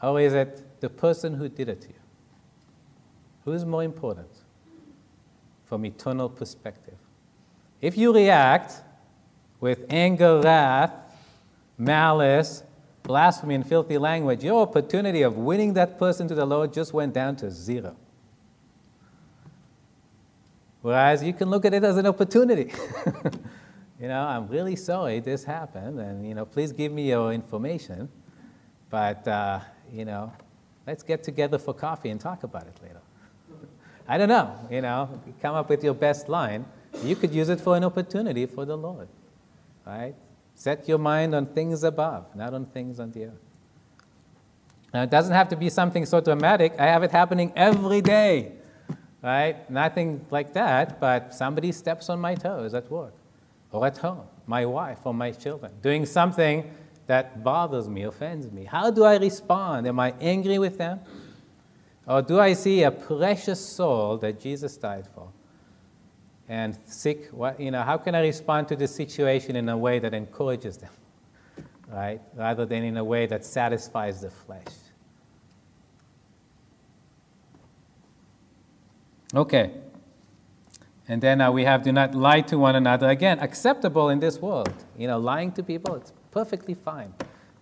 Or 0.00 0.20
is 0.20 0.34
it 0.34 0.80
the 0.80 0.90
person 0.90 1.34
who 1.34 1.48
did 1.48 1.68
it 1.68 1.80
to 1.80 1.88
you? 1.88 2.00
Who 3.46 3.52
is 3.52 3.64
more 3.64 3.82
important 3.82 4.28
from 5.64 5.84
eternal 5.84 6.28
perspective? 6.28 6.98
If 7.80 7.98
you 7.98 8.14
react 8.14 8.74
with 9.58 9.86
anger, 9.90 10.40
wrath, 10.40 10.92
malice, 11.76 12.62
blasphemy, 13.02 13.56
and 13.56 13.66
filthy 13.66 13.98
language, 13.98 14.44
your 14.44 14.62
opportunity 14.62 15.22
of 15.22 15.36
winning 15.36 15.72
that 15.72 15.98
person 15.98 16.28
to 16.28 16.36
the 16.36 16.46
Lord 16.46 16.72
just 16.72 16.92
went 16.92 17.12
down 17.12 17.34
to 17.38 17.50
zero. 17.50 17.96
Whereas 20.82 21.22
you 21.22 21.32
can 21.32 21.50
look 21.50 21.64
at 21.64 21.74
it 21.74 21.84
as 21.84 21.96
an 21.96 22.06
opportunity. 22.06 22.72
you 24.00 24.08
know, 24.08 24.20
I'm 24.20 24.48
really 24.48 24.76
sorry 24.76 25.20
this 25.20 25.44
happened, 25.44 25.98
and 26.00 26.26
you 26.26 26.34
know, 26.34 26.44
please 26.44 26.72
give 26.72 26.92
me 26.92 27.08
your 27.08 27.32
information. 27.32 28.08
But 28.90 29.26
uh, 29.26 29.60
you 29.92 30.04
know, 30.04 30.32
let's 30.86 31.02
get 31.02 31.22
together 31.22 31.58
for 31.58 31.74
coffee 31.74 32.10
and 32.10 32.20
talk 32.20 32.44
about 32.44 32.66
it 32.66 32.78
later. 32.82 33.00
I 34.08 34.18
don't 34.18 34.28
know. 34.28 34.54
You 34.70 34.82
know, 34.82 35.20
come 35.42 35.54
up 35.54 35.68
with 35.68 35.82
your 35.82 35.94
best 35.94 36.28
line. 36.28 36.64
You 37.02 37.16
could 37.16 37.34
use 37.34 37.48
it 37.48 37.60
for 37.60 37.76
an 37.76 37.84
opportunity 37.84 38.46
for 38.46 38.64
the 38.64 38.76
Lord, 38.76 39.08
right? 39.86 40.14
Set 40.54 40.88
your 40.88 40.98
mind 40.98 41.34
on 41.34 41.46
things 41.46 41.84
above, 41.84 42.34
not 42.34 42.54
on 42.54 42.66
things 42.66 42.98
on 42.98 43.12
the 43.12 43.26
earth. 43.26 43.48
Now, 44.92 45.02
it 45.02 45.10
doesn't 45.10 45.34
have 45.34 45.48
to 45.50 45.56
be 45.56 45.68
something 45.68 46.06
so 46.06 46.20
dramatic. 46.20 46.72
I 46.78 46.86
have 46.86 47.02
it 47.02 47.10
happening 47.10 47.52
every 47.54 48.00
day, 48.00 48.52
right? 49.22 49.68
Nothing 49.70 50.24
like 50.30 50.52
that, 50.54 51.00
but 51.00 51.34
somebody 51.34 51.72
steps 51.72 52.08
on 52.08 52.20
my 52.20 52.34
toes 52.34 52.74
at 52.74 52.90
work 52.90 53.14
or 53.72 53.86
at 53.86 53.98
home, 53.98 54.26
my 54.46 54.64
wife 54.64 54.98
or 55.04 55.14
my 55.14 55.30
children, 55.30 55.72
doing 55.82 56.06
something 56.06 56.70
that 57.06 57.42
bothers 57.42 57.88
me, 57.88 58.02
offends 58.02 58.50
me. 58.50 58.64
How 58.64 58.90
do 58.90 59.04
I 59.04 59.16
respond? 59.16 59.86
Am 59.86 59.98
I 59.98 60.14
angry 60.20 60.58
with 60.58 60.78
them? 60.78 61.00
Or 62.06 62.22
do 62.22 62.38
I 62.40 62.52
see 62.54 62.82
a 62.82 62.90
precious 62.90 63.64
soul 63.64 64.16
that 64.18 64.40
Jesus 64.40 64.76
died 64.76 65.06
for? 65.14 65.28
and 66.48 66.78
seek 66.86 67.26
what, 67.26 67.60
you 67.60 67.70
know, 67.70 67.82
how 67.82 67.98
can 67.98 68.14
I 68.14 68.20
respond 68.20 68.68
to 68.68 68.76
this 68.76 68.94
situation 68.94 69.54
in 69.54 69.68
a 69.68 69.76
way 69.76 69.98
that 69.98 70.14
encourages 70.14 70.78
them, 70.78 70.92
right? 71.88 72.20
Rather 72.34 72.64
than 72.64 72.82
in 72.82 72.96
a 72.96 73.04
way 73.04 73.26
that 73.26 73.44
satisfies 73.44 74.22
the 74.22 74.30
flesh. 74.30 74.64
Okay. 79.34 79.72
And 81.06 81.22
then 81.22 81.40
uh, 81.40 81.50
we 81.50 81.64
have 81.64 81.82
do 81.82 81.92
not 81.92 82.14
lie 82.14 82.42
to 82.42 82.58
one 82.58 82.76
another. 82.76 83.08
Again, 83.08 83.38
acceptable 83.40 84.10
in 84.10 84.20
this 84.20 84.38
world. 84.38 84.72
You 84.96 85.06
know, 85.06 85.18
lying 85.18 85.52
to 85.52 85.62
people, 85.62 85.94
it's 85.94 86.12
perfectly 86.30 86.74
fine 86.74 87.14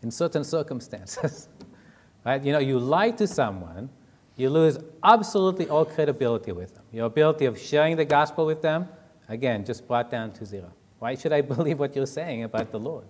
in 0.03 0.11
certain 0.11 0.45
circumstances. 0.45 1.49
right? 2.25 2.43
You 2.43 2.53
know, 2.53 2.59
you 2.59 2.79
lie 2.79 3.11
to 3.13 3.27
someone 3.27 3.89
you 4.37 4.51
lose 4.51 4.79
absolutely 5.03 5.69
all 5.69 5.85
credibility 5.87 6.53
with 6.53 6.75
them. 6.75 6.85
Your 6.93 7.07
ability 7.07 7.47
of 7.47 7.59
sharing 7.59 7.97
the 7.97 8.05
gospel 8.05 8.45
with 8.45 8.61
them, 8.61 8.87
again, 9.29 9.65
just 9.65 9.89
brought 9.89 10.11
down 10.11 10.33
to 10.33 10.45
zero. 10.45 10.71
Why 10.99 11.15
should 11.15 11.33
I 11.33 11.41
believe 11.55 11.79
what 11.79 11.97
you're 11.97 12.07
saying 12.07 12.45
about 12.45 12.71
the 12.71 12.79
Lord 12.79 13.07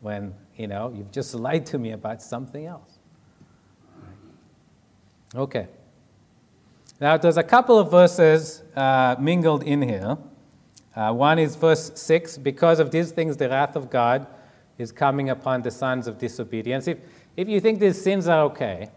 when, 0.00 0.34
you 0.56 0.66
know, 0.66 0.92
you've 0.94 1.12
just 1.12 1.34
lied 1.46 1.64
to 1.66 1.78
me 1.78 1.92
about 1.92 2.20
something 2.20 2.66
else? 2.66 2.98
Okay. 5.34 5.68
Now, 6.98 7.18
there's 7.18 7.36
a 7.36 7.42
couple 7.42 7.78
of 7.78 7.90
verses 7.90 8.62
uh, 8.74 9.16
mingled 9.18 9.62
in 9.62 9.82
here. 9.82 10.16
Uh, 10.94 11.12
one 11.12 11.38
is 11.38 11.54
verse 11.54 11.92
6 11.94 12.38
because 12.38 12.80
of 12.80 12.90
these 12.90 13.12
things, 13.12 13.36
the 13.36 13.50
wrath 13.50 13.76
of 13.76 13.90
God 13.90 14.26
is 14.78 14.92
coming 14.92 15.28
upon 15.28 15.60
the 15.60 15.70
sons 15.70 16.06
of 16.06 16.16
disobedience. 16.18 16.88
If, 16.88 16.98
if 17.36 17.48
you 17.48 17.60
think 17.60 17.80
these 17.80 18.00
sins 18.00 18.28
are 18.28 18.44
okay, 18.44 18.88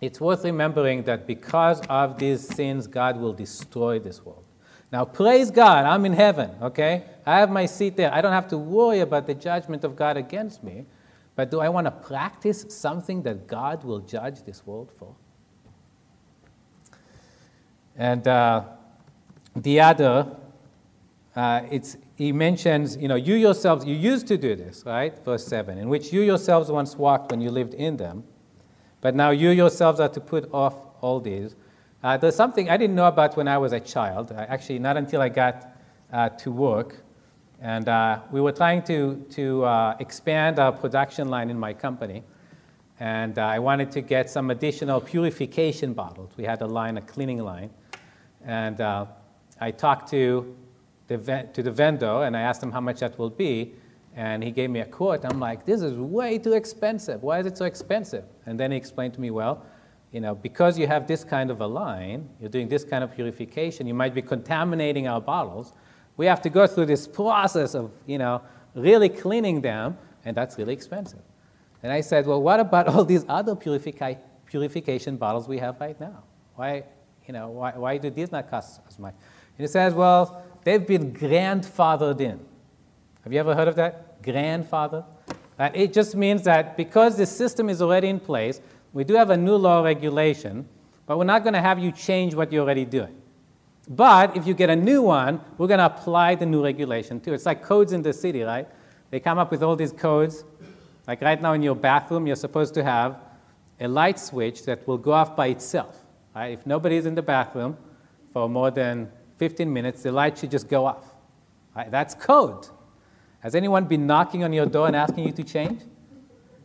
it's 0.00 0.20
worth 0.20 0.44
remembering 0.44 1.04
that 1.04 1.28
because 1.28 1.80
of 1.88 2.18
these 2.18 2.40
sins, 2.40 2.88
God 2.88 3.20
will 3.20 3.32
destroy 3.32 4.00
this 4.00 4.24
world. 4.24 4.44
Now, 4.90 5.04
praise 5.04 5.50
God, 5.52 5.86
I'm 5.86 6.04
in 6.04 6.12
heaven, 6.12 6.50
okay? 6.60 7.04
I 7.24 7.38
have 7.38 7.50
my 7.50 7.66
seat 7.66 7.96
there. 7.96 8.12
I 8.12 8.20
don't 8.20 8.32
have 8.32 8.48
to 8.48 8.58
worry 8.58 8.98
about 8.98 9.28
the 9.28 9.34
judgment 9.34 9.84
of 9.84 9.94
God 9.94 10.16
against 10.16 10.64
me. 10.64 10.86
But 11.36 11.52
do 11.52 11.60
I 11.60 11.68
want 11.68 11.86
to 11.86 11.92
practice 11.92 12.66
something 12.68 13.22
that 13.22 13.46
God 13.46 13.84
will 13.84 14.00
judge 14.00 14.42
this 14.42 14.66
world 14.66 14.90
for? 14.98 15.14
And 17.96 18.26
uh, 18.26 18.64
the 19.54 19.80
other, 19.80 20.36
uh, 21.36 21.62
it's, 21.70 21.96
he 22.16 22.32
mentions, 22.32 22.96
you 22.96 23.08
know, 23.08 23.14
you 23.14 23.34
yourselves, 23.34 23.84
you 23.84 23.94
used 23.94 24.26
to 24.28 24.36
do 24.36 24.56
this, 24.56 24.84
right? 24.86 25.18
Verse 25.24 25.46
7, 25.46 25.78
in 25.78 25.88
which 25.88 26.12
you 26.12 26.22
yourselves 26.22 26.70
once 26.70 26.96
walked 26.96 27.30
when 27.30 27.40
you 27.40 27.50
lived 27.50 27.74
in 27.74 27.96
them. 27.96 28.24
But 29.00 29.14
now 29.14 29.30
you 29.30 29.50
yourselves 29.50 30.00
are 30.00 30.08
to 30.08 30.20
put 30.20 30.48
off 30.52 30.74
all 31.00 31.20
these. 31.20 31.54
Uh, 32.02 32.16
there's 32.16 32.36
something 32.36 32.70
I 32.70 32.76
didn't 32.76 32.96
know 32.96 33.06
about 33.06 33.36
when 33.36 33.48
I 33.48 33.58
was 33.58 33.72
a 33.72 33.80
child. 33.80 34.32
Uh, 34.32 34.46
actually, 34.48 34.78
not 34.78 34.96
until 34.96 35.20
I 35.20 35.28
got 35.28 35.76
uh, 36.12 36.28
to 36.30 36.50
work. 36.50 37.02
And 37.60 37.88
uh, 37.88 38.20
we 38.30 38.40
were 38.40 38.52
trying 38.52 38.82
to, 38.84 39.24
to 39.30 39.94
expand 40.00 40.58
our 40.58 40.72
production 40.72 41.28
line 41.28 41.48
in 41.48 41.58
my 41.58 41.72
company. 41.72 42.24
And 43.02 43.38
uh, 43.38 43.42
I 43.42 43.58
wanted 43.58 43.90
to 43.92 44.00
get 44.00 44.30
some 44.30 44.50
additional 44.50 45.00
purification 45.00 45.92
bottles. 45.92 46.30
We 46.36 46.44
had 46.44 46.60
a 46.62 46.66
line, 46.66 46.96
a 46.98 47.00
cleaning 47.00 47.38
line. 47.38 47.70
And 48.44 48.80
uh, 48.80 49.06
I 49.60 49.70
talked 49.70 50.10
to 50.10 50.56
the, 51.06 51.48
to 51.52 51.62
the 51.62 51.70
vendor 51.70 52.24
and 52.24 52.36
I 52.36 52.40
asked 52.40 52.62
him 52.62 52.72
how 52.72 52.80
much 52.80 53.00
that 53.00 53.18
will 53.18 53.30
be 53.30 53.74
and 54.14 54.42
he 54.42 54.50
gave 54.50 54.70
me 54.70 54.80
a 54.80 54.84
quote. 54.84 55.24
I'm 55.24 55.40
like, 55.40 55.64
this 55.64 55.80
is 55.80 55.96
way 55.96 56.38
too 56.38 56.52
expensive. 56.52 57.22
Why 57.22 57.38
is 57.38 57.46
it 57.46 57.56
so 57.56 57.64
expensive? 57.64 58.24
And 58.46 58.60
then 58.60 58.70
he 58.70 58.76
explained 58.76 59.14
to 59.14 59.20
me, 59.20 59.30
well, 59.30 59.64
you 60.12 60.20
know, 60.20 60.34
because 60.34 60.78
you 60.78 60.86
have 60.86 61.06
this 61.06 61.24
kind 61.24 61.50
of 61.50 61.62
a 61.62 61.66
line, 61.66 62.28
you're 62.38 62.50
doing 62.50 62.68
this 62.68 62.84
kind 62.84 63.02
of 63.02 63.14
purification, 63.14 63.86
you 63.86 63.94
might 63.94 64.14
be 64.14 64.20
contaminating 64.20 65.08
our 65.08 65.20
bottles. 65.20 65.72
We 66.18 66.26
have 66.26 66.42
to 66.42 66.50
go 66.50 66.66
through 66.66 66.86
this 66.86 67.08
process 67.08 67.74
of, 67.74 67.90
you 68.06 68.18
know, 68.18 68.42
really 68.74 69.08
cleaning 69.08 69.62
them, 69.62 69.96
and 70.26 70.36
that's 70.36 70.58
really 70.58 70.74
expensive. 70.74 71.22
And 71.82 71.90
I 71.90 72.02
said, 72.02 72.26
well, 72.26 72.42
what 72.42 72.60
about 72.60 72.88
all 72.88 73.04
these 73.04 73.24
other 73.28 73.56
purification 73.56 75.16
bottles 75.16 75.48
we 75.48 75.58
have 75.58 75.80
right 75.80 75.98
now? 75.98 76.22
Why, 76.56 76.84
you 77.26 77.32
know, 77.32 77.48
why, 77.48 77.72
why 77.72 77.98
do 77.98 78.10
these 78.10 78.32
not 78.32 78.50
cost 78.50 78.80
as 78.88 78.98
much? 78.98 79.14
And 79.56 79.64
he 79.64 79.66
says, 79.66 79.94
well, 79.94 80.44
they've 80.64 80.86
been 80.86 81.12
grandfathered 81.12 82.20
in. 82.20 82.40
Have 83.24 83.32
you 83.32 83.40
ever 83.40 83.54
heard 83.54 83.68
of 83.68 83.76
that? 83.76 84.22
Grandfather? 84.22 85.04
And 85.58 85.74
it 85.76 85.92
just 85.92 86.16
means 86.16 86.42
that 86.44 86.76
because 86.76 87.16
the 87.16 87.26
system 87.26 87.68
is 87.68 87.80
already 87.80 88.08
in 88.08 88.18
place, 88.18 88.60
we 88.92 89.04
do 89.04 89.14
have 89.14 89.30
a 89.30 89.36
new 89.36 89.56
law 89.56 89.82
regulation, 89.82 90.68
but 91.06 91.18
we're 91.18 91.24
not 91.24 91.42
going 91.42 91.54
to 91.54 91.60
have 91.60 91.78
you 91.78 91.92
change 91.92 92.34
what 92.34 92.52
you're 92.52 92.62
already 92.62 92.84
doing. 92.84 93.16
But 93.88 94.36
if 94.36 94.46
you 94.46 94.54
get 94.54 94.70
a 94.70 94.76
new 94.76 95.02
one, 95.02 95.40
we're 95.58 95.66
going 95.66 95.78
to 95.78 95.86
apply 95.86 96.36
the 96.36 96.46
new 96.46 96.62
regulation 96.64 97.20
too. 97.20 97.32
It's 97.34 97.46
like 97.46 97.62
codes 97.62 97.92
in 97.92 98.02
the 98.02 98.12
city, 98.12 98.42
right? 98.42 98.68
They 99.10 99.20
come 99.20 99.38
up 99.38 99.50
with 99.50 99.62
all 99.62 99.76
these 99.76 99.92
codes. 99.92 100.44
Like 101.06 101.20
right 101.20 101.40
now 101.40 101.52
in 101.52 101.62
your 101.62 101.74
bathroom, 101.74 102.26
you're 102.26 102.36
supposed 102.36 102.74
to 102.74 102.84
have 102.84 103.16
a 103.80 103.88
light 103.88 104.18
switch 104.18 104.64
that 104.64 104.86
will 104.86 104.98
go 104.98 105.12
off 105.12 105.36
by 105.36 105.48
itself. 105.48 106.01
Right? 106.34 106.52
If 106.52 106.66
nobody's 106.66 107.06
in 107.06 107.14
the 107.14 107.22
bathroom 107.22 107.76
for 108.32 108.48
more 108.48 108.70
than 108.70 109.10
15 109.38 109.70
minutes, 109.72 110.02
the 110.02 110.12
light 110.12 110.38
should 110.38 110.50
just 110.50 110.68
go 110.68 110.86
off. 110.86 111.04
Right? 111.76 111.90
That's 111.90 112.14
code. 112.14 112.68
Has 113.40 113.54
anyone 113.54 113.86
been 113.86 114.06
knocking 114.06 114.44
on 114.44 114.52
your 114.52 114.66
door 114.66 114.86
and 114.86 114.94
asking 114.94 115.26
you 115.26 115.32
to 115.32 115.42
change? 115.42 115.82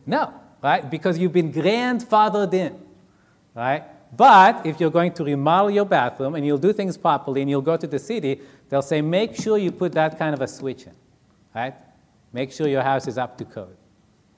No, 0.06 0.32
right? 0.62 0.88
Because 0.88 1.18
you've 1.18 1.32
been 1.32 1.52
grandfathered 1.52 2.54
in, 2.54 2.78
right? 3.54 3.84
But 4.16 4.64
if 4.64 4.80
you're 4.80 4.90
going 4.90 5.12
to 5.14 5.24
remodel 5.24 5.70
your 5.70 5.84
bathroom 5.84 6.34
and 6.34 6.46
you'll 6.46 6.56
do 6.56 6.72
things 6.72 6.96
properly 6.96 7.42
and 7.42 7.50
you'll 7.50 7.60
go 7.60 7.76
to 7.76 7.86
the 7.86 7.98
city, 7.98 8.40
they'll 8.68 8.80
say, 8.80 9.02
make 9.02 9.34
sure 9.34 9.58
you 9.58 9.70
put 9.70 9.92
that 9.92 10.18
kind 10.18 10.34
of 10.34 10.40
a 10.40 10.48
switch 10.48 10.84
in, 10.86 10.94
right? 11.54 11.74
Make 12.32 12.52
sure 12.52 12.68
your 12.68 12.82
house 12.82 13.06
is 13.06 13.18
up 13.18 13.36
to 13.38 13.44
code, 13.44 13.76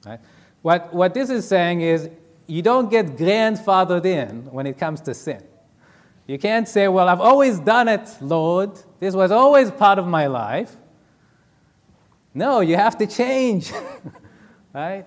right? 0.04 0.18
What, 0.62 0.92
what 0.92 1.14
this 1.14 1.30
is 1.30 1.46
saying 1.46 1.82
is 1.82 2.10
you 2.50 2.62
don't 2.62 2.90
get 2.90 3.16
grandfathered 3.16 4.04
in 4.04 4.46
when 4.46 4.66
it 4.66 4.76
comes 4.76 5.00
to 5.02 5.14
sin. 5.14 5.42
You 6.26 6.38
can't 6.38 6.68
say, 6.68 6.88
well, 6.88 7.08
I've 7.08 7.20
always 7.20 7.60
done 7.60 7.86
it, 7.86 8.08
Lord. 8.20 8.72
This 8.98 9.14
was 9.14 9.30
always 9.30 9.70
part 9.70 9.98
of 9.98 10.06
my 10.06 10.26
life. 10.26 10.76
No, 12.34 12.60
you 12.60 12.76
have 12.76 12.98
to 12.98 13.06
change, 13.06 13.72
right? 14.74 15.06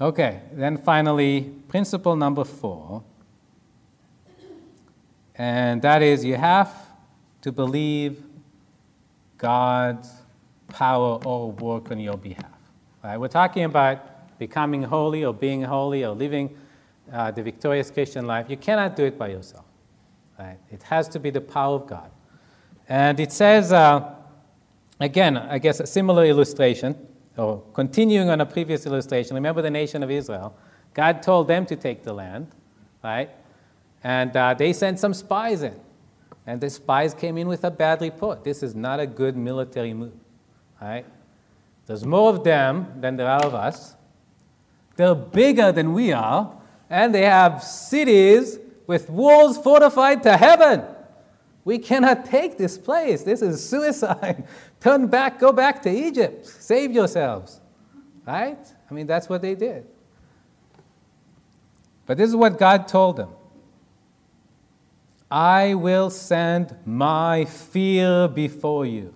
Okay, 0.00 0.40
then 0.52 0.78
finally, 0.78 1.52
principle 1.68 2.16
number 2.16 2.44
four. 2.44 3.02
And 5.34 5.82
that 5.82 6.02
is 6.02 6.24
you 6.24 6.36
have 6.36 6.74
to 7.42 7.52
believe 7.52 8.22
God's 9.36 10.10
power 10.68 11.18
or 11.24 11.52
work 11.52 11.90
on 11.90 12.00
your 12.00 12.16
behalf. 12.16 12.57
Right? 13.08 13.18
We're 13.18 13.28
talking 13.28 13.64
about 13.64 14.38
becoming 14.38 14.82
holy 14.82 15.24
or 15.24 15.32
being 15.32 15.62
holy 15.62 16.04
or 16.04 16.14
living 16.14 16.54
uh, 17.10 17.30
the 17.30 17.42
victorious 17.42 17.90
Christian 17.90 18.26
life, 18.26 18.50
you 18.50 18.58
cannot 18.58 18.96
do 18.96 19.06
it 19.06 19.16
by 19.16 19.28
yourself. 19.28 19.64
Right? 20.38 20.58
It 20.70 20.82
has 20.82 21.08
to 21.08 21.18
be 21.18 21.30
the 21.30 21.40
power 21.40 21.76
of 21.76 21.86
God. 21.86 22.10
And 22.86 23.18
it 23.18 23.32
says, 23.32 23.72
uh, 23.72 24.14
again, 25.00 25.38
I 25.38 25.56
guess 25.56 25.80
a 25.80 25.86
similar 25.86 26.26
illustration, 26.26 26.98
or 27.38 27.62
continuing 27.72 28.28
on 28.28 28.42
a 28.42 28.46
previous 28.46 28.84
illustration. 28.84 29.36
Remember 29.36 29.62
the 29.62 29.70
nation 29.70 30.02
of 30.02 30.10
Israel. 30.10 30.54
God 30.92 31.22
told 31.22 31.48
them 31.48 31.64
to 31.64 31.76
take 31.76 32.02
the 32.02 32.12
land, 32.12 32.48
right? 33.02 33.30
And 34.04 34.36
uh, 34.36 34.52
they 34.52 34.74
sent 34.74 35.00
some 35.00 35.14
spies 35.14 35.62
in. 35.62 35.80
And 36.46 36.60
the 36.60 36.68
spies 36.68 37.14
came 37.14 37.38
in 37.38 37.48
with 37.48 37.64
a 37.64 37.70
bad 37.70 38.02
report. 38.02 38.44
This 38.44 38.62
is 38.62 38.74
not 38.74 39.00
a 39.00 39.06
good 39.06 39.34
military 39.34 39.94
move, 39.94 40.12
right? 40.78 41.06
There's 41.88 42.04
more 42.04 42.28
of 42.28 42.44
them 42.44 43.00
than 43.00 43.16
there 43.16 43.30
are 43.30 43.42
of 43.42 43.54
us. 43.54 43.96
They're 44.96 45.14
bigger 45.14 45.72
than 45.72 45.94
we 45.94 46.12
are, 46.12 46.54
and 46.90 47.14
they 47.14 47.22
have 47.22 47.62
cities 47.62 48.58
with 48.86 49.08
walls 49.08 49.56
fortified 49.56 50.22
to 50.24 50.36
heaven. 50.36 50.82
We 51.64 51.78
cannot 51.78 52.26
take 52.26 52.58
this 52.58 52.76
place. 52.76 53.22
This 53.22 53.40
is 53.40 53.66
suicide. 53.66 54.46
Turn 54.80 55.06
back, 55.06 55.38
go 55.38 55.50
back 55.50 55.80
to 55.82 55.90
Egypt. 55.90 56.46
Save 56.46 56.92
yourselves. 56.92 57.58
Right? 58.26 58.58
I 58.90 58.94
mean, 58.94 59.06
that's 59.06 59.30
what 59.30 59.40
they 59.40 59.54
did. 59.54 59.86
But 62.04 62.18
this 62.18 62.28
is 62.28 62.36
what 62.36 62.58
God 62.58 62.86
told 62.86 63.16
them 63.16 63.30
I 65.30 65.72
will 65.72 66.10
send 66.10 66.76
my 66.84 67.46
fear 67.46 68.28
before 68.28 68.84
you. 68.84 69.14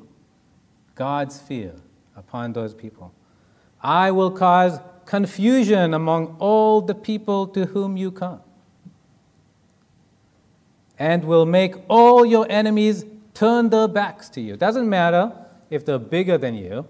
God's 0.94 1.38
fear 1.38 1.74
upon 2.16 2.52
those 2.52 2.74
people. 2.74 3.12
I 3.82 4.10
will 4.10 4.30
cause 4.30 4.78
confusion 5.04 5.94
among 5.94 6.36
all 6.38 6.80
the 6.80 6.94
people 6.94 7.46
to 7.48 7.66
whom 7.66 7.96
you 7.96 8.10
come, 8.10 8.40
and 10.98 11.24
will 11.24 11.46
make 11.46 11.74
all 11.88 12.24
your 12.24 12.46
enemies 12.48 13.04
turn 13.34 13.70
their 13.70 13.88
backs 13.88 14.28
to 14.30 14.40
you. 14.40 14.56
Doesn't 14.56 14.88
matter 14.88 15.32
if 15.70 15.84
they're 15.84 15.98
bigger 15.98 16.38
than 16.38 16.54
you, 16.54 16.86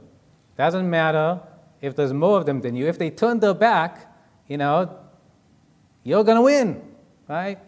doesn't 0.57 0.89
matter 0.89 1.41
if 1.81 1.97
there's 1.97 2.13
more 2.13 2.39
of 2.39 2.47
them 2.47 2.61
than 2.61 2.77
you. 2.77 2.87
If 2.87 2.99
they 2.99 3.11
turn 3.11 3.41
their 3.41 3.55
back, 3.55 4.13
you 4.49 4.57
know, 4.57 4.99
you're 6.05 6.25
going 6.25 6.37
to 6.37 6.43
win, 6.43 6.83
right? 7.29 7.59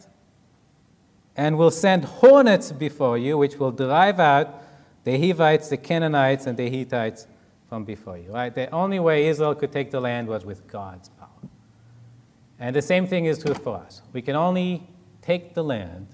And 1.36 1.56
will 1.56 1.70
send 1.70 2.04
hornets 2.04 2.70
before 2.72 3.16
you, 3.16 3.38
which 3.38 3.56
will 3.56 3.72
drive 3.72 4.20
out 4.20 4.62
the 5.04 5.18
Hivites, 5.18 5.68
the 5.68 5.76
Canaanites, 5.76 6.46
and 6.46 6.56
the 6.56 6.68
Hittites 6.68 7.26
from 7.68 7.84
before 7.84 8.18
you. 8.18 8.32
Right? 8.32 8.54
The 8.54 8.70
only 8.70 9.00
way 9.00 9.26
Israel 9.26 9.54
could 9.54 9.72
take 9.72 9.90
the 9.90 10.00
land 10.00 10.28
was 10.28 10.44
with 10.44 10.66
God's 10.66 11.08
power. 11.10 11.28
And 12.58 12.74
the 12.74 12.82
same 12.82 13.06
thing 13.06 13.24
is 13.24 13.42
true 13.42 13.54
for 13.54 13.76
us. 13.76 14.02
We 14.12 14.22
can 14.22 14.36
only 14.36 14.88
take 15.22 15.54
the 15.54 15.64
land, 15.64 16.06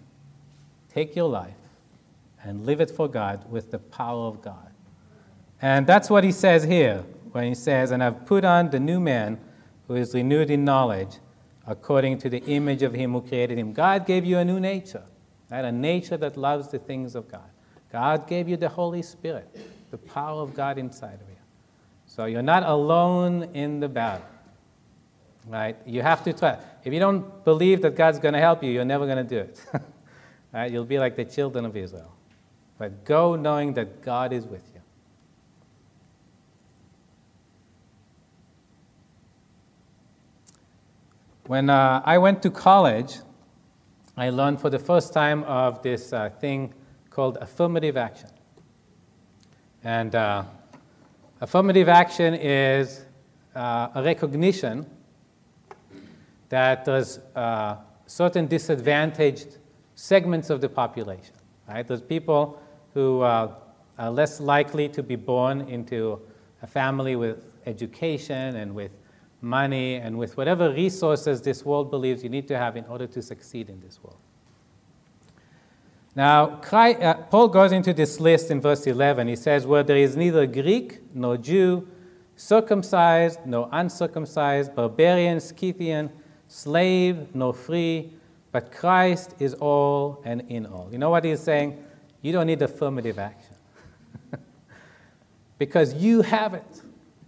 take 0.89 1.15
your 1.15 1.29
life, 1.29 1.55
and 2.43 2.65
live 2.65 2.81
it 2.81 2.91
for 2.91 3.09
God 3.09 3.51
with 3.51 3.71
the 3.71 3.79
power 3.79 4.27
of 4.27 4.41
God. 4.41 4.71
And 5.61 5.87
that's 5.87 6.09
what 6.09 6.25
he 6.25 6.33
says 6.33 6.65
here 6.65 7.05
when 7.33 7.45
he 7.45 7.55
says, 7.55 7.91
And 7.91 8.03
I've 8.03 8.25
put 8.25 8.45
on 8.45 8.71
the 8.71 8.81
new 8.81 9.01
man 9.01 9.39
who 9.87 9.97
is 9.97 10.15
renewed 10.15 10.51
in 10.51 10.65
knowledge 10.65 11.19
according 11.67 12.19
to 12.19 12.31
the 12.31 12.43
image 12.45 12.83
of 12.83 12.95
him 12.95 13.13
who 13.13 13.21
created 13.21 13.59
him. 13.59 13.73
God 13.73 14.07
gave 14.07 14.25
you 14.25 14.39
a 14.39 14.45
new 14.45 14.59
nature, 14.59 15.05
right? 15.51 15.65
a 15.65 15.73
nature 15.73 16.17
that 16.17 16.37
loves 16.37 16.69
the 16.69 16.79
things 16.79 17.15
of 17.15 17.31
God. 17.31 17.49
God 17.93 18.27
gave 18.27 18.49
you 18.49 18.57
the 18.57 18.69
Holy 18.69 19.03
Spirit, 19.03 19.57
the 19.91 19.99
power 19.99 20.41
of 20.41 20.55
God 20.55 20.79
inside 20.79 21.15
of 21.15 21.29
you. 21.29 21.30
So 22.11 22.25
you're 22.25 22.43
not 22.43 22.65
alone 22.65 23.51
in 23.55 23.79
the 23.79 23.89
battle. 23.89 24.27
Right? 25.47 25.77
You 25.87 26.03
have 26.03 26.25
to 26.25 26.33
try. 26.33 26.59
If 26.83 26.93
you 26.93 26.99
don't 26.99 27.45
believe 27.45 27.83
that 27.83 27.95
God's 27.95 28.19
going 28.19 28.35
to 28.35 28.41
help 28.41 28.65
you, 28.65 28.71
you're 28.73 28.85
never 28.85 29.07
going 29.07 29.19
to 29.19 29.23
do 29.25 29.39
it. 29.39 29.65
right? 30.53 30.73
You'll 30.73 30.85
be 30.85 30.99
like 30.99 31.15
the 31.15 31.25
children 31.25 31.65
of 31.65 31.77
Israel. 31.77 32.13
But 32.79 33.05
go 33.05 33.37
knowing 33.37 33.75
that 33.75 34.03
God 34.03 34.33
is 34.33 34.45
with 34.45 34.69
you. 34.75 34.81
When 41.47 41.71
uh, 41.71 42.03
I 42.05 42.19
went 42.19 42.43
to 42.43 42.51
college, 42.51 43.19
I 44.17 44.31
learned 44.31 44.61
for 44.61 44.69
the 44.69 44.81
first 44.81 45.13
time 45.13 45.45
of 45.45 45.81
this 45.85 46.13
uh, 46.13 46.31
thing 46.41 46.75
called 47.09 47.39
affirmative 47.41 47.97
action. 47.97 48.31
And 49.85 50.17
uh, 50.17 50.43
Affirmative 51.43 51.89
action 51.89 52.35
is 52.35 53.07
uh, 53.55 53.89
a 53.95 54.03
recognition 54.03 54.85
that 56.51 56.85
there's 56.85 57.19
uh, 57.35 57.77
certain 58.05 58.47
disadvantaged 58.47 59.57
segments 59.95 60.51
of 60.51 60.61
the 60.61 60.69
population. 60.69 61.35
Right? 61.67 61.87
There's 61.87 62.03
people 62.03 62.61
who 62.93 63.23
uh, 63.23 63.55
are 63.99 64.11
less 64.11 64.39
likely 64.39 64.89
to 64.91 65.03
be 65.03 65.17
born 65.17 65.63
into 65.63 66.21
a 66.61 66.67
family 66.67 67.17
with 67.17 67.55
education 67.65 68.57
and 68.57 68.75
with 68.75 68.93
money 69.41 69.95
and 69.95 70.19
with 70.19 70.37
whatever 70.37 70.71
resources 70.71 71.41
this 71.41 71.65
world 71.65 71.91
believes 71.91 72.23
you 72.23 72.29
need 72.29 72.49
to 72.49 72.59
have 72.59 72.77
in 72.77 72.85
order 72.85 73.07
to 73.07 73.23
succeed 73.23 73.71
in 73.71 73.81
this 73.81 74.03
world. 74.03 74.19
Now, 76.21 76.61
uh, 76.71 77.15
Paul 77.31 77.49
goes 77.49 77.73
into 77.73 77.95
this 77.95 78.21
list 78.21 78.51
in 78.51 78.61
verse 78.61 78.87
11. 78.87 79.27
He 79.27 79.37
says, 79.37 79.67
Where 79.67 79.83
there 79.83 79.97
is 79.97 80.19
neither 80.19 80.45
Greek 80.45 81.01
nor 81.15 81.39
Jew, 81.39 81.89
circumcised 82.37 83.39
nor 83.47 83.71
uncircumcised, 83.73 84.77
barbarian, 84.77 85.41
Scythian, 85.41 86.11
slave 86.47 87.35
nor 87.35 87.55
free, 87.55 88.13
but 88.53 88.71
Christ 88.71 89.35
is 89.39 89.55
all 89.55 90.21
and 90.27 90.43
in 90.51 90.67
all. 90.67 90.91
You 90.93 90.99
know 90.99 91.09
what 91.09 91.25
he's 91.25 91.41
saying? 91.41 91.83
You 92.21 92.33
don't 92.33 92.49
need 92.49 92.61
affirmative 92.61 93.19
action. 93.19 93.55
because 95.59 95.95
you 95.95 96.21
have 96.21 96.53
it. 96.53 96.83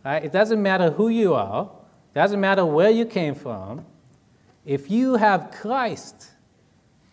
Right? 0.05 0.23
It 0.23 0.33
doesn't 0.33 0.63
matter 0.63 0.91
who 0.91 1.09
you 1.09 1.33
are, 1.33 1.71
it 2.11 2.19
doesn't 2.19 2.43
matter 2.43 2.67
where 2.67 2.91
you 2.91 3.07
came 3.07 3.37
from. 3.37 3.87
If 4.67 4.91
you 4.91 5.15
have 5.17 5.51
Christ, 5.51 6.29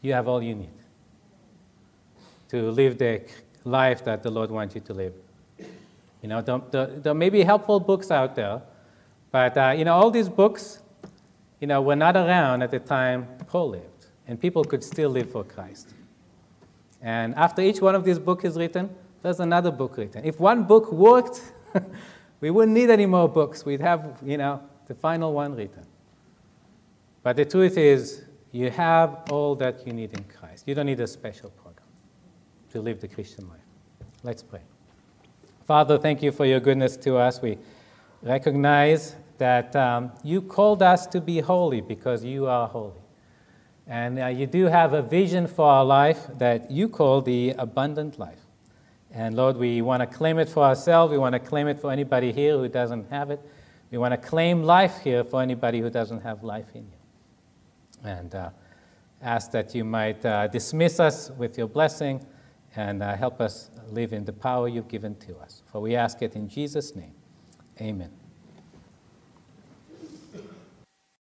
you 0.02 0.12
have 0.12 0.28
all 0.28 0.44
you 0.44 0.56
need 0.56 0.79
to 2.50 2.72
live 2.72 2.98
the 2.98 3.22
life 3.64 4.04
that 4.04 4.24
the 4.24 4.30
Lord 4.30 4.52
wants 4.52 4.76
you 4.76 4.82
to 4.82 4.94
live. 4.94 5.14
You 6.22 6.28
know, 6.30 6.42
there, 6.42 6.88
there, 6.88 7.14
may 7.14 7.30
be 7.30 7.44
helpful 7.44 7.80
books 7.80 8.12
out 8.12 8.36
there, 8.36 8.62
but 9.32 9.58
uh, 9.58 9.74
you 9.78 9.86
know, 9.86 9.94
all 9.94 10.12
these 10.12 10.28
books, 10.28 10.80
you 11.62 11.68
know, 11.68 11.82
were 11.82 11.96
not 11.96 12.18
around 12.18 12.62
at 12.62 12.72
the 12.72 12.80
time 12.80 13.28
Paul 13.48 13.70
lived, 13.70 14.08
and 14.28 14.40
people 14.40 14.64
could 14.66 14.84
still 14.84 15.10
live 15.10 15.32
for 15.32 15.44
Christ. 15.44 15.94
And 17.02 17.34
after 17.36 17.62
each 17.62 17.80
one 17.80 17.96
of 17.96 18.04
these 18.04 18.20
books 18.20 18.44
is 18.44 18.58
written, 18.58 18.90
there's 19.22 19.40
another 19.40 19.72
book 19.72 19.96
written. 19.98 20.26
If 20.26 20.40
one 20.40 20.66
book 20.66 20.92
worked, 20.92 21.42
we 22.42 22.50
wouldn't 22.50 22.76
need 22.76 22.90
any 22.90 23.06
more 23.06 23.30
books. 23.30 23.66
We'd 23.66 23.82
have, 23.82 24.18
you 24.26 24.38
know, 24.38 24.62
the 24.88 24.96
final 24.96 25.32
one 25.32 25.56
written. 25.56 25.86
But 27.24 27.38
the 27.38 27.46
truth 27.46 27.78
is, 27.78 28.24
you 28.52 28.70
have 28.72 29.24
all 29.30 29.56
that 29.56 29.86
you 29.86 29.94
need 29.94 30.14
in 30.14 30.24
Christ. 30.24 30.68
You 30.68 30.76
don't 30.76 30.88
need 30.88 31.00
a 31.00 31.08
special 31.08 31.50
program 31.52 31.69
to 32.72 32.82
live 32.82 33.02
the 33.02 33.08
Christian 33.08 33.48
life. 33.48 33.60
Let's 34.24 34.44
pray. 34.44 34.62
Father, 35.66 35.98
thank 35.98 36.22
you 36.22 36.32
for 36.32 36.46
your 36.46 36.60
goodness 36.60 36.98
to 36.98 37.18
us. 37.18 37.42
We 37.42 37.58
recognize 38.22 39.16
that 39.38 39.76
um, 39.76 40.12
you 40.24 40.42
called 40.42 40.84
us 40.84 41.08
to 41.08 41.22
be 41.22 41.40
holy 41.40 41.82
because 41.82 42.24
you 42.24 42.48
are 42.48 42.68
holy. 42.68 43.02
And 43.88 44.20
uh, 44.20 44.28
you 44.28 44.46
do 44.46 44.66
have 44.66 44.94
a 44.94 45.02
vision 45.02 45.48
for 45.48 45.66
our 45.66 45.86
life 45.86 46.28
that 46.38 46.70
you 46.70 46.90
call 46.90 47.22
the 47.22 47.56
abundant 47.58 48.20
life. 48.20 48.40
And 49.12 49.36
Lord, 49.36 49.58
we 49.58 49.82
want 49.82 50.02
to 50.02 50.08
claim 50.08 50.38
it 50.38 50.50
for 50.50 50.64
ourselves. 50.64 51.12
We 51.12 51.18
want 51.18 51.34
to 51.34 51.40
claim 51.40 51.68
it 51.68 51.80
for 51.80 51.92
anybody 51.92 52.32
here 52.32 52.58
who 52.58 52.68
doesn't 52.68 53.10
have 53.10 53.32
it. 53.32 53.40
We 53.90 53.98
want 53.98 54.12
to 54.12 54.18
claim 54.18 54.62
life 54.62 55.00
here 55.04 55.24
for 55.24 55.42
anybody 55.42 55.80
who 55.80 55.90
doesn't 55.90 56.22
have 56.22 56.44
life 56.44 56.68
in 56.76 56.82
you. 56.82 58.10
And 58.10 58.36
uh, 58.36 58.50
ask 59.22 59.50
that 59.52 59.74
you 59.74 59.84
might 59.84 60.24
uh, 60.24 60.48
dismiss 60.48 61.00
us 61.00 61.32
with 61.32 61.58
your 61.58 61.68
blessing 61.68 62.24
and 62.76 63.02
uh, 63.02 63.16
help 63.16 63.42
us 63.42 63.70
live 63.90 64.14
in 64.14 64.26
the 64.26 64.34
power 64.34 64.68
you've 64.68 64.88
given 64.88 65.16
to 65.16 65.38
us. 65.38 65.64
For 65.72 65.82
we 65.82 65.96
ask 65.96 66.22
it 66.22 66.36
in 66.36 66.48
Jesus' 66.48 66.96
name. 66.96 67.14
Amen. 67.82 68.19